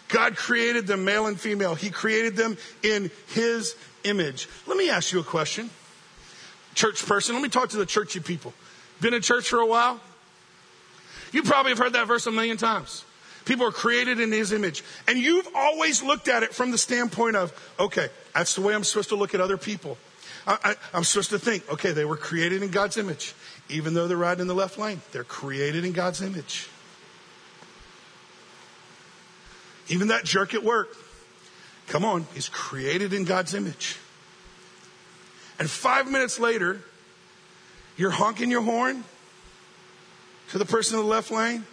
God 0.07 0.37
created 0.37 0.87
them 0.87 1.03
male 1.03 1.25
and 1.25 1.39
female, 1.39 1.75
He 1.75 1.89
created 1.89 2.35
them 2.35 2.57
in 2.83 3.11
His 3.27 3.75
image. 4.03 4.47
Let 4.67 4.77
me 4.77 4.89
ask 4.89 5.11
you 5.11 5.19
a 5.19 5.23
question. 5.23 5.69
Church 6.75 7.03
person, 7.05 7.33
let 7.33 7.41
me 7.41 7.49
talk 7.49 7.69
to 7.69 7.77
the 7.77 7.85
churchy 7.85 8.19
people. 8.19 8.53
Been 9.01 9.13
in 9.13 9.21
church 9.21 9.49
for 9.49 9.59
a 9.59 9.65
while? 9.65 9.99
You 11.31 11.43
probably 11.43 11.71
have 11.71 11.79
heard 11.79 11.93
that 11.93 12.07
verse 12.07 12.27
a 12.27 12.31
million 12.31 12.57
times. 12.57 13.03
People 13.45 13.65
are 13.65 13.71
created 13.71 14.19
in 14.19 14.31
his 14.31 14.51
image. 14.51 14.83
And 15.07 15.17
you've 15.17 15.47
always 15.55 16.03
looked 16.03 16.27
at 16.27 16.43
it 16.43 16.53
from 16.53 16.71
the 16.71 16.77
standpoint 16.77 17.35
of, 17.35 17.53
okay, 17.79 18.09
that's 18.33 18.55
the 18.55 18.61
way 18.61 18.75
I'm 18.75 18.83
supposed 18.83 19.09
to 19.09 19.15
look 19.15 19.33
at 19.33 19.41
other 19.41 19.57
people. 19.57 19.97
I, 20.45 20.75
am 20.93 21.03
supposed 21.03 21.31
to 21.31 21.39
think, 21.39 21.69
okay, 21.73 21.91
they 21.91 22.05
were 22.05 22.15
created 22.15 22.63
in 22.63 22.71
God's 22.71 22.97
image. 22.97 23.33
Even 23.69 23.93
though 23.93 24.07
they're 24.07 24.17
riding 24.17 24.41
in 24.41 24.47
the 24.47 24.55
left 24.55 24.77
lane, 24.77 25.01
they're 25.11 25.23
created 25.23 25.83
in 25.83 25.91
God's 25.91 26.21
image. 26.21 26.69
Even 29.89 30.09
that 30.09 30.23
jerk 30.23 30.53
at 30.53 30.63
work, 30.63 30.95
come 31.87 32.03
on, 32.03 32.27
he's 32.33 32.49
created 32.49 33.13
in 33.13 33.23
God's 33.23 33.53
image. 33.53 33.97
And 35.59 35.69
five 35.69 36.09
minutes 36.09 36.39
later, 36.39 36.81
you're 37.97 38.11
honking 38.11 38.51
your 38.51 38.61
horn 38.61 39.03
to 40.51 40.57
the 40.57 40.65
person 40.65 40.97
in 40.97 41.03
the 41.03 41.09
left 41.09 41.31
lane. 41.31 41.65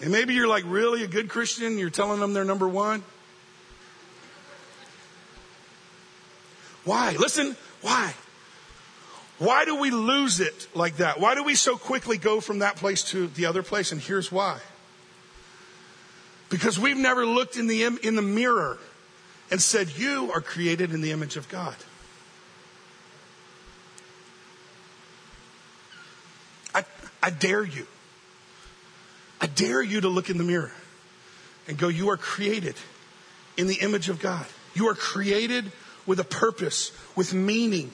And 0.00 0.12
maybe 0.12 0.34
you're 0.34 0.48
like 0.48 0.64
really 0.66 1.02
a 1.02 1.08
good 1.08 1.28
Christian, 1.28 1.78
you're 1.78 1.90
telling 1.90 2.20
them 2.20 2.32
they're 2.32 2.44
number 2.44 2.68
one. 2.68 3.02
Why? 6.84 7.16
Listen, 7.18 7.56
why? 7.82 8.14
Why 9.38 9.64
do 9.64 9.76
we 9.76 9.90
lose 9.90 10.40
it 10.40 10.66
like 10.74 10.96
that? 10.96 11.20
Why 11.20 11.34
do 11.34 11.44
we 11.44 11.54
so 11.54 11.76
quickly 11.76 12.18
go 12.18 12.40
from 12.40 12.58
that 12.58 12.76
place 12.76 13.04
to 13.10 13.28
the 13.28 13.46
other 13.46 13.62
place? 13.62 13.92
And 13.92 14.00
here's 14.00 14.32
why. 14.32 14.58
Because 16.50 16.78
we've 16.78 16.96
never 16.96 17.24
looked 17.24 17.56
in 17.56 17.66
the, 17.66 17.84
in 17.84 18.16
the 18.16 18.22
mirror 18.22 18.78
and 19.50 19.60
said, 19.60 19.96
You 19.96 20.32
are 20.32 20.40
created 20.40 20.92
in 20.92 21.02
the 21.02 21.12
image 21.12 21.36
of 21.36 21.48
God. 21.48 21.76
I, 26.74 26.84
I 27.22 27.30
dare 27.30 27.64
you. 27.64 27.86
I 29.40 29.46
dare 29.46 29.82
you 29.82 30.00
to 30.00 30.08
look 30.08 30.30
in 30.30 30.38
the 30.38 30.44
mirror 30.44 30.72
and 31.68 31.78
go, 31.78 31.88
You 31.88 32.10
are 32.10 32.16
created 32.16 32.74
in 33.56 33.68
the 33.68 33.76
image 33.76 34.08
of 34.08 34.20
God. 34.20 34.46
You 34.74 34.88
are 34.88 34.94
created 34.94 35.70
with 36.06 36.18
a 36.18 36.24
purpose, 36.24 36.92
with 37.14 37.34
meaning. 37.34 37.92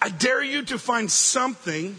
I 0.00 0.08
dare 0.08 0.42
you 0.42 0.62
to 0.64 0.78
find 0.78 1.10
something 1.10 1.98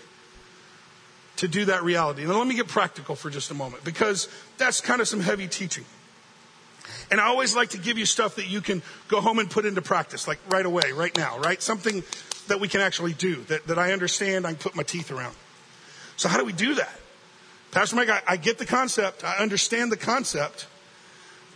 to 1.38 1.48
do 1.48 1.66
that 1.66 1.84
reality. 1.84 2.26
Now, 2.26 2.38
let 2.38 2.48
me 2.48 2.56
get 2.56 2.68
practical 2.68 3.16
for 3.16 3.30
just 3.30 3.52
a 3.52 3.54
moment 3.54 3.84
because 3.84 4.28
that's 4.58 4.82
kind 4.82 5.02
of 5.02 5.08
some 5.08 5.20
heavy 5.20 5.48
teaching. 5.48 5.86
And 7.12 7.22
I 7.22 7.26
always 7.26 7.56
like 7.56 7.70
to 7.70 7.78
give 7.78 7.98
you 7.98 8.06
stuff 8.06 8.36
that 8.36 8.48
you 8.48 8.62
can 8.62 8.82
go 9.08 9.22
home 9.22 9.40
and 9.40 9.50
put 9.50 9.66
into 9.66 9.82
practice, 9.82 10.28
like 10.28 10.40
right 10.50 10.66
away, 10.66 10.92
right 10.94 11.16
now, 11.16 11.38
right? 11.40 11.62
Something 11.62 12.04
that 12.48 12.60
we 12.60 12.68
can 12.68 12.82
actually 12.82 13.14
do, 13.14 13.36
that, 13.44 13.68
that 13.68 13.78
I 13.78 13.94
understand, 13.94 14.46
I 14.46 14.52
can 14.52 14.60
put 14.60 14.76
my 14.76 14.84
teeth 14.84 15.12
around. 15.12 15.36
So, 16.16 16.30
how 16.30 16.38
do 16.38 16.46
we 16.46 16.54
do 16.54 16.76
that? 16.76 17.00
Pastor 17.72 17.96
Mike, 17.96 18.10
I, 18.10 18.22
I 18.28 18.38
get 18.38 18.58
the 18.58 18.66
concept, 18.66 19.24
I 19.24 19.38
understand 19.38 19.92
the 19.92 19.98
concept, 19.98 20.68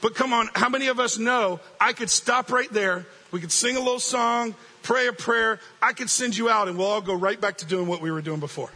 but 0.01 0.15
come 0.15 0.34
on, 0.34 0.49
how 0.53 0.69
many 0.69 0.88
of 0.88 0.99
us 0.99 1.17
know 1.17 1.59
I 1.79 1.93
could 1.93 2.09
stop 2.09 2.51
right 2.51 2.71
there, 2.71 3.05
we 3.32 3.39
could 3.39 3.51
sing 3.51 3.77
a 3.77 3.79
little 3.79 3.99
song, 3.99 4.55
pray 4.84 5.07
a 5.07 5.13
prayer, 5.13 5.59
I 5.82 5.93
could 5.93 6.09
send 6.09 6.38
you 6.38 6.49
out, 6.49 6.67
and 6.67 6.77
we'll 6.77 6.88
all 6.88 7.01
go 7.01 7.13
right 7.13 7.39
back 7.39 7.57
to 7.57 7.65
doing 7.65 7.88
what 7.88 8.01
we 8.01 8.11
were 8.11 8.21
doing 8.21 8.39
before 8.39 8.69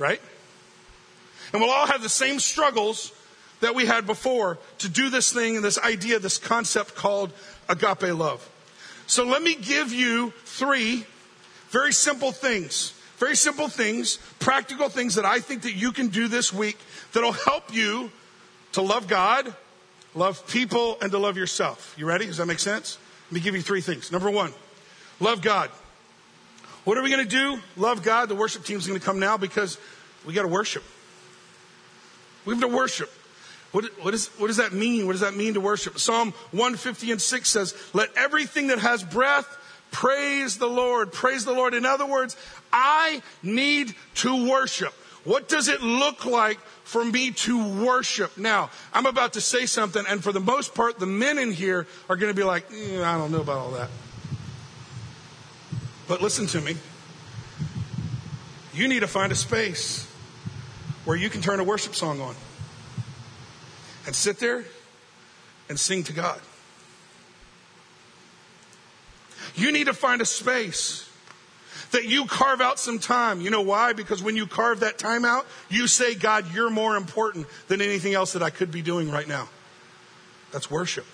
right? 0.00 0.20
And 1.52 1.60
we'll 1.60 1.70
all 1.70 1.86
have 1.86 2.02
the 2.02 2.08
same 2.08 2.40
struggles 2.40 3.12
that 3.60 3.74
we 3.74 3.84
had 3.86 4.06
before 4.06 4.58
to 4.78 4.88
do 4.88 5.10
this 5.10 5.32
thing 5.32 5.56
and 5.56 5.64
this 5.64 5.78
idea, 5.78 6.18
this 6.18 6.38
concept 6.38 6.94
called 6.94 7.32
agape 7.68 8.14
love. 8.14 8.48
So 9.06 9.24
let 9.24 9.42
me 9.42 9.54
give 9.54 9.92
you 9.92 10.32
three 10.44 11.04
very 11.68 11.92
simple 11.92 12.32
things, 12.32 12.94
very 13.18 13.36
simple 13.36 13.68
things, 13.68 14.18
practical 14.38 14.88
things 14.88 15.16
that 15.16 15.24
I 15.24 15.40
think 15.40 15.62
that 15.62 15.74
you 15.74 15.92
can 15.92 16.08
do 16.08 16.26
this 16.26 16.52
week 16.52 16.78
that'll 17.12 17.32
help 17.32 17.74
you 17.74 18.10
to 18.72 18.82
love 18.82 19.08
God, 19.08 19.54
love 20.14 20.46
people, 20.48 20.96
and 21.02 21.10
to 21.12 21.18
love 21.18 21.36
yourself. 21.36 21.94
You 21.98 22.06
ready? 22.06 22.26
Does 22.26 22.38
that 22.38 22.46
make 22.46 22.60
sense? 22.60 22.98
Let 23.28 23.34
me 23.34 23.40
give 23.40 23.54
you 23.54 23.62
three 23.62 23.80
things. 23.80 24.10
Number 24.10 24.30
one, 24.30 24.52
love 25.20 25.42
God. 25.42 25.70
What 26.84 26.98
are 26.98 27.02
we 27.02 27.10
going 27.10 27.22
to 27.24 27.30
do? 27.30 27.60
Love 27.76 28.02
God. 28.02 28.28
The 28.28 28.34
worship 28.34 28.64
team's 28.64 28.86
going 28.86 28.98
to 28.98 29.04
come 29.04 29.20
now 29.20 29.36
because 29.36 29.78
we 30.26 30.34
got 30.34 30.42
to 30.42 30.48
worship. 30.48 30.82
We 32.44 32.54
have 32.54 32.62
to 32.62 32.68
worship. 32.68 33.12
What, 33.72 33.84
what, 34.02 34.14
is, 34.14 34.28
what 34.38 34.48
does 34.48 34.56
that 34.56 34.72
mean? 34.72 35.06
What 35.06 35.12
does 35.12 35.20
that 35.20 35.36
mean 35.36 35.54
to 35.54 35.60
worship? 35.60 35.98
Psalm 35.98 36.32
150 36.50 37.12
and 37.12 37.22
6 37.22 37.48
says, 37.48 37.74
Let 37.92 38.10
everything 38.16 38.68
that 38.68 38.78
has 38.78 39.04
breath 39.04 39.46
praise 39.92 40.58
the 40.58 40.66
Lord. 40.66 41.12
Praise 41.12 41.44
the 41.44 41.52
Lord. 41.52 41.74
In 41.74 41.86
other 41.86 42.06
words, 42.06 42.36
I 42.72 43.22
need 43.42 43.94
to 44.16 44.48
worship. 44.48 44.92
What 45.24 45.48
does 45.48 45.68
it 45.68 45.82
look 45.82 46.24
like 46.24 46.58
for 46.82 47.04
me 47.04 47.30
to 47.30 47.84
worship? 47.84 48.38
Now, 48.38 48.70
I'm 48.92 49.06
about 49.06 49.34
to 49.34 49.40
say 49.40 49.66
something, 49.66 50.02
and 50.08 50.24
for 50.24 50.32
the 50.32 50.40
most 50.40 50.74
part, 50.74 50.98
the 50.98 51.06
men 51.06 51.38
in 51.38 51.52
here 51.52 51.86
are 52.08 52.16
going 52.16 52.32
to 52.32 52.36
be 52.36 52.42
like, 52.42 52.64
eh, 52.72 53.04
I 53.04 53.18
don't 53.18 53.30
know 53.30 53.42
about 53.42 53.58
all 53.58 53.70
that. 53.72 53.90
But 56.10 56.20
listen 56.20 56.48
to 56.48 56.60
me. 56.60 56.76
You 58.74 58.88
need 58.88 58.98
to 58.98 59.06
find 59.06 59.30
a 59.30 59.36
space 59.36 60.08
where 61.04 61.16
you 61.16 61.30
can 61.30 61.40
turn 61.40 61.60
a 61.60 61.64
worship 61.64 61.94
song 61.94 62.20
on 62.20 62.34
and 64.06 64.16
sit 64.16 64.40
there 64.40 64.64
and 65.68 65.78
sing 65.78 66.02
to 66.02 66.12
God. 66.12 66.40
You 69.54 69.70
need 69.70 69.84
to 69.84 69.92
find 69.92 70.20
a 70.20 70.24
space 70.24 71.08
that 71.92 72.06
you 72.06 72.24
carve 72.24 72.60
out 72.60 72.80
some 72.80 72.98
time. 72.98 73.40
You 73.40 73.50
know 73.50 73.62
why? 73.62 73.92
Because 73.92 74.20
when 74.20 74.34
you 74.34 74.48
carve 74.48 74.80
that 74.80 74.98
time 74.98 75.24
out, 75.24 75.46
you 75.68 75.86
say, 75.86 76.16
God, 76.16 76.52
you're 76.52 76.70
more 76.70 76.96
important 76.96 77.46
than 77.68 77.80
anything 77.80 78.14
else 78.14 78.32
that 78.32 78.42
I 78.42 78.50
could 78.50 78.72
be 78.72 78.82
doing 78.82 79.12
right 79.12 79.28
now. 79.28 79.48
That's 80.50 80.68
worship. 80.68 81.06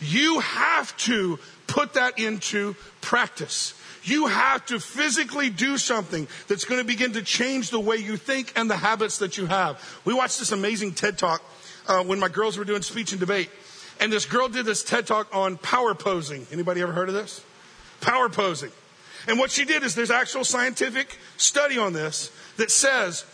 You 0.00 0.40
have 0.40 0.96
to 0.98 1.38
put 1.70 1.94
that 1.94 2.18
into 2.18 2.74
practice. 3.00 3.74
You 4.02 4.26
have 4.26 4.66
to 4.66 4.80
physically 4.80 5.50
do 5.50 5.78
something 5.78 6.26
that's 6.48 6.64
going 6.64 6.80
to 6.80 6.86
begin 6.86 7.12
to 7.12 7.22
change 7.22 7.70
the 7.70 7.80
way 7.80 7.96
you 7.96 8.16
think 8.16 8.52
and 8.56 8.68
the 8.68 8.76
habits 8.76 9.18
that 9.18 9.36
you 9.36 9.46
have. 9.46 10.00
We 10.04 10.14
watched 10.14 10.38
this 10.38 10.52
amazing 10.52 10.94
TED 10.94 11.18
talk 11.18 11.42
uh, 11.86 12.02
when 12.02 12.18
my 12.18 12.28
girls 12.28 12.58
were 12.58 12.64
doing 12.64 12.82
speech 12.82 13.12
and 13.12 13.20
debate. 13.20 13.50
And 14.00 14.12
this 14.12 14.24
girl 14.24 14.48
did 14.48 14.64
this 14.64 14.82
TED 14.82 15.06
talk 15.06 15.34
on 15.34 15.58
power 15.58 15.94
posing. 15.94 16.46
Anybody 16.50 16.80
ever 16.80 16.92
heard 16.92 17.08
of 17.08 17.14
this? 17.14 17.44
Power 18.00 18.28
posing. 18.28 18.72
And 19.28 19.38
what 19.38 19.50
she 19.50 19.64
did 19.64 19.82
is 19.82 19.94
there's 19.94 20.10
actual 20.10 20.44
scientific 20.44 21.18
study 21.36 21.78
on 21.78 21.92
this 21.92 22.32
that 22.56 22.70
says 22.70 23.24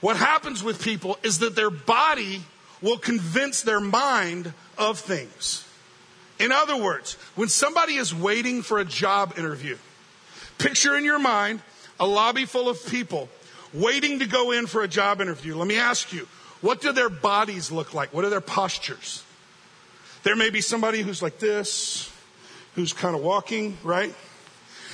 what 0.00 0.16
happens 0.16 0.64
with 0.64 0.82
people 0.82 1.16
is 1.22 1.38
that 1.38 1.54
their 1.54 1.70
body 1.70 2.42
will 2.82 2.98
convince 2.98 3.62
their 3.62 3.80
mind 3.80 4.52
of 4.76 4.98
things. 4.98 5.64
In 6.38 6.52
other 6.52 6.76
words, 6.76 7.14
when 7.34 7.48
somebody 7.48 7.94
is 7.94 8.14
waiting 8.14 8.62
for 8.62 8.78
a 8.78 8.84
job 8.84 9.34
interview, 9.38 9.76
picture 10.58 10.96
in 10.96 11.04
your 11.04 11.18
mind 11.18 11.60
a 12.00 12.06
lobby 12.06 12.46
full 12.46 12.68
of 12.68 12.84
people 12.86 13.28
waiting 13.72 14.18
to 14.18 14.26
go 14.26 14.50
in 14.52 14.66
for 14.66 14.82
a 14.82 14.88
job 14.88 15.20
interview. 15.20 15.56
Let 15.56 15.68
me 15.68 15.76
ask 15.76 16.12
you, 16.12 16.26
what 16.60 16.80
do 16.80 16.92
their 16.92 17.08
bodies 17.08 17.70
look 17.72 17.94
like? 17.94 18.12
What 18.12 18.24
are 18.24 18.30
their 18.30 18.40
postures? 18.40 19.24
There 20.22 20.36
may 20.36 20.50
be 20.50 20.60
somebody 20.60 21.02
who's 21.02 21.22
like 21.22 21.38
this, 21.38 22.12
who's 22.74 22.92
kind 22.92 23.16
of 23.16 23.22
walking, 23.22 23.76
right? 23.82 24.14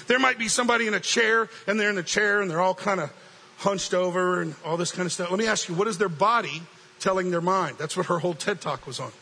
There 0.06 0.18
might 0.18 0.38
be 0.38 0.48
somebody 0.48 0.86
in 0.86 0.94
a 0.94 1.00
chair, 1.00 1.48
and 1.66 1.78
they're 1.78 1.90
in 1.90 1.98
a 1.98 2.02
chair, 2.02 2.40
and 2.40 2.50
they're 2.50 2.60
all 2.60 2.74
kind 2.74 3.00
of 3.00 3.12
hunched 3.58 3.92
over 3.92 4.40
and 4.40 4.54
all 4.64 4.76
this 4.76 4.92
kind 4.92 5.04
of 5.04 5.12
stuff. 5.12 5.30
Let 5.30 5.38
me 5.38 5.46
ask 5.46 5.68
you, 5.68 5.74
what 5.74 5.88
is 5.88 5.98
their 5.98 6.08
body 6.08 6.62
telling 7.00 7.30
their 7.30 7.40
mind? 7.40 7.76
That's 7.78 7.96
what 7.96 8.06
her 8.06 8.18
whole 8.18 8.34
TED 8.34 8.60
talk 8.60 8.86
was 8.86 9.00
on. 9.00 9.12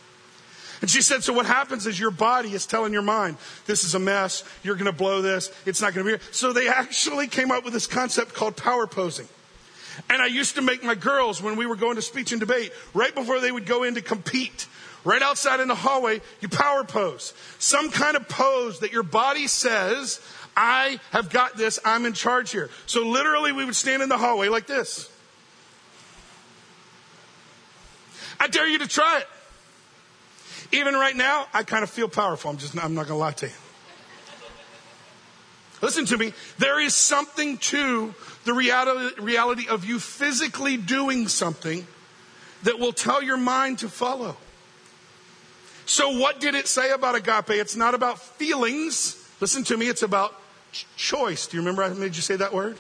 And 0.80 0.90
she 0.90 1.00
said, 1.00 1.24
so 1.24 1.32
what 1.32 1.46
happens 1.46 1.86
is 1.86 1.98
your 1.98 2.10
body 2.10 2.52
is 2.52 2.66
telling 2.66 2.92
your 2.92 3.02
mind, 3.02 3.36
this 3.66 3.84
is 3.84 3.94
a 3.94 3.98
mess, 3.98 4.44
you're 4.62 4.74
going 4.74 4.86
to 4.86 4.92
blow 4.92 5.22
this, 5.22 5.50
it's 5.64 5.80
not 5.80 5.94
going 5.94 6.06
to 6.06 6.18
be. 6.18 6.24
So 6.32 6.52
they 6.52 6.68
actually 6.68 7.28
came 7.28 7.50
up 7.50 7.64
with 7.64 7.72
this 7.72 7.86
concept 7.86 8.34
called 8.34 8.56
power 8.56 8.86
posing. 8.86 9.28
And 10.10 10.20
I 10.20 10.26
used 10.26 10.56
to 10.56 10.62
make 10.62 10.84
my 10.84 10.94
girls, 10.94 11.42
when 11.42 11.56
we 11.56 11.64
were 11.64 11.76
going 11.76 11.96
to 11.96 12.02
speech 12.02 12.32
and 12.32 12.40
debate, 12.40 12.72
right 12.92 13.14
before 13.14 13.40
they 13.40 13.50
would 13.50 13.64
go 13.64 13.82
in 13.82 13.94
to 13.94 14.02
compete, 14.02 14.66
right 15.04 15.22
outside 15.22 15.60
in 15.60 15.68
the 15.68 15.74
hallway, 15.74 16.20
you 16.40 16.48
power 16.48 16.84
pose. 16.84 17.32
Some 17.58 17.90
kind 17.90 18.16
of 18.16 18.28
pose 18.28 18.80
that 18.80 18.92
your 18.92 19.02
body 19.02 19.46
says, 19.46 20.20
I 20.54 21.00
have 21.12 21.30
got 21.30 21.56
this, 21.56 21.78
I'm 21.84 22.04
in 22.04 22.12
charge 22.12 22.50
here. 22.50 22.68
So 22.86 23.06
literally 23.06 23.52
we 23.52 23.64
would 23.64 23.76
stand 23.76 24.02
in 24.02 24.08
the 24.08 24.18
hallway 24.18 24.48
like 24.48 24.66
this. 24.66 25.10
I 28.38 28.48
dare 28.48 28.68
you 28.68 28.78
to 28.78 28.88
try 28.88 29.20
it. 29.20 29.28
Even 30.72 30.94
right 30.94 31.16
now, 31.16 31.46
I 31.52 31.62
kind 31.62 31.82
of 31.82 31.90
feel 31.90 32.08
powerful. 32.08 32.50
I'm 32.50 32.56
just, 32.56 32.76
I'm 32.76 32.94
not 32.94 33.06
going 33.06 33.18
to 33.18 33.20
lie 33.20 33.32
to 33.32 33.46
you. 33.46 33.52
Listen 35.82 36.06
to 36.06 36.16
me. 36.16 36.32
There 36.58 36.80
is 36.80 36.94
something 36.94 37.58
to 37.58 38.14
the 38.44 38.54
reality, 38.54 39.68
of 39.68 39.84
you 39.84 39.98
physically 39.98 40.76
doing 40.76 41.28
something 41.28 41.86
that 42.62 42.78
will 42.78 42.92
tell 42.92 43.22
your 43.22 43.36
mind 43.36 43.80
to 43.80 43.88
follow. 43.88 44.36
So, 45.84 46.18
what 46.18 46.40
did 46.40 46.54
it 46.54 46.66
say 46.66 46.90
about 46.90 47.14
agape? 47.14 47.50
It's 47.50 47.76
not 47.76 47.94
about 47.94 48.20
feelings. 48.20 49.22
Listen 49.40 49.62
to 49.64 49.76
me. 49.76 49.86
It's 49.88 50.02
about 50.02 50.34
ch- 50.72 50.86
choice. 50.96 51.46
Do 51.46 51.56
you 51.56 51.60
remember 51.60 51.82
I 51.84 51.90
made 51.90 52.16
you 52.16 52.22
say 52.22 52.36
that 52.36 52.52
word? 52.52 52.78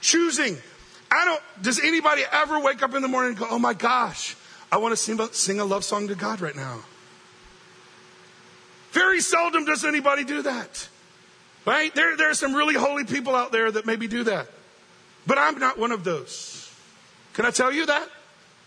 Choosing. 0.00 0.58
I 1.10 1.24
don't, 1.24 1.42
does 1.62 1.80
anybody 1.80 2.22
ever 2.30 2.60
wake 2.60 2.82
up 2.82 2.94
in 2.94 3.02
the 3.02 3.08
morning 3.08 3.30
and 3.30 3.38
go, 3.38 3.46
oh 3.48 3.58
my 3.58 3.74
gosh, 3.74 4.36
I 4.70 4.76
want 4.76 4.96
to 4.96 5.28
sing 5.32 5.60
a 5.60 5.64
love 5.64 5.84
song 5.84 6.08
to 6.08 6.14
God 6.14 6.40
right 6.40 6.54
now? 6.54 6.80
Very 8.92 9.20
seldom 9.20 9.64
does 9.64 9.84
anybody 9.84 10.24
do 10.24 10.42
that. 10.42 10.88
Right? 11.66 11.94
There, 11.94 12.16
there 12.16 12.30
are 12.30 12.34
some 12.34 12.54
really 12.54 12.74
holy 12.74 13.04
people 13.04 13.36
out 13.36 13.52
there 13.52 13.70
that 13.70 13.86
maybe 13.86 14.08
do 14.08 14.24
that. 14.24 14.48
But 15.26 15.38
I'm 15.38 15.58
not 15.58 15.78
one 15.78 15.92
of 15.92 16.04
those. 16.04 16.72
Can 17.34 17.44
I 17.44 17.50
tell 17.50 17.72
you 17.72 17.86
that? 17.86 18.08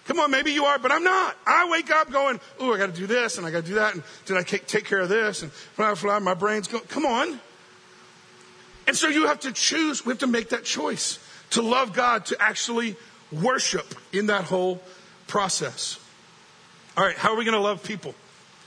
Come 0.06 0.20
on, 0.20 0.32
maybe 0.32 0.52
you 0.52 0.66
are, 0.66 0.78
but 0.78 0.92
I'm 0.92 1.04
not. 1.04 1.36
I 1.46 1.70
wake 1.70 1.90
up 1.90 2.12
going, 2.12 2.40
oh, 2.60 2.74
I 2.74 2.78
got 2.78 2.88
to 2.88 3.00
do 3.00 3.08
this 3.08 3.38
and 3.38 3.48
I 3.48 3.52
got 3.52 3.62
to 3.62 3.68
do 3.68 3.76
that. 3.76 3.94
And 3.94 4.04
did 4.26 4.38
I 4.38 4.44
take 4.44 4.86
care 4.86 5.00
of 5.00 5.10
this? 5.10 5.44
And 5.44 5.52
blah, 5.78 5.96
blah, 5.96 6.20
my 6.20 6.34
brain's 6.34 6.68
going, 6.68 6.84
come 6.86 7.06
on. 7.06 7.40
And 8.86 8.98
so 8.98 9.08
you 9.08 9.28
have 9.28 9.40
to 9.42 9.54
choose, 9.54 10.06
we 10.06 10.12
have 10.12 10.20
to 10.20 10.28
make 10.28 10.50
that 10.50 10.66
choice 10.66 11.20
to 11.52 11.62
love 11.62 11.94
God, 11.94 12.26
to 12.28 12.42
actually 12.42 12.98
worship 13.32 13.96
in 14.12 14.28
that 14.28 14.44
whole 14.44 14.82
process. 15.28 16.00
All 16.98 17.06
right, 17.06 17.16
how 17.16 17.34
are 17.34 17.38
we 17.38 17.46
going 17.46 17.56
to 17.56 17.62
love 17.62 17.82
people? 17.82 18.14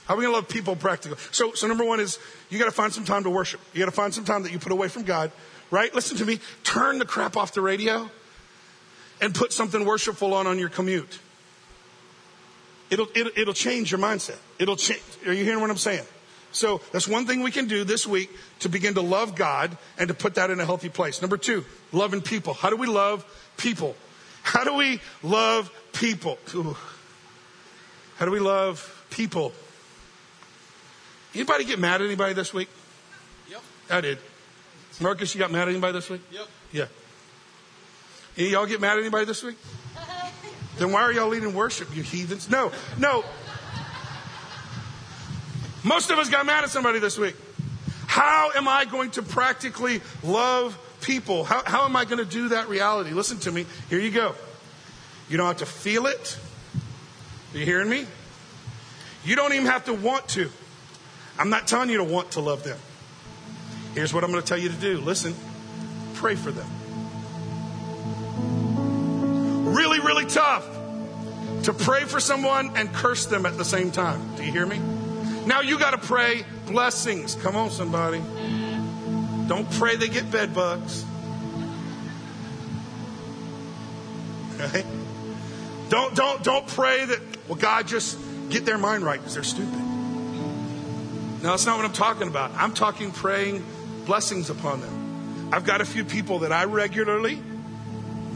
How 0.07 0.13
are 0.13 0.17
we 0.17 0.23
going 0.23 0.33
to 0.33 0.37
love 0.37 0.47
people 0.47 0.77
practically? 0.77 1.17
So, 1.31 1.53
so 1.53 1.67
number 1.67 1.83
one 1.83 1.99
is 1.99 2.17
you 2.49 2.57
got 2.57 2.65
to 2.65 2.71
find 2.71 2.93
some 2.93 3.03
time 3.03 3.23
to 3.23 3.29
worship. 3.29 3.59
You 3.73 3.79
got 3.79 3.87
to 3.87 3.95
find 3.95 4.13
some 4.13 4.23
time 4.23 4.43
that 4.43 4.53
you 4.53 4.59
put 4.59 4.71
away 4.71 4.87
from 4.87 5.03
God, 5.03 5.33
right? 5.69 5.93
Listen 5.93 6.15
to 6.17 6.25
me. 6.25 6.39
Turn 6.63 6.97
the 6.97 7.05
crap 7.05 7.35
off 7.35 7.53
the 7.53 7.59
radio 7.59 8.09
and 9.21 9.35
put 9.35 9.51
something 9.51 9.83
worshipful 9.83 10.33
on 10.33 10.47
on 10.47 10.59
your 10.59 10.69
commute. 10.69 11.19
It'll, 12.89 13.07
it'll, 13.13 13.31
it'll 13.35 13.53
change 13.53 13.91
your 13.91 13.99
mindset. 13.99 14.37
It'll 14.59 14.77
change. 14.77 15.01
Are 15.25 15.33
you 15.33 15.43
hearing 15.43 15.59
what 15.59 15.69
I'm 15.69 15.77
saying? 15.77 16.05
So 16.53 16.79
that's 16.93 17.05
one 17.05 17.25
thing 17.25 17.43
we 17.43 17.51
can 17.51 17.67
do 17.67 17.83
this 17.83 18.07
week 18.07 18.29
to 18.59 18.69
begin 18.69 18.93
to 18.93 19.01
love 19.01 19.35
God 19.35 19.77
and 19.99 20.07
to 20.07 20.13
put 20.13 20.35
that 20.35 20.51
in 20.51 20.61
a 20.61 20.65
healthy 20.65 20.87
place. 20.87 21.21
Number 21.21 21.35
two, 21.35 21.65
loving 21.91 22.21
people. 22.21 22.53
How 22.53 22.69
do 22.69 22.77
we 22.77 22.87
love 22.87 23.25
people? 23.57 23.97
How 24.41 24.63
do 24.63 24.73
we 24.73 25.01
love 25.21 25.69
people? 25.91 26.37
Ooh. 26.55 26.77
How 28.15 28.25
do 28.25 28.31
we 28.31 28.39
love 28.39 29.05
people? 29.09 29.51
Anybody 31.37 31.65
get 31.65 31.77
mad 31.77 32.01
at 32.01 32.07
anybody 32.07 32.33
this 32.33 32.51
week? 32.51 32.67
Yep. 33.47 33.61
I 33.91 34.01
did. 34.01 34.17
Marcus, 34.99 35.35
you 35.35 35.39
got 35.39 35.51
mad 35.51 35.61
at 35.61 35.67
anybody 35.67 35.93
this 35.93 36.09
week? 36.09 36.21
Yep. 36.31 36.47
Yeah. 36.71 36.85
Any 38.35 38.49
y'all 38.49 38.65
get 38.65 38.81
mad 38.81 38.93
at 38.93 39.01
anybody 39.01 39.25
this 39.25 39.43
week? 39.43 39.55
then 40.79 40.91
why 40.91 41.03
are 41.03 41.11
y'all 41.11 41.27
leading 41.27 41.53
worship, 41.53 41.95
you 41.95 42.01
heathens? 42.01 42.49
No, 42.49 42.71
no. 42.97 43.23
Most 45.83 46.09
of 46.09 46.17
us 46.17 46.27
got 46.27 46.43
mad 46.47 46.63
at 46.63 46.71
somebody 46.71 46.97
this 46.97 47.19
week. 47.19 47.35
How 48.07 48.49
am 48.55 48.67
I 48.67 48.85
going 48.85 49.11
to 49.11 49.21
practically 49.21 50.01
love 50.23 50.75
people? 51.01 51.43
How, 51.43 51.61
how 51.63 51.85
am 51.85 51.95
I 51.95 52.05
going 52.05 52.17
to 52.17 52.25
do 52.25 52.49
that 52.49 52.67
reality? 52.67 53.11
Listen 53.11 53.37
to 53.41 53.51
me. 53.51 53.67
Here 53.91 53.99
you 53.99 54.09
go. 54.09 54.33
You 55.29 55.37
don't 55.37 55.45
have 55.45 55.57
to 55.57 55.67
feel 55.67 56.07
it. 56.07 56.39
Are 57.53 57.59
you 57.59 57.65
hearing 57.65 57.89
me? 57.89 58.07
You 59.23 59.35
don't 59.35 59.53
even 59.53 59.67
have 59.67 59.85
to 59.85 59.93
want 59.93 60.27
to. 60.29 60.49
I'm 61.39 61.49
not 61.49 61.67
telling 61.67 61.89
you 61.89 61.97
to 61.97 62.03
want 62.03 62.31
to 62.31 62.41
love 62.41 62.63
them. 62.63 62.79
Here's 63.93 64.13
what 64.13 64.23
I'm 64.23 64.31
going 64.31 64.41
to 64.41 64.47
tell 64.47 64.57
you 64.57 64.69
to 64.69 64.75
do. 64.75 64.97
Listen, 64.99 65.35
pray 66.15 66.35
for 66.35 66.51
them. 66.51 66.67
Really, 69.73 69.99
really 69.99 70.25
tough 70.25 70.65
to 71.63 71.73
pray 71.73 72.03
for 72.03 72.19
someone 72.19 72.75
and 72.75 72.91
curse 72.93 73.25
them 73.25 73.45
at 73.45 73.57
the 73.57 73.65
same 73.65 73.91
time. 73.91 74.35
Do 74.35 74.43
you 74.43 74.51
hear 74.51 74.65
me? 74.65 74.79
Now 75.45 75.61
you 75.61 75.79
got 75.79 75.91
to 75.91 75.97
pray 75.97 76.45
blessings. 76.65 77.35
Come 77.35 77.55
on, 77.55 77.71
somebody. 77.71 78.21
Don't 79.47 79.69
pray 79.71 79.95
they 79.95 80.09
get 80.09 80.29
bed 80.29 80.53
bugs. 80.53 81.05
Right? 84.57 84.85
Don't 85.89 86.13
don't 86.15 86.43
don't 86.43 86.67
pray 86.67 87.05
that 87.05 87.21
well 87.47 87.55
God 87.55 87.87
just 87.87 88.19
get 88.49 88.65
their 88.65 88.77
mind 88.77 89.05
right 89.05 89.17
because 89.17 89.35
they're 89.35 89.43
stupid. 89.43 89.86
No, 91.47 91.53
that's 91.53 91.65
not 91.65 91.77
what 91.77 91.85
I'm 91.85 91.93
talking 91.93 92.27
about. 92.27 92.51
I'm 92.55 92.73
talking 92.73 93.09
praying 93.09 93.63
blessings 94.05 94.49
upon 94.49 94.81
them. 94.81 95.49
I've 95.53 95.63
got 95.63 95.79
a 95.79 95.85
few 95.85 96.03
people 96.03 96.39
that 96.39 96.51
I 96.51 96.65
regularly 96.65 97.41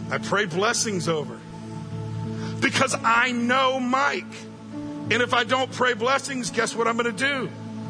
I 0.09 0.17
pray 0.17 0.45
blessings 0.45 1.09
over. 1.09 1.37
Because 2.61 2.95
I 3.03 3.33
know 3.33 3.81
Mike. 3.81 4.33
And 4.73 5.21
if 5.21 5.33
I 5.33 5.43
don't 5.43 5.69
pray 5.73 5.93
blessings, 5.93 6.51
guess 6.51 6.73
what 6.73 6.87
I'm 6.87 6.95
going 6.95 7.13
to 7.13 7.25
do? 7.25 7.47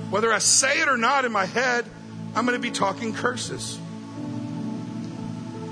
Whether 0.09 0.33
I 0.33 0.39
say 0.39 0.81
it 0.81 0.87
or 0.87 0.97
not 0.97 1.23
in 1.23 1.31
my 1.31 1.45
head, 1.45 1.85
I'm 2.33 2.47
going 2.47 2.59
to 2.59 2.61
be 2.61 2.71
talking 2.71 3.13
curses. 3.13 3.77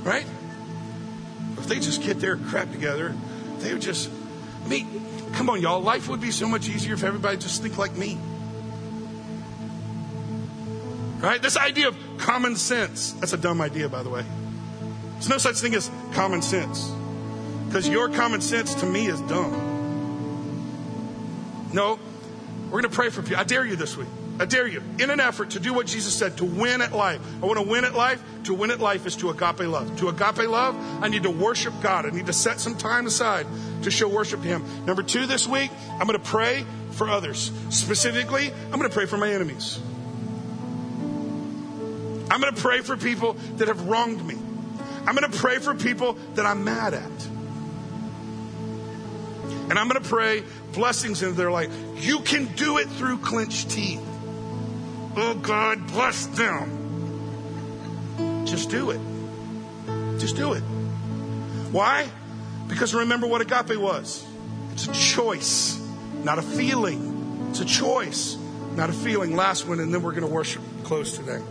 Right? 0.03 0.27
If 1.57 1.65
they 1.65 1.79
just 1.79 2.03
get 2.03 2.19
their 2.19 2.37
crap 2.37 2.71
together, 2.71 3.15
they 3.57 3.73
would 3.73 3.81
just, 3.81 4.11
I 4.63 4.67
mean, 4.67 4.87
come 5.33 5.49
on, 5.49 5.59
y'all. 5.59 5.81
Life 5.81 6.07
would 6.07 6.21
be 6.21 6.29
so 6.29 6.47
much 6.47 6.69
easier 6.69 6.93
if 6.93 7.03
everybody 7.03 7.37
just 7.37 7.63
think 7.63 7.79
like 7.79 7.95
me. 7.95 8.19
Right? 11.19 11.41
This 11.41 11.57
idea 11.57 11.89
of 11.89 11.97
common 12.17 12.55
sense. 12.55 13.11
That's 13.13 13.33
a 13.33 13.37
dumb 13.37 13.61
idea, 13.61 13.89
by 13.89 14.03
the 14.03 14.09
way. 14.09 14.23
There's 15.13 15.29
no 15.29 15.37
such 15.37 15.57
thing 15.57 15.75
as 15.75 15.91
common 16.13 16.41
sense. 16.41 16.89
Because 17.67 17.87
your 17.87 18.09
common 18.09 18.41
sense 18.41 18.73
to 18.75 18.85
me 18.85 19.07
is 19.07 19.19
dumb. 19.21 19.67
No, 21.73 21.99
we're 22.65 22.81
going 22.81 22.83
to 22.83 22.89
pray 22.89 23.09
for 23.09 23.21
people. 23.21 23.37
I 23.37 23.43
dare 23.43 23.65
you 23.65 23.75
this 23.75 23.97
week. 23.97 24.07
I 24.39 24.45
dare 24.45 24.65
you, 24.67 24.81
in 24.97 25.09
an 25.09 25.19
effort 25.19 25.49
to 25.51 25.59
do 25.59 25.73
what 25.73 25.85
Jesus 25.85 26.15
said, 26.17 26.37
to 26.37 26.45
win 26.45 26.81
at 26.81 26.93
life. 26.93 27.19
I 27.43 27.45
want 27.45 27.59
to 27.59 27.69
win 27.69 27.83
at 27.83 27.93
life. 27.93 28.23
To 28.45 28.53
win 28.53 28.71
at 28.71 28.79
life 28.79 29.05
is 29.05 29.17
to 29.17 29.29
agape 29.29 29.67
love. 29.67 29.97
To 29.97 30.07
agape 30.07 30.47
love, 30.47 30.77
I 31.03 31.09
need 31.09 31.23
to 31.23 31.29
worship 31.29 31.73
God. 31.81 32.05
I 32.05 32.11
need 32.11 32.27
to 32.27 32.33
set 32.33 32.61
some 32.61 32.77
time 32.77 33.05
aside 33.05 33.45
to 33.83 33.91
show 33.91 34.07
worship 34.07 34.41
to 34.41 34.47
Him. 34.47 34.63
Number 34.85 35.03
two, 35.03 35.25
this 35.25 35.45
week, 35.45 35.71
I'm 35.91 36.07
going 36.07 36.17
to 36.17 36.25
pray 36.25 36.65
for 36.91 37.09
others. 37.09 37.51
Specifically, 37.69 38.49
I'm 38.71 38.79
going 38.79 38.89
to 38.89 38.89
pray 38.89 39.05
for 39.05 39.17
my 39.17 39.29
enemies. 39.29 39.81
I'm 42.29 42.41
going 42.41 42.53
to 42.53 42.61
pray 42.61 42.81
for 42.81 42.95
people 42.97 43.33
that 43.57 43.67
have 43.67 43.87
wronged 43.87 44.25
me. 44.25 44.37
I'm 45.05 45.15
going 45.15 45.31
to 45.31 45.37
pray 45.37 45.59
for 45.59 45.73
people 45.73 46.13
that 46.35 46.45
I'm 46.45 46.63
mad 46.63 46.93
at. 46.93 47.27
And 49.69 49.77
I'm 49.77 49.87
going 49.87 50.01
to 50.01 50.09
pray 50.09 50.43
blessings 50.73 51.21
into 51.23 51.35
their 51.35 51.51
life. 51.51 51.71
You 51.95 52.19
can 52.19 52.45
do 52.55 52.77
it 52.77 52.87
through 52.89 53.19
clenched 53.19 53.69
teeth. 53.69 54.01
Oh, 55.15 55.37
God, 55.41 55.87
bless 55.87 56.25
them. 56.27 56.75
Just 58.45 58.69
do 58.69 58.91
it. 58.91 58.99
Just 60.19 60.35
do 60.35 60.53
it. 60.53 60.61
Why? 61.71 62.09
Because 62.67 62.93
remember 62.93 63.27
what 63.27 63.41
agape 63.41 63.77
was 63.79 64.25
it's 64.73 64.87
a 64.87 64.93
choice, 64.93 65.79
not 66.23 66.39
a 66.39 66.41
feeling. 66.41 67.47
It's 67.49 67.59
a 67.59 67.65
choice, 67.65 68.37
not 68.75 68.89
a 68.89 68.93
feeling. 68.93 69.35
Last 69.35 69.67
one, 69.67 69.79
and 69.79 69.93
then 69.93 70.03
we're 70.03 70.11
going 70.11 70.27
to 70.27 70.33
worship 70.33 70.61
close 70.83 71.17
today. 71.17 71.41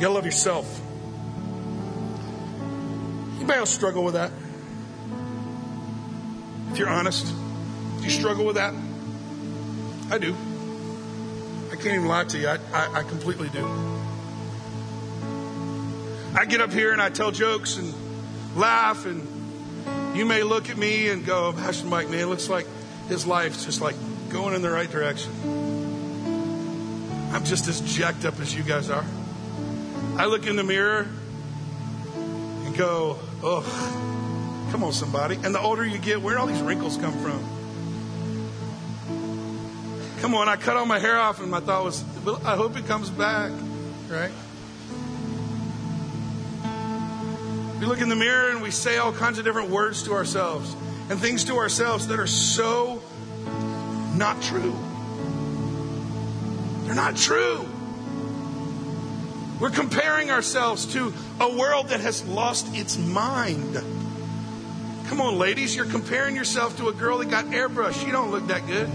You 0.00 0.06
gotta 0.06 0.14
love 0.14 0.24
yourself. 0.24 0.80
Anybody 3.36 3.58
else 3.58 3.68
struggle 3.68 4.02
with 4.02 4.14
that? 4.14 4.32
If 6.72 6.78
you're 6.78 6.88
honest, 6.88 7.26
do 7.98 8.04
you 8.04 8.08
struggle 8.08 8.46
with 8.46 8.56
that? 8.56 8.72
I 10.10 10.16
do. 10.16 10.34
I 11.70 11.74
can't 11.74 11.96
even 11.96 12.06
lie 12.06 12.24
to 12.24 12.38
you. 12.38 12.48
I, 12.48 12.56
I, 12.72 13.00
I 13.00 13.02
completely 13.02 13.50
do. 13.50 13.62
I 16.34 16.46
get 16.46 16.62
up 16.62 16.72
here 16.72 16.92
and 16.92 17.02
I 17.02 17.10
tell 17.10 17.30
jokes 17.30 17.76
and 17.76 17.92
laugh, 18.56 19.04
and 19.04 20.16
you 20.16 20.24
may 20.24 20.42
look 20.42 20.70
at 20.70 20.78
me 20.78 21.10
and 21.10 21.26
go, 21.26 21.52
Pastor 21.52 21.88
Mike, 21.88 22.08
man, 22.08 22.20
it 22.20 22.26
looks 22.26 22.48
like 22.48 22.66
his 23.08 23.26
life's 23.26 23.66
just 23.66 23.82
like 23.82 23.96
going 24.30 24.54
in 24.54 24.62
the 24.62 24.70
right 24.70 24.90
direction. 24.90 25.30
I'm 27.34 27.44
just 27.44 27.68
as 27.68 27.82
jacked 27.82 28.24
up 28.24 28.40
as 28.40 28.54
you 28.54 28.62
guys 28.62 28.88
are. 28.88 29.04
I 30.20 30.26
look 30.26 30.46
in 30.46 30.54
the 30.54 30.62
mirror 30.62 31.08
and 32.14 32.76
go, 32.76 33.18
oh, 33.42 34.68
come 34.70 34.84
on, 34.84 34.92
somebody. 34.92 35.36
And 35.36 35.54
the 35.54 35.60
older 35.60 35.82
you 35.82 35.96
get, 35.96 36.20
where 36.20 36.38
all 36.38 36.46
these 36.46 36.60
wrinkles 36.60 36.98
come 36.98 37.14
from? 37.22 37.42
Come 40.20 40.34
on, 40.34 40.46
I 40.46 40.56
cut 40.56 40.76
all 40.76 40.84
my 40.84 40.98
hair 40.98 41.18
off, 41.18 41.40
and 41.40 41.50
my 41.50 41.60
thought 41.60 41.84
was, 41.84 42.04
well, 42.22 42.38
I 42.44 42.54
hope 42.54 42.76
it 42.76 42.84
comes 42.84 43.08
back, 43.08 43.50
right? 44.10 44.30
We 47.80 47.86
look 47.86 48.02
in 48.02 48.10
the 48.10 48.14
mirror 48.14 48.50
and 48.50 48.60
we 48.60 48.70
say 48.72 48.98
all 48.98 49.14
kinds 49.14 49.38
of 49.38 49.46
different 49.46 49.70
words 49.70 50.02
to 50.02 50.12
ourselves 50.12 50.76
and 51.08 51.18
things 51.18 51.44
to 51.44 51.56
ourselves 51.56 52.08
that 52.08 52.20
are 52.20 52.26
so 52.26 53.02
not 54.16 54.42
true. 54.42 54.78
They're 56.84 56.94
not 56.94 57.16
true. 57.16 57.69
We're 59.60 59.70
comparing 59.70 60.30
ourselves 60.30 60.86
to 60.94 61.12
a 61.38 61.54
world 61.54 61.88
that 61.88 62.00
has 62.00 62.24
lost 62.26 62.74
its 62.74 62.96
mind. 62.96 63.74
Come 65.08 65.20
on, 65.20 65.36
ladies, 65.38 65.76
you're 65.76 65.84
comparing 65.84 66.34
yourself 66.34 66.78
to 66.78 66.88
a 66.88 66.92
girl 66.92 67.18
that 67.18 67.28
got 67.28 67.44
airbrush. 67.46 68.02
She 68.02 68.10
don't 68.10 68.30
look 68.30 68.46
that 68.46 68.66
good. 68.66 68.88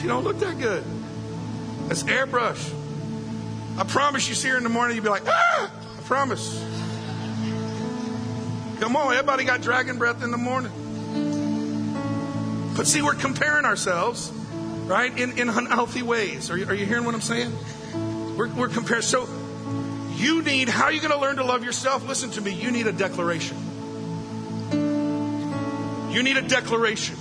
She 0.00 0.06
don't 0.06 0.24
look 0.24 0.38
that 0.38 0.58
good. 0.58 0.82
That's 1.88 2.04
airbrush. 2.04 2.72
I 3.76 3.84
promise 3.84 4.28
you 4.28 4.34
see 4.34 4.48
her 4.48 4.56
in 4.56 4.62
the 4.62 4.70
morning, 4.70 4.96
you'll 4.96 5.04
be 5.04 5.10
like, 5.10 5.26
ah! 5.26 5.70
I 5.70 6.02
promise. 6.02 6.58
Come 8.80 8.96
on, 8.96 9.12
everybody 9.12 9.44
got 9.44 9.60
dragon 9.60 9.98
breath 9.98 10.22
in 10.22 10.30
the 10.30 10.38
morning. 10.38 10.72
But 12.76 12.86
see, 12.86 13.02
we're 13.02 13.14
comparing 13.14 13.66
ourselves, 13.66 14.32
right, 14.86 15.16
in, 15.18 15.38
in 15.38 15.48
unhealthy 15.48 16.02
ways. 16.02 16.50
Are 16.50 16.56
you, 16.56 16.66
are 16.66 16.74
you 16.74 16.86
hearing 16.86 17.04
what 17.04 17.14
I'm 17.14 17.20
saying? 17.20 17.52
We're, 18.38 18.48
we're 18.54 18.68
comparing. 18.68 19.02
So 19.02 19.28
you 20.14 20.42
need, 20.42 20.68
how 20.68 20.84
are 20.84 20.92
you 20.92 21.00
going 21.00 21.12
to 21.12 21.18
learn 21.18 21.36
to 21.36 21.44
love 21.44 21.64
yourself? 21.64 22.06
Listen 22.06 22.30
to 22.30 22.40
me. 22.40 22.52
You 22.52 22.70
need 22.70 22.86
a 22.86 22.92
declaration. 22.92 23.56
You 26.12 26.22
need 26.22 26.36
a 26.36 26.42
declaration. 26.42 27.16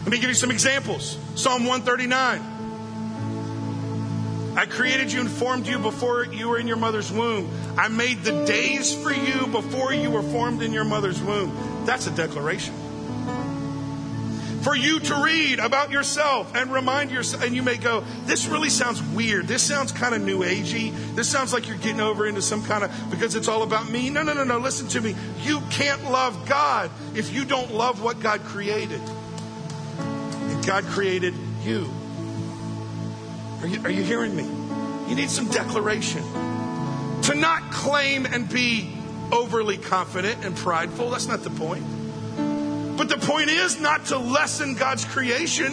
Let 0.00 0.10
me 0.10 0.18
give 0.18 0.28
you 0.28 0.34
some 0.34 0.50
examples. 0.50 1.16
Psalm 1.34 1.64
139. 1.64 2.42
I 4.54 4.66
created 4.66 5.10
you 5.10 5.20
and 5.20 5.30
formed 5.30 5.66
you 5.66 5.78
before 5.78 6.26
you 6.26 6.50
were 6.50 6.58
in 6.58 6.66
your 6.66 6.76
mother's 6.76 7.10
womb. 7.10 7.50
I 7.78 7.88
made 7.88 8.22
the 8.22 8.44
days 8.44 8.94
for 8.94 9.10
you 9.10 9.46
before 9.46 9.94
you 9.94 10.10
were 10.10 10.20
formed 10.20 10.60
in 10.60 10.74
your 10.74 10.84
mother's 10.84 11.22
womb. 11.22 11.86
That's 11.86 12.06
a 12.06 12.10
declaration. 12.10 12.74
For 14.62 14.76
you 14.76 15.00
to 15.00 15.16
read 15.16 15.58
about 15.58 15.90
yourself 15.90 16.54
and 16.54 16.72
remind 16.72 17.10
yourself, 17.10 17.42
and 17.42 17.54
you 17.54 17.64
may 17.64 17.76
go, 17.76 18.04
This 18.26 18.46
really 18.46 18.70
sounds 18.70 19.02
weird. 19.02 19.48
This 19.48 19.62
sounds 19.62 19.90
kind 19.90 20.14
of 20.14 20.22
new 20.22 20.40
agey. 20.40 20.94
This 21.16 21.28
sounds 21.28 21.52
like 21.52 21.66
you're 21.66 21.78
getting 21.78 22.00
over 22.00 22.26
into 22.26 22.42
some 22.42 22.62
kind 22.64 22.84
of, 22.84 23.10
because 23.10 23.34
it's 23.34 23.48
all 23.48 23.64
about 23.64 23.90
me. 23.90 24.08
No, 24.08 24.22
no, 24.22 24.32
no, 24.32 24.44
no. 24.44 24.58
Listen 24.58 24.86
to 24.88 25.00
me. 25.00 25.16
You 25.42 25.60
can't 25.70 26.10
love 26.10 26.48
God 26.48 26.90
if 27.16 27.32
you 27.34 27.44
don't 27.44 27.72
love 27.72 28.02
what 28.02 28.20
God 28.20 28.42
created. 28.44 29.00
And 29.98 30.64
God 30.64 30.84
created 30.84 31.34
you. 31.64 31.90
Are 33.62 33.66
you, 33.66 33.82
are 33.82 33.90
you 33.90 34.04
hearing 34.04 34.36
me? 34.36 34.44
You 35.08 35.16
need 35.16 35.30
some 35.30 35.48
declaration. 35.48 36.22
To 37.22 37.34
not 37.34 37.72
claim 37.72 38.26
and 38.26 38.48
be 38.48 38.92
overly 39.32 39.78
confident 39.78 40.44
and 40.44 40.56
prideful, 40.56 41.10
that's 41.10 41.26
not 41.26 41.42
the 41.42 41.50
point. 41.50 41.84
But 43.02 43.20
the 43.20 43.26
point 43.26 43.50
is 43.50 43.80
not 43.80 44.04
to 44.06 44.18
lessen 44.18 44.76
God's 44.76 45.04
creation 45.04 45.72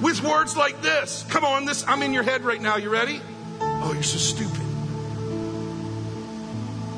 with 0.00 0.22
words 0.22 0.56
like 0.56 0.80
this. 0.82 1.24
Come 1.30 1.44
on, 1.44 1.64
this 1.64 1.84
I'm 1.84 2.02
in 2.02 2.12
your 2.12 2.22
head 2.22 2.44
right 2.44 2.62
now. 2.62 2.76
You 2.76 2.90
ready? 2.90 3.20
Oh, 3.60 3.90
you're 3.92 4.04
so 4.04 4.18
stupid. 4.18 4.60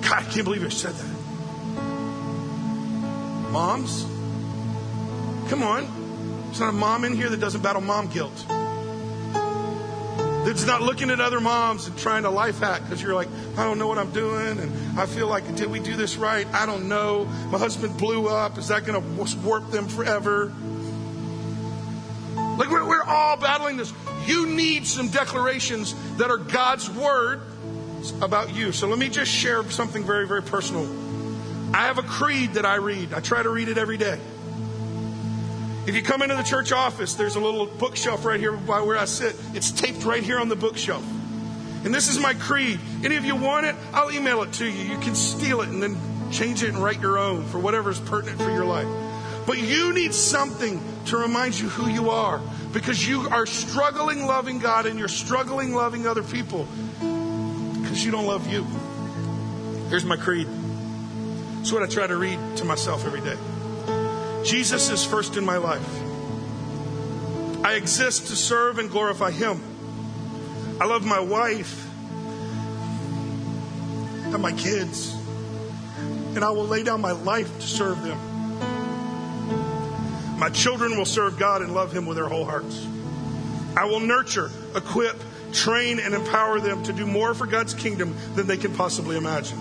God, 0.03 0.13
I 0.13 0.23
can't 0.31 0.45
believe 0.45 0.63
I 0.63 0.69
said 0.69 0.93
that. 0.93 1.17
Moms, 3.51 4.03
come 5.49 5.63
on. 5.63 5.89
There's 6.49 6.61
not 6.61 6.69
a 6.69 6.73
mom 6.73 7.07
in 7.07 7.15
here 7.15 7.31
that 7.31 7.41
doesn't 7.41 7.63
battle 7.63 7.81
mom 7.81 8.09
guilt 8.09 8.45
that's 10.45 10.67
not 10.67 10.83
looking 10.83 11.11
at 11.11 11.21
other 11.21 11.41
moms 11.41 11.87
and 11.87 11.97
trying 11.97 12.25
to 12.25 12.31
life 12.31 12.59
hack 12.59 12.83
because 12.83 13.01
you're 13.01 13.15
like, 13.15 13.29
I 13.57 13.65
don't 13.65 13.79
know 13.79 13.87
what 13.87 13.99
I'm 13.99 14.11
doing, 14.11 14.59
and 14.59 14.99
I 14.99 15.07
feel 15.07 15.29
like, 15.29 15.55
did 15.55 15.71
we 15.71 15.81
do 15.81 15.97
this 15.97 16.17
right? 16.17 16.47
I 16.53 16.67
don't 16.67 16.89
know. 16.89 17.25
My 17.51 17.59
husband 17.59 17.97
blew 17.97 18.29
up. 18.29 18.59
Is 18.59 18.69
that 18.69 18.85
going 18.85 19.01
to 19.01 19.37
warp 19.41 19.71
them 19.71 19.89
forever? 19.89 20.53
Like, 22.59 22.71
we're, 22.71 22.87
we're 22.87 23.05
all 23.05 23.37
battling 23.37 23.77
this. 23.77 23.93
You 24.27 24.47
need 24.47 24.87
some 24.87 25.09
declarations 25.09 25.95
that 26.17 26.31
are 26.31 26.37
God's 26.37 26.91
word 26.91 27.41
about 28.21 28.55
you. 28.55 28.73
So 28.73 28.89
let 28.89 28.99
me 28.99 29.09
just 29.09 29.31
share 29.31 29.69
something 29.71 30.05
very, 30.05 30.27
very 30.27 30.43
personal. 30.43 30.87
I 31.75 31.87
have 31.87 31.99
a 31.99 32.03
creed 32.03 32.55
that 32.55 32.67
I 32.67 32.77
read, 32.77 33.15
I 33.15 33.21
try 33.21 33.43
to 33.43 33.49
read 33.49 33.69
it 33.69 33.79
every 33.79 33.97
day. 33.97 34.19
If 35.85 35.97
you 35.97 36.03
come 36.03 36.23
into 36.23 36.37
the 36.37 36.45
church 36.45 36.71
office, 36.71 37.15
there's 37.15 37.35
a 37.35 37.41
little 37.41 37.67
bookshelf 37.67 38.25
right 38.25 38.39
here 38.39 38.53
by 38.53 38.83
where 38.83 38.97
I 38.97 39.05
sit. 39.05 39.35
It's 39.53 39.73
taped 39.73 40.05
right 40.05 40.23
here 40.23 40.39
on 40.39 40.49
the 40.49 40.55
bookshelf. 40.55 41.05
And 41.85 41.93
this 41.93 42.09
is 42.09 42.21
my 42.21 42.35
creed. 42.35 42.79
Any 43.03 43.17
of 43.17 43.25
you 43.25 43.35
want 43.35 43.67
it? 43.67 43.75
I'll 43.93 44.13
email 44.13 44.43
it 44.43 44.53
to 44.55 44.65
you. 44.65 44.85
You 44.85 44.99
can 44.99 45.17
steal 45.17 45.61
it 45.61 45.69
and 45.69 45.83
then 45.83 45.97
change 46.31 46.63
it 46.63 46.69
and 46.69 46.79
write 46.79 47.01
your 47.01 47.19
own 47.19 47.45
for 47.47 47.59
whatever 47.59 47.91
is 47.91 47.99
pertinent 47.99 48.41
for 48.41 48.51
your 48.51 48.65
life. 48.65 48.87
But 49.45 49.59
you 49.59 49.93
need 49.93 50.15
something 50.15 50.81
to 51.07 51.17
remind 51.17 51.59
you 51.59 51.69
who 51.69 51.91
you 51.91 52.11
are 52.11 52.41
because 52.73 53.07
you 53.07 53.29
are 53.29 53.45
struggling 53.45 54.25
loving 54.25 54.61
God 54.61 54.87
and 54.87 54.97
you're 54.99 55.09
struggling 55.09 55.75
loving 55.75 56.07
other 56.07 56.23
people 56.23 56.69
because 57.01 58.05
you 58.05 58.13
don't 58.13 58.27
love 58.27 58.47
you. 58.47 58.65
Here's 59.89 60.05
my 60.05 60.17
creed. 60.17 60.47
It's 61.61 61.73
what 61.73 61.83
I 61.83 61.87
try 61.87 62.07
to 62.07 62.17
read 62.17 62.39
to 62.59 62.65
myself 62.65 63.05
every 63.05 63.21
day. 63.21 63.37
Jesus 64.45 64.91
is 64.91 65.05
first 65.05 65.37
in 65.37 65.45
my 65.45 65.57
life. 65.57 65.89
I 67.65 67.75
exist 67.75 68.27
to 68.29 68.37
serve 68.37 68.79
and 68.79 68.91
glorify 68.91 69.31
Him. 69.31 69.61
I 70.81 70.87
love 70.87 71.05
my 71.05 71.21
wife 71.21 71.89
and 74.25 74.43
my 74.43 74.53
kids, 74.53 75.15
and 76.35 76.45
I 76.45 76.51
will 76.51 76.67
lay 76.67 76.83
down 76.83 77.01
my 77.01 77.13
life 77.13 77.55
to 77.61 77.67
serve 77.67 78.03
them. 78.03 78.19
My 80.39 80.51
children 80.51 80.97
will 80.97 81.05
serve 81.05 81.39
God 81.39 81.63
and 81.63 81.73
love 81.73 81.93
Him 81.93 82.05
with 82.05 82.17
their 82.17 82.29
whole 82.29 82.45
hearts. 82.45 82.85
I 83.77 83.85
will 83.85 84.01
nurture, 84.01 84.51
equip, 84.75 85.17
train, 85.53 86.01
and 86.01 86.15
empower 86.15 86.59
them 86.59 86.83
to 86.85 86.93
do 86.93 87.07
more 87.07 87.33
for 87.33 87.47
God's 87.47 87.75
kingdom 87.75 88.17
than 88.35 88.49
they 88.49 88.57
can 88.57 88.75
possibly 88.75 89.17
imagine. 89.17 89.59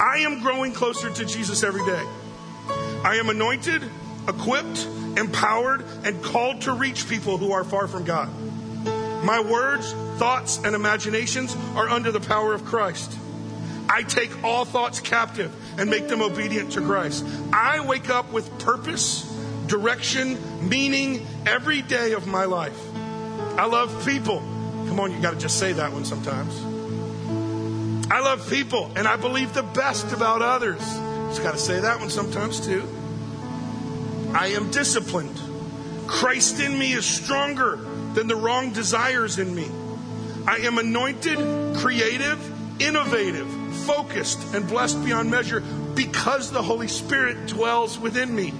I 0.00 0.20
am 0.20 0.40
growing 0.40 0.72
closer 0.72 1.10
to 1.10 1.24
Jesus 1.26 1.62
every 1.62 1.84
day. 1.84 2.02
I 3.04 3.16
am 3.16 3.28
anointed, 3.28 3.82
equipped, 4.28 4.86
empowered, 5.16 5.84
and 6.04 6.22
called 6.22 6.62
to 6.62 6.72
reach 6.72 7.08
people 7.08 7.36
who 7.36 7.52
are 7.52 7.64
far 7.64 7.88
from 7.88 8.04
God. 8.04 8.28
My 9.24 9.40
words, 9.40 9.92
thoughts, 10.18 10.58
and 10.64 10.74
imaginations 10.74 11.56
are 11.74 11.88
under 11.88 12.12
the 12.12 12.20
power 12.20 12.54
of 12.54 12.64
Christ. 12.64 13.12
I 13.88 14.02
take 14.04 14.44
all 14.44 14.64
thoughts 14.64 15.00
captive 15.00 15.54
and 15.78 15.90
make 15.90 16.08
them 16.08 16.22
obedient 16.22 16.72
to 16.72 16.80
Christ. 16.80 17.24
I 17.52 17.84
wake 17.84 18.08
up 18.08 18.32
with 18.32 18.58
purpose, 18.60 19.22
direction, 19.66 20.38
meaning 20.68 21.26
every 21.44 21.82
day 21.82 22.12
of 22.12 22.26
my 22.26 22.44
life. 22.44 22.78
I 23.58 23.66
love 23.66 24.06
people. 24.06 24.38
Come 24.88 25.00
on, 25.00 25.12
you 25.12 25.20
got 25.20 25.32
to 25.32 25.38
just 25.38 25.58
say 25.58 25.72
that 25.72 25.92
one 25.92 26.04
sometimes. 26.04 26.54
I 28.10 28.20
love 28.20 28.48
people 28.48 28.92
and 28.96 29.08
I 29.08 29.16
believe 29.16 29.54
the 29.54 29.62
best 29.62 30.12
about 30.12 30.42
others. 30.42 30.82
Just 31.32 31.42
got 31.42 31.52
to 31.52 31.58
say 31.58 31.80
that 31.80 31.98
one 31.98 32.10
sometimes 32.10 32.60
too. 32.60 32.86
I 34.34 34.48
am 34.48 34.70
disciplined. 34.70 35.40
Christ 36.06 36.60
in 36.60 36.78
me 36.78 36.92
is 36.92 37.06
stronger 37.06 37.76
than 38.12 38.28
the 38.28 38.36
wrong 38.36 38.74
desires 38.74 39.38
in 39.38 39.54
me. 39.54 39.66
I 40.46 40.56
am 40.56 40.76
anointed, 40.76 41.38
creative, 41.78 42.38
innovative, 42.82 43.48
focused, 43.86 44.54
and 44.54 44.68
blessed 44.68 45.02
beyond 45.06 45.30
measure 45.30 45.60
because 45.94 46.50
the 46.50 46.60
Holy 46.60 46.86
Spirit 46.86 47.46
dwells 47.46 47.98
within 47.98 48.36
me. 48.36 48.52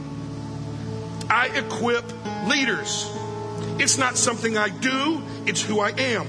I 1.29 1.49
equip 1.49 2.11
leaders. 2.49 3.07
It's 3.79 3.99
not 3.99 4.16
something 4.16 4.57
I 4.57 4.70
do, 4.70 5.23
it's 5.45 5.61
who 5.61 5.79
I 5.81 5.91
am. 5.91 6.27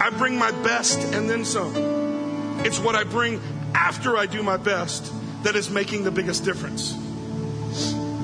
I 0.00 0.10
bring 0.10 0.38
my 0.38 0.52
best 0.52 1.00
and 1.12 1.28
then 1.28 1.44
some. 1.44 2.62
It's 2.64 2.78
what 2.78 2.94
I 2.94 3.02
bring 3.02 3.40
after 3.74 4.16
I 4.16 4.26
do 4.26 4.40
my 4.44 4.58
best 4.58 5.12
that 5.44 5.56
is 5.56 5.70
making 5.70 6.04
the 6.04 6.10
biggest 6.10 6.44
difference. 6.44 6.92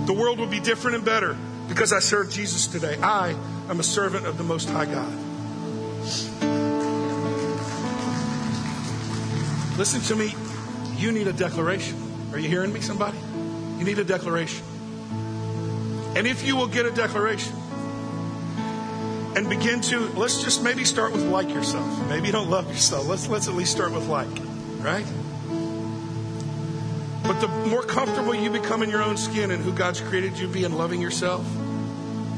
The 0.07 0.13
world 0.13 0.39
will 0.39 0.47
be 0.47 0.59
different 0.59 0.97
and 0.97 1.05
better 1.05 1.37
because 1.69 1.93
I 1.93 2.01
serve 2.01 2.31
Jesus 2.31 2.67
today. 2.67 2.99
I 3.01 3.37
am 3.69 3.79
a 3.79 3.83
servant 3.83 4.27
of 4.27 4.37
the 4.39 4.43
Most 4.43 4.69
High 4.69 4.87
God. 4.87 5.13
Listen 9.79 10.01
to 10.03 10.17
me. 10.17 10.35
You 10.97 11.13
need 11.13 11.29
a 11.29 11.33
declaration. 11.33 11.97
Are 12.33 12.39
you 12.39 12.49
hearing 12.49 12.73
me, 12.73 12.81
somebody? 12.81 13.19
You 13.79 13.85
need 13.85 13.99
a 13.99 14.05
declaration. 14.05 14.65
And 16.17 16.27
if 16.27 16.45
you 16.45 16.57
will 16.57 16.67
get 16.67 16.87
a 16.87 16.91
declaration 16.91 17.55
and 19.37 19.49
begin 19.49 19.81
to, 19.83 20.01
let's 20.17 20.43
just 20.43 20.63
maybe 20.63 20.85
start 20.85 21.13
with 21.13 21.23
like 21.25 21.51
yourself. 21.51 22.09
Maybe 22.09 22.27
you 22.27 22.33
don't 22.33 22.51
love 22.51 22.69
yourself. 22.69 23.07
Let's, 23.07 23.29
let's 23.29 23.47
at 23.47 23.55
least 23.55 23.73
start 23.73 23.93
with 23.93 24.09
like, 24.09 24.29
right? 24.81 25.07
But 27.31 27.41
the 27.41 27.47
more 27.47 27.85
comfortable 27.85 28.35
you 28.35 28.51
become 28.51 28.83
in 28.83 28.91
your 28.91 29.05
own 29.05 29.17
skin 29.17 29.53
and 29.53 29.63
who 29.63 29.73
God's 29.73 30.01
created 30.01 30.37
you 30.37 30.49
to 30.49 30.53
be 30.53 30.65
and 30.65 30.77
loving 30.77 31.01
yourself, 31.01 31.47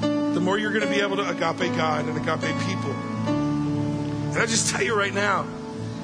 the 0.03 0.39
more 0.39 0.59
you're 0.59 0.71
going 0.71 0.87
to 0.87 0.91
be 0.91 1.01
able 1.01 1.17
to 1.17 1.27
agape 1.27 1.75
God 1.75 2.07
and 2.07 2.19
agape 2.19 2.55
people. 2.67 2.91
And 2.93 4.37
I 4.37 4.45
just 4.45 4.69
tell 4.69 4.83
you 4.83 4.95
right 4.95 5.15
now, 5.15 5.47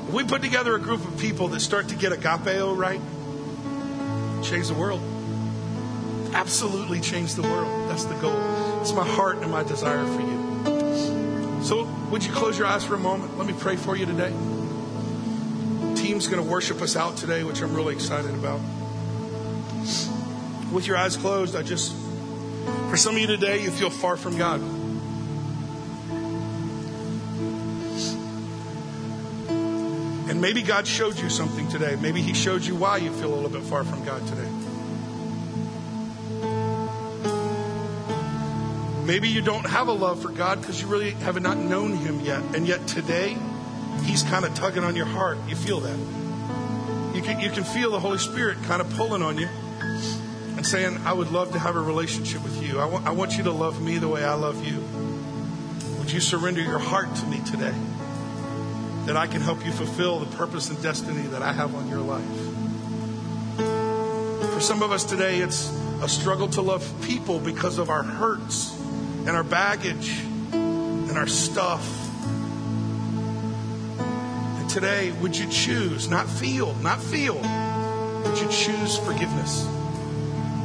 if 0.07 0.15
we 0.15 0.25
put 0.25 0.41
together 0.41 0.75
a 0.75 0.79
group 0.79 1.07
of 1.07 1.19
people 1.19 1.49
that 1.49 1.61
start 1.61 1.89
to 1.89 1.97
get 1.97 2.13
agapeo 2.13 2.75
right, 2.75 2.99
change 4.43 4.69
the 4.69 4.75
world. 4.75 5.03
Absolutely 6.33 7.03
change 7.03 7.35
the 7.35 7.43
world. 7.43 7.91
That's 7.91 8.05
the 8.05 8.15
goal. 8.15 8.41
It's 8.81 8.95
my 8.95 9.07
heart 9.07 9.37
and 9.43 9.51
my 9.51 9.65
desire 9.65 10.07
for 10.07 10.23
you. 10.23 11.63
So, 11.63 11.85
would 12.11 12.25
you 12.25 12.33
close 12.33 12.59
your 12.59 12.67
eyes 12.67 12.87
for 12.87 12.95
a 12.95 12.99
moment? 12.99 13.37
Let 13.37 13.47
me 13.47 13.53
pray 13.53 13.77
for 13.77 13.97
you 13.97 14.07
today. 14.07 14.33
Team's 15.95 16.27
going 16.27 16.43
to 16.43 16.51
worship 16.51 16.81
us 16.81 16.97
out 16.97 17.19
today, 17.19 17.45
which 17.45 17.61
I'm 17.61 17.75
really 17.75 17.95
excited 17.95 18.31
about. 18.31 18.63
With 20.73 20.87
your 20.87 20.99
eyes 20.99 21.17
closed, 21.17 21.57
I 21.57 21.63
just, 21.63 21.95
for 22.91 22.97
some 22.99 23.15
of 23.15 23.21
you 23.21 23.27
today, 23.27 23.63
you 23.63 23.71
feel 23.71 23.89
far 23.89 24.19
from 24.19 24.37
God. 24.37 24.61
And 30.29 30.43
maybe 30.43 30.63
God 30.63 30.87
showed 30.87 31.19
you 31.19 31.31
something 31.31 31.69
today. 31.69 31.97
Maybe 31.97 32.21
He 32.21 32.35
showed 32.35 32.63
you 32.63 32.75
why 32.75 32.99
you 32.99 33.11
feel 33.13 33.33
a 33.33 33.35
little 33.35 33.49
bit 33.49 33.63
far 33.63 33.83
from 33.83 34.05
God 34.05 34.27
today. 34.27 34.49
Maybe 39.07 39.31
you 39.31 39.41
don't 39.41 39.67
have 39.67 39.89
a 39.89 39.93
love 39.93 40.21
for 40.21 40.29
God 40.29 40.61
because 40.61 40.83
you 40.83 40.87
really 40.87 41.13
have 41.13 41.41
not 41.41 41.57
known 41.57 41.97
Him 41.97 42.21
yet. 42.21 42.43
And 42.55 42.69
yet 42.69 42.87
today, 42.87 43.39
He's 44.05 44.23
kind 44.23 44.45
of 44.45 44.55
tugging 44.55 44.85
on 44.85 44.95
your 44.95 45.07
heart. 45.07 45.39
You 45.49 45.57
feel 45.57 45.81
that. 45.81 45.97
You 47.17 47.23
can, 47.23 47.41
you 47.41 47.51
can 47.51 47.65
feel 47.65 47.91
the 47.91 48.01
Holy 48.01 48.19
Spirit 48.19 48.63
kind 48.65 48.83
of 48.83 48.91
pulling 48.91 49.23
on 49.23 49.39
you 49.39 49.49
and 50.59 50.67
saying, 50.67 50.99
I 51.07 51.15
would 51.15 51.31
love 51.33 51.53
to 51.53 51.59
have 51.59 51.77
a 51.77 51.81
relationship 51.81 52.43
with 52.43 52.63
you. 52.63 52.79
I 52.81 52.85
want, 53.13 53.39
you 53.39 53.45
to 53.45 53.53
love 53.53 53.81
me 53.81 53.97
the 53.97 54.09
way 54.09 54.25
I 54.25 54.35
love 54.35 54.67
you. 54.67 54.85
Would 55.99 56.13
you 56.13 56.21
surrender 56.21 56.61
your 56.61 56.79
heart 56.79 57.15
to 57.15 57.27
me 57.27 57.41
today? 57.51 57.75
that 59.09 59.17
I 59.17 59.27
can 59.27 59.41
help 59.41 59.65
you 59.65 59.73
fulfill 59.73 60.19
the 60.19 60.37
purpose 60.37 60.69
and 60.69 60.83
destiny 60.83 61.23
that 61.29 61.41
I 61.41 61.51
have 61.51 61.75
on 61.75 61.89
your 61.89 62.01
life. 62.01 62.23
For 64.53 64.61
some 64.61 64.83
of 64.83 64.93
us 64.93 65.05
today, 65.05 65.39
it's 65.39 65.71
a 66.03 66.09
struggle 66.11 66.47
to 66.49 66.61
love 66.61 66.87
people 67.05 67.39
because 67.39 67.79
of 67.79 67.89
our 67.89 68.03
hurts 68.03 68.79
and 68.81 69.31
our 69.31 69.43
baggage 69.43 70.21
and 70.53 71.17
our 71.17 71.27
stuff. 71.27 71.89
And 73.99 74.69
today, 74.69 75.13
would 75.23 75.35
you 75.35 75.49
choose, 75.49 76.11
not 76.11 76.29
feel, 76.29 76.75
not 76.75 77.01
feel, 77.01 77.37
would 77.37 78.39
you 78.39 78.49
choose 78.51 78.99
forgiveness? 78.99 79.67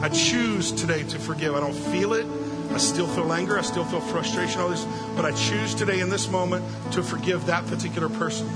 I 0.04 0.10
choose 0.10 0.74
today 0.74 1.04
to 1.04 1.18
forgive. 1.18 1.56
I 1.56 1.62
don't 1.62 1.74
feel 1.74 2.12
it. 2.12 2.28
I 2.72 2.78
still 2.78 3.08
feel 3.08 3.32
anger. 3.32 3.58
I 3.58 3.62
still 3.62 3.86
feel 3.86 4.02
frustration, 4.02 4.60
all 4.60 4.68
this. 4.68 4.86
But 5.16 5.24
I 5.24 5.32
choose 5.32 5.74
today 5.74 6.02
in 6.02 6.10
this 6.10 6.30
moment 6.30 6.66
to 6.92 7.02
forgive 7.02 7.46
that 7.46 7.66
particular 7.68 8.10
person. 8.10 8.50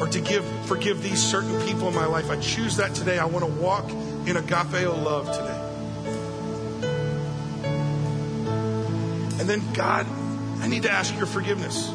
Or 0.00 0.08
to 0.08 0.20
give 0.20 0.44
forgive 0.66 1.04
these 1.04 1.22
certain 1.22 1.64
people 1.64 1.86
in 1.86 1.94
my 1.94 2.06
life. 2.06 2.30
I 2.30 2.36
choose 2.40 2.78
that 2.78 2.96
today. 2.96 3.20
I 3.20 3.26
want 3.26 3.44
to 3.44 3.60
walk 3.60 3.88
in 3.92 4.34
agapeo 4.34 5.00
love 5.00 5.26
today. 5.26 5.64
And 9.38 9.48
then, 9.48 9.62
God, 9.72 10.04
I 10.60 10.66
need 10.66 10.82
to 10.82 10.90
ask 10.90 11.16
your 11.16 11.26
forgiveness. 11.26 11.92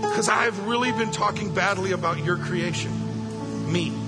Because 0.00 0.28
I've 0.28 0.64
really 0.68 0.92
been 0.92 1.10
talking 1.10 1.52
badly 1.52 1.90
about 1.90 2.24
your 2.24 2.36
creation, 2.36 3.72
me. 3.72 4.07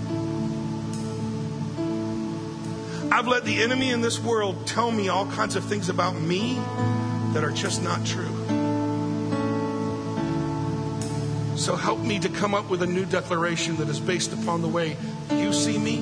I've 3.12 3.26
let 3.26 3.44
the 3.44 3.60
enemy 3.62 3.90
in 3.90 4.00
this 4.00 4.20
world 4.20 4.66
tell 4.68 4.90
me 4.90 5.08
all 5.08 5.26
kinds 5.26 5.56
of 5.56 5.64
things 5.64 5.88
about 5.88 6.14
me 6.14 6.54
that 7.34 7.42
are 7.42 7.50
just 7.50 7.82
not 7.82 8.06
true. 8.06 8.32
So 11.56 11.74
help 11.74 11.98
me 11.98 12.20
to 12.20 12.28
come 12.28 12.54
up 12.54 12.70
with 12.70 12.82
a 12.82 12.86
new 12.86 13.04
declaration 13.04 13.76
that 13.76 13.88
is 13.88 13.98
based 13.98 14.32
upon 14.32 14.62
the 14.62 14.68
way 14.68 14.96
you 15.32 15.52
see 15.52 15.76
me 15.76 15.98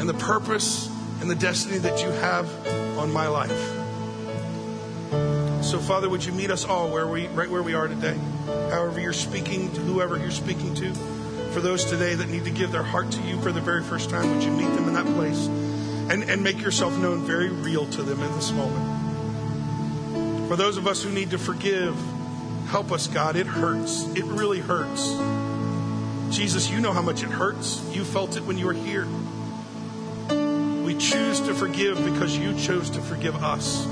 and 0.00 0.08
the 0.08 0.14
purpose 0.14 0.88
and 1.20 1.30
the 1.30 1.34
destiny 1.34 1.78
that 1.78 2.02
you 2.02 2.08
have 2.08 2.48
on 2.98 3.12
my 3.12 3.28
life. 3.28 3.72
So, 5.62 5.78
Father, 5.78 6.08
would 6.08 6.24
you 6.24 6.32
meet 6.32 6.50
us 6.50 6.64
all 6.64 6.88
where 6.90 7.06
we, 7.06 7.26
right 7.28 7.50
where 7.50 7.62
we 7.62 7.74
are 7.74 7.88
today? 7.88 8.16
However, 8.70 9.00
you're 9.00 9.12
speaking 9.12 9.70
to 9.74 9.80
whoever 9.80 10.16
you're 10.16 10.30
speaking 10.30 10.74
to 10.76 11.15
for 11.56 11.62
those 11.62 11.86
today 11.86 12.14
that 12.14 12.28
need 12.28 12.44
to 12.44 12.50
give 12.50 12.70
their 12.70 12.82
heart 12.82 13.10
to 13.10 13.22
you 13.22 13.40
for 13.40 13.50
the 13.50 13.62
very 13.62 13.82
first 13.82 14.10
time, 14.10 14.30
would 14.30 14.42
you 14.44 14.50
meet 14.50 14.68
them 14.74 14.88
in 14.88 14.92
that 14.92 15.06
place 15.16 15.46
and, 16.10 16.22
and 16.24 16.44
make 16.44 16.60
yourself 16.60 16.94
known 16.98 17.24
very 17.24 17.48
real 17.48 17.86
to 17.86 18.02
them 18.02 18.20
in 18.20 18.30
this 18.32 18.52
moment? 18.52 20.48
For 20.48 20.56
those 20.56 20.76
of 20.76 20.86
us 20.86 21.02
who 21.02 21.10
need 21.10 21.30
to 21.30 21.38
forgive, 21.38 21.96
help 22.68 22.92
us, 22.92 23.06
God. 23.06 23.36
It 23.36 23.46
hurts. 23.46 24.06
It 24.08 24.24
really 24.26 24.60
hurts. 24.60 25.08
Jesus, 26.36 26.68
you 26.68 26.78
know 26.78 26.92
how 26.92 27.00
much 27.00 27.22
it 27.22 27.30
hurts. 27.30 27.82
You 27.90 28.04
felt 28.04 28.36
it 28.36 28.42
when 28.42 28.58
you 28.58 28.66
were 28.66 28.74
here. 28.74 29.06
We 30.84 30.94
choose 30.98 31.40
to 31.40 31.54
forgive 31.54 32.04
because 32.04 32.36
you 32.36 32.54
chose 32.58 32.90
to 32.90 33.00
forgive 33.00 33.34
us. 33.42 33.86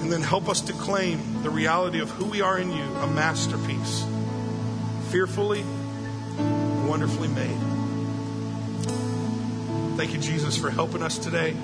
And 0.00 0.12
then 0.12 0.22
help 0.22 0.48
us 0.48 0.60
to 0.60 0.72
claim 0.74 1.42
the 1.42 1.50
reality 1.50 1.98
of 1.98 2.08
who 2.10 2.26
we 2.26 2.40
are 2.40 2.56
in 2.56 2.70
you, 2.70 2.84
a 2.84 3.08
masterpiece 3.08 4.06
fearfully, 5.12 5.62
wonderfully 6.88 7.28
made. 7.28 7.58
Thank 9.98 10.14
you, 10.14 10.18
Jesus, 10.18 10.56
for 10.56 10.70
helping 10.70 11.02
us 11.02 11.18
today, 11.18 11.54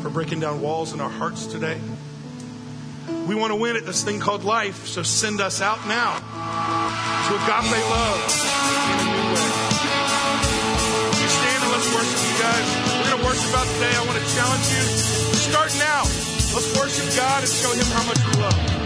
for 0.00 0.10
breaking 0.10 0.38
down 0.38 0.62
walls 0.62 0.92
in 0.92 1.00
our 1.00 1.10
hearts 1.10 1.46
today. 1.46 1.80
We 3.26 3.34
want 3.34 3.50
to 3.50 3.56
win 3.56 3.74
at 3.74 3.84
this 3.84 4.04
thing 4.04 4.20
called 4.20 4.44
life, 4.44 4.86
so 4.86 5.02
send 5.02 5.40
us 5.40 5.60
out 5.60 5.84
now 5.88 6.14
to 6.14 7.34
agape 7.34 7.82
love 7.90 8.30
in 8.30 8.98
a 8.98 9.10
new 9.10 9.26
way. 9.34 9.50
You 11.18 11.28
stand 11.34 11.66
and 11.66 11.72
let's 11.74 11.90
worship 11.90 12.20
you 12.30 12.34
guys. 12.38 12.66
We're 12.94 13.10
going 13.10 13.22
to 13.22 13.26
worship 13.26 13.58
out 13.58 13.66
today. 13.74 13.90
I 13.90 14.06
want 14.06 14.22
to 14.22 14.26
challenge 14.38 14.66
you. 14.70 14.82
Start 15.50 15.74
now. 15.82 16.02
Let's 16.54 16.78
worship 16.78 17.10
God 17.16 17.42
and 17.42 17.50
show 17.50 17.74
Him 17.74 17.90
how 17.90 18.06
much 18.06 18.22
we 18.22 18.40
love. 18.40 18.81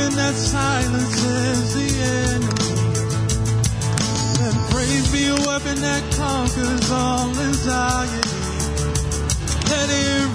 Weapon 0.00 0.16
that 0.16 0.34
silences 0.34 1.74
the 1.74 1.88
enemy. 2.24 2.70
Let 4.40 4.54
praise 4.70 5.12
be 5.12 5.28
a 5.28 5.34
weapon 5.34 5.76
that 5.80 6.02
conquers 6.16 6.90
all 6.90 7.28
anxiety. 7.28 8.28
Let 9.68 9.88
it 9.90 10.29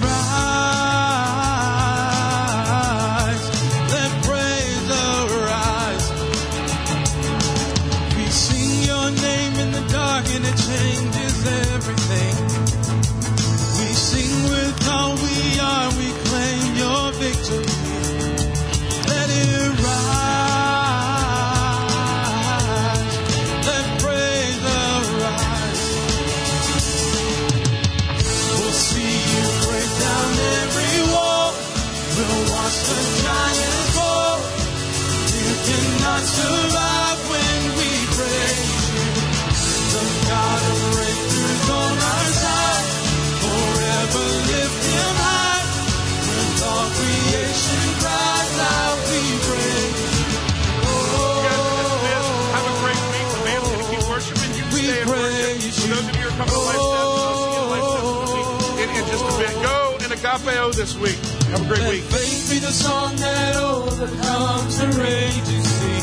this 60.86 60.96
week. 60.98 61.18
Have 61.50 61.62
a 61.62 61.68
great 61.68 61.80
Let 61.80 61.90
week. 61.90 62.02
Faith 62.04 62.50
be 62.50 62.58
the 62.58 62.70
song 62.70 63.16
that 63.16 63.56
overcomes 63.56 64.78
the 64.78 64.86
raging 65.02 65.64
sea. 65.64 66.00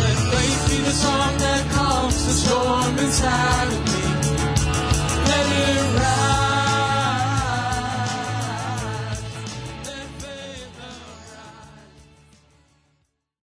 Let 0.00 0.16
faith 0.32 0.70
be 0.70 0.78
the 0.82 0.90
song 0.90 1.38
that 1.38 1.70
calms 1.72 2.26
the 2.26 2.32
storm 2.32 2.98
inside 2.98 3.66
of 3.66 3.80
me. 3.90 4.02
Let 5.26 5.46
it 5.68 5.98
rise. 5.98 6.31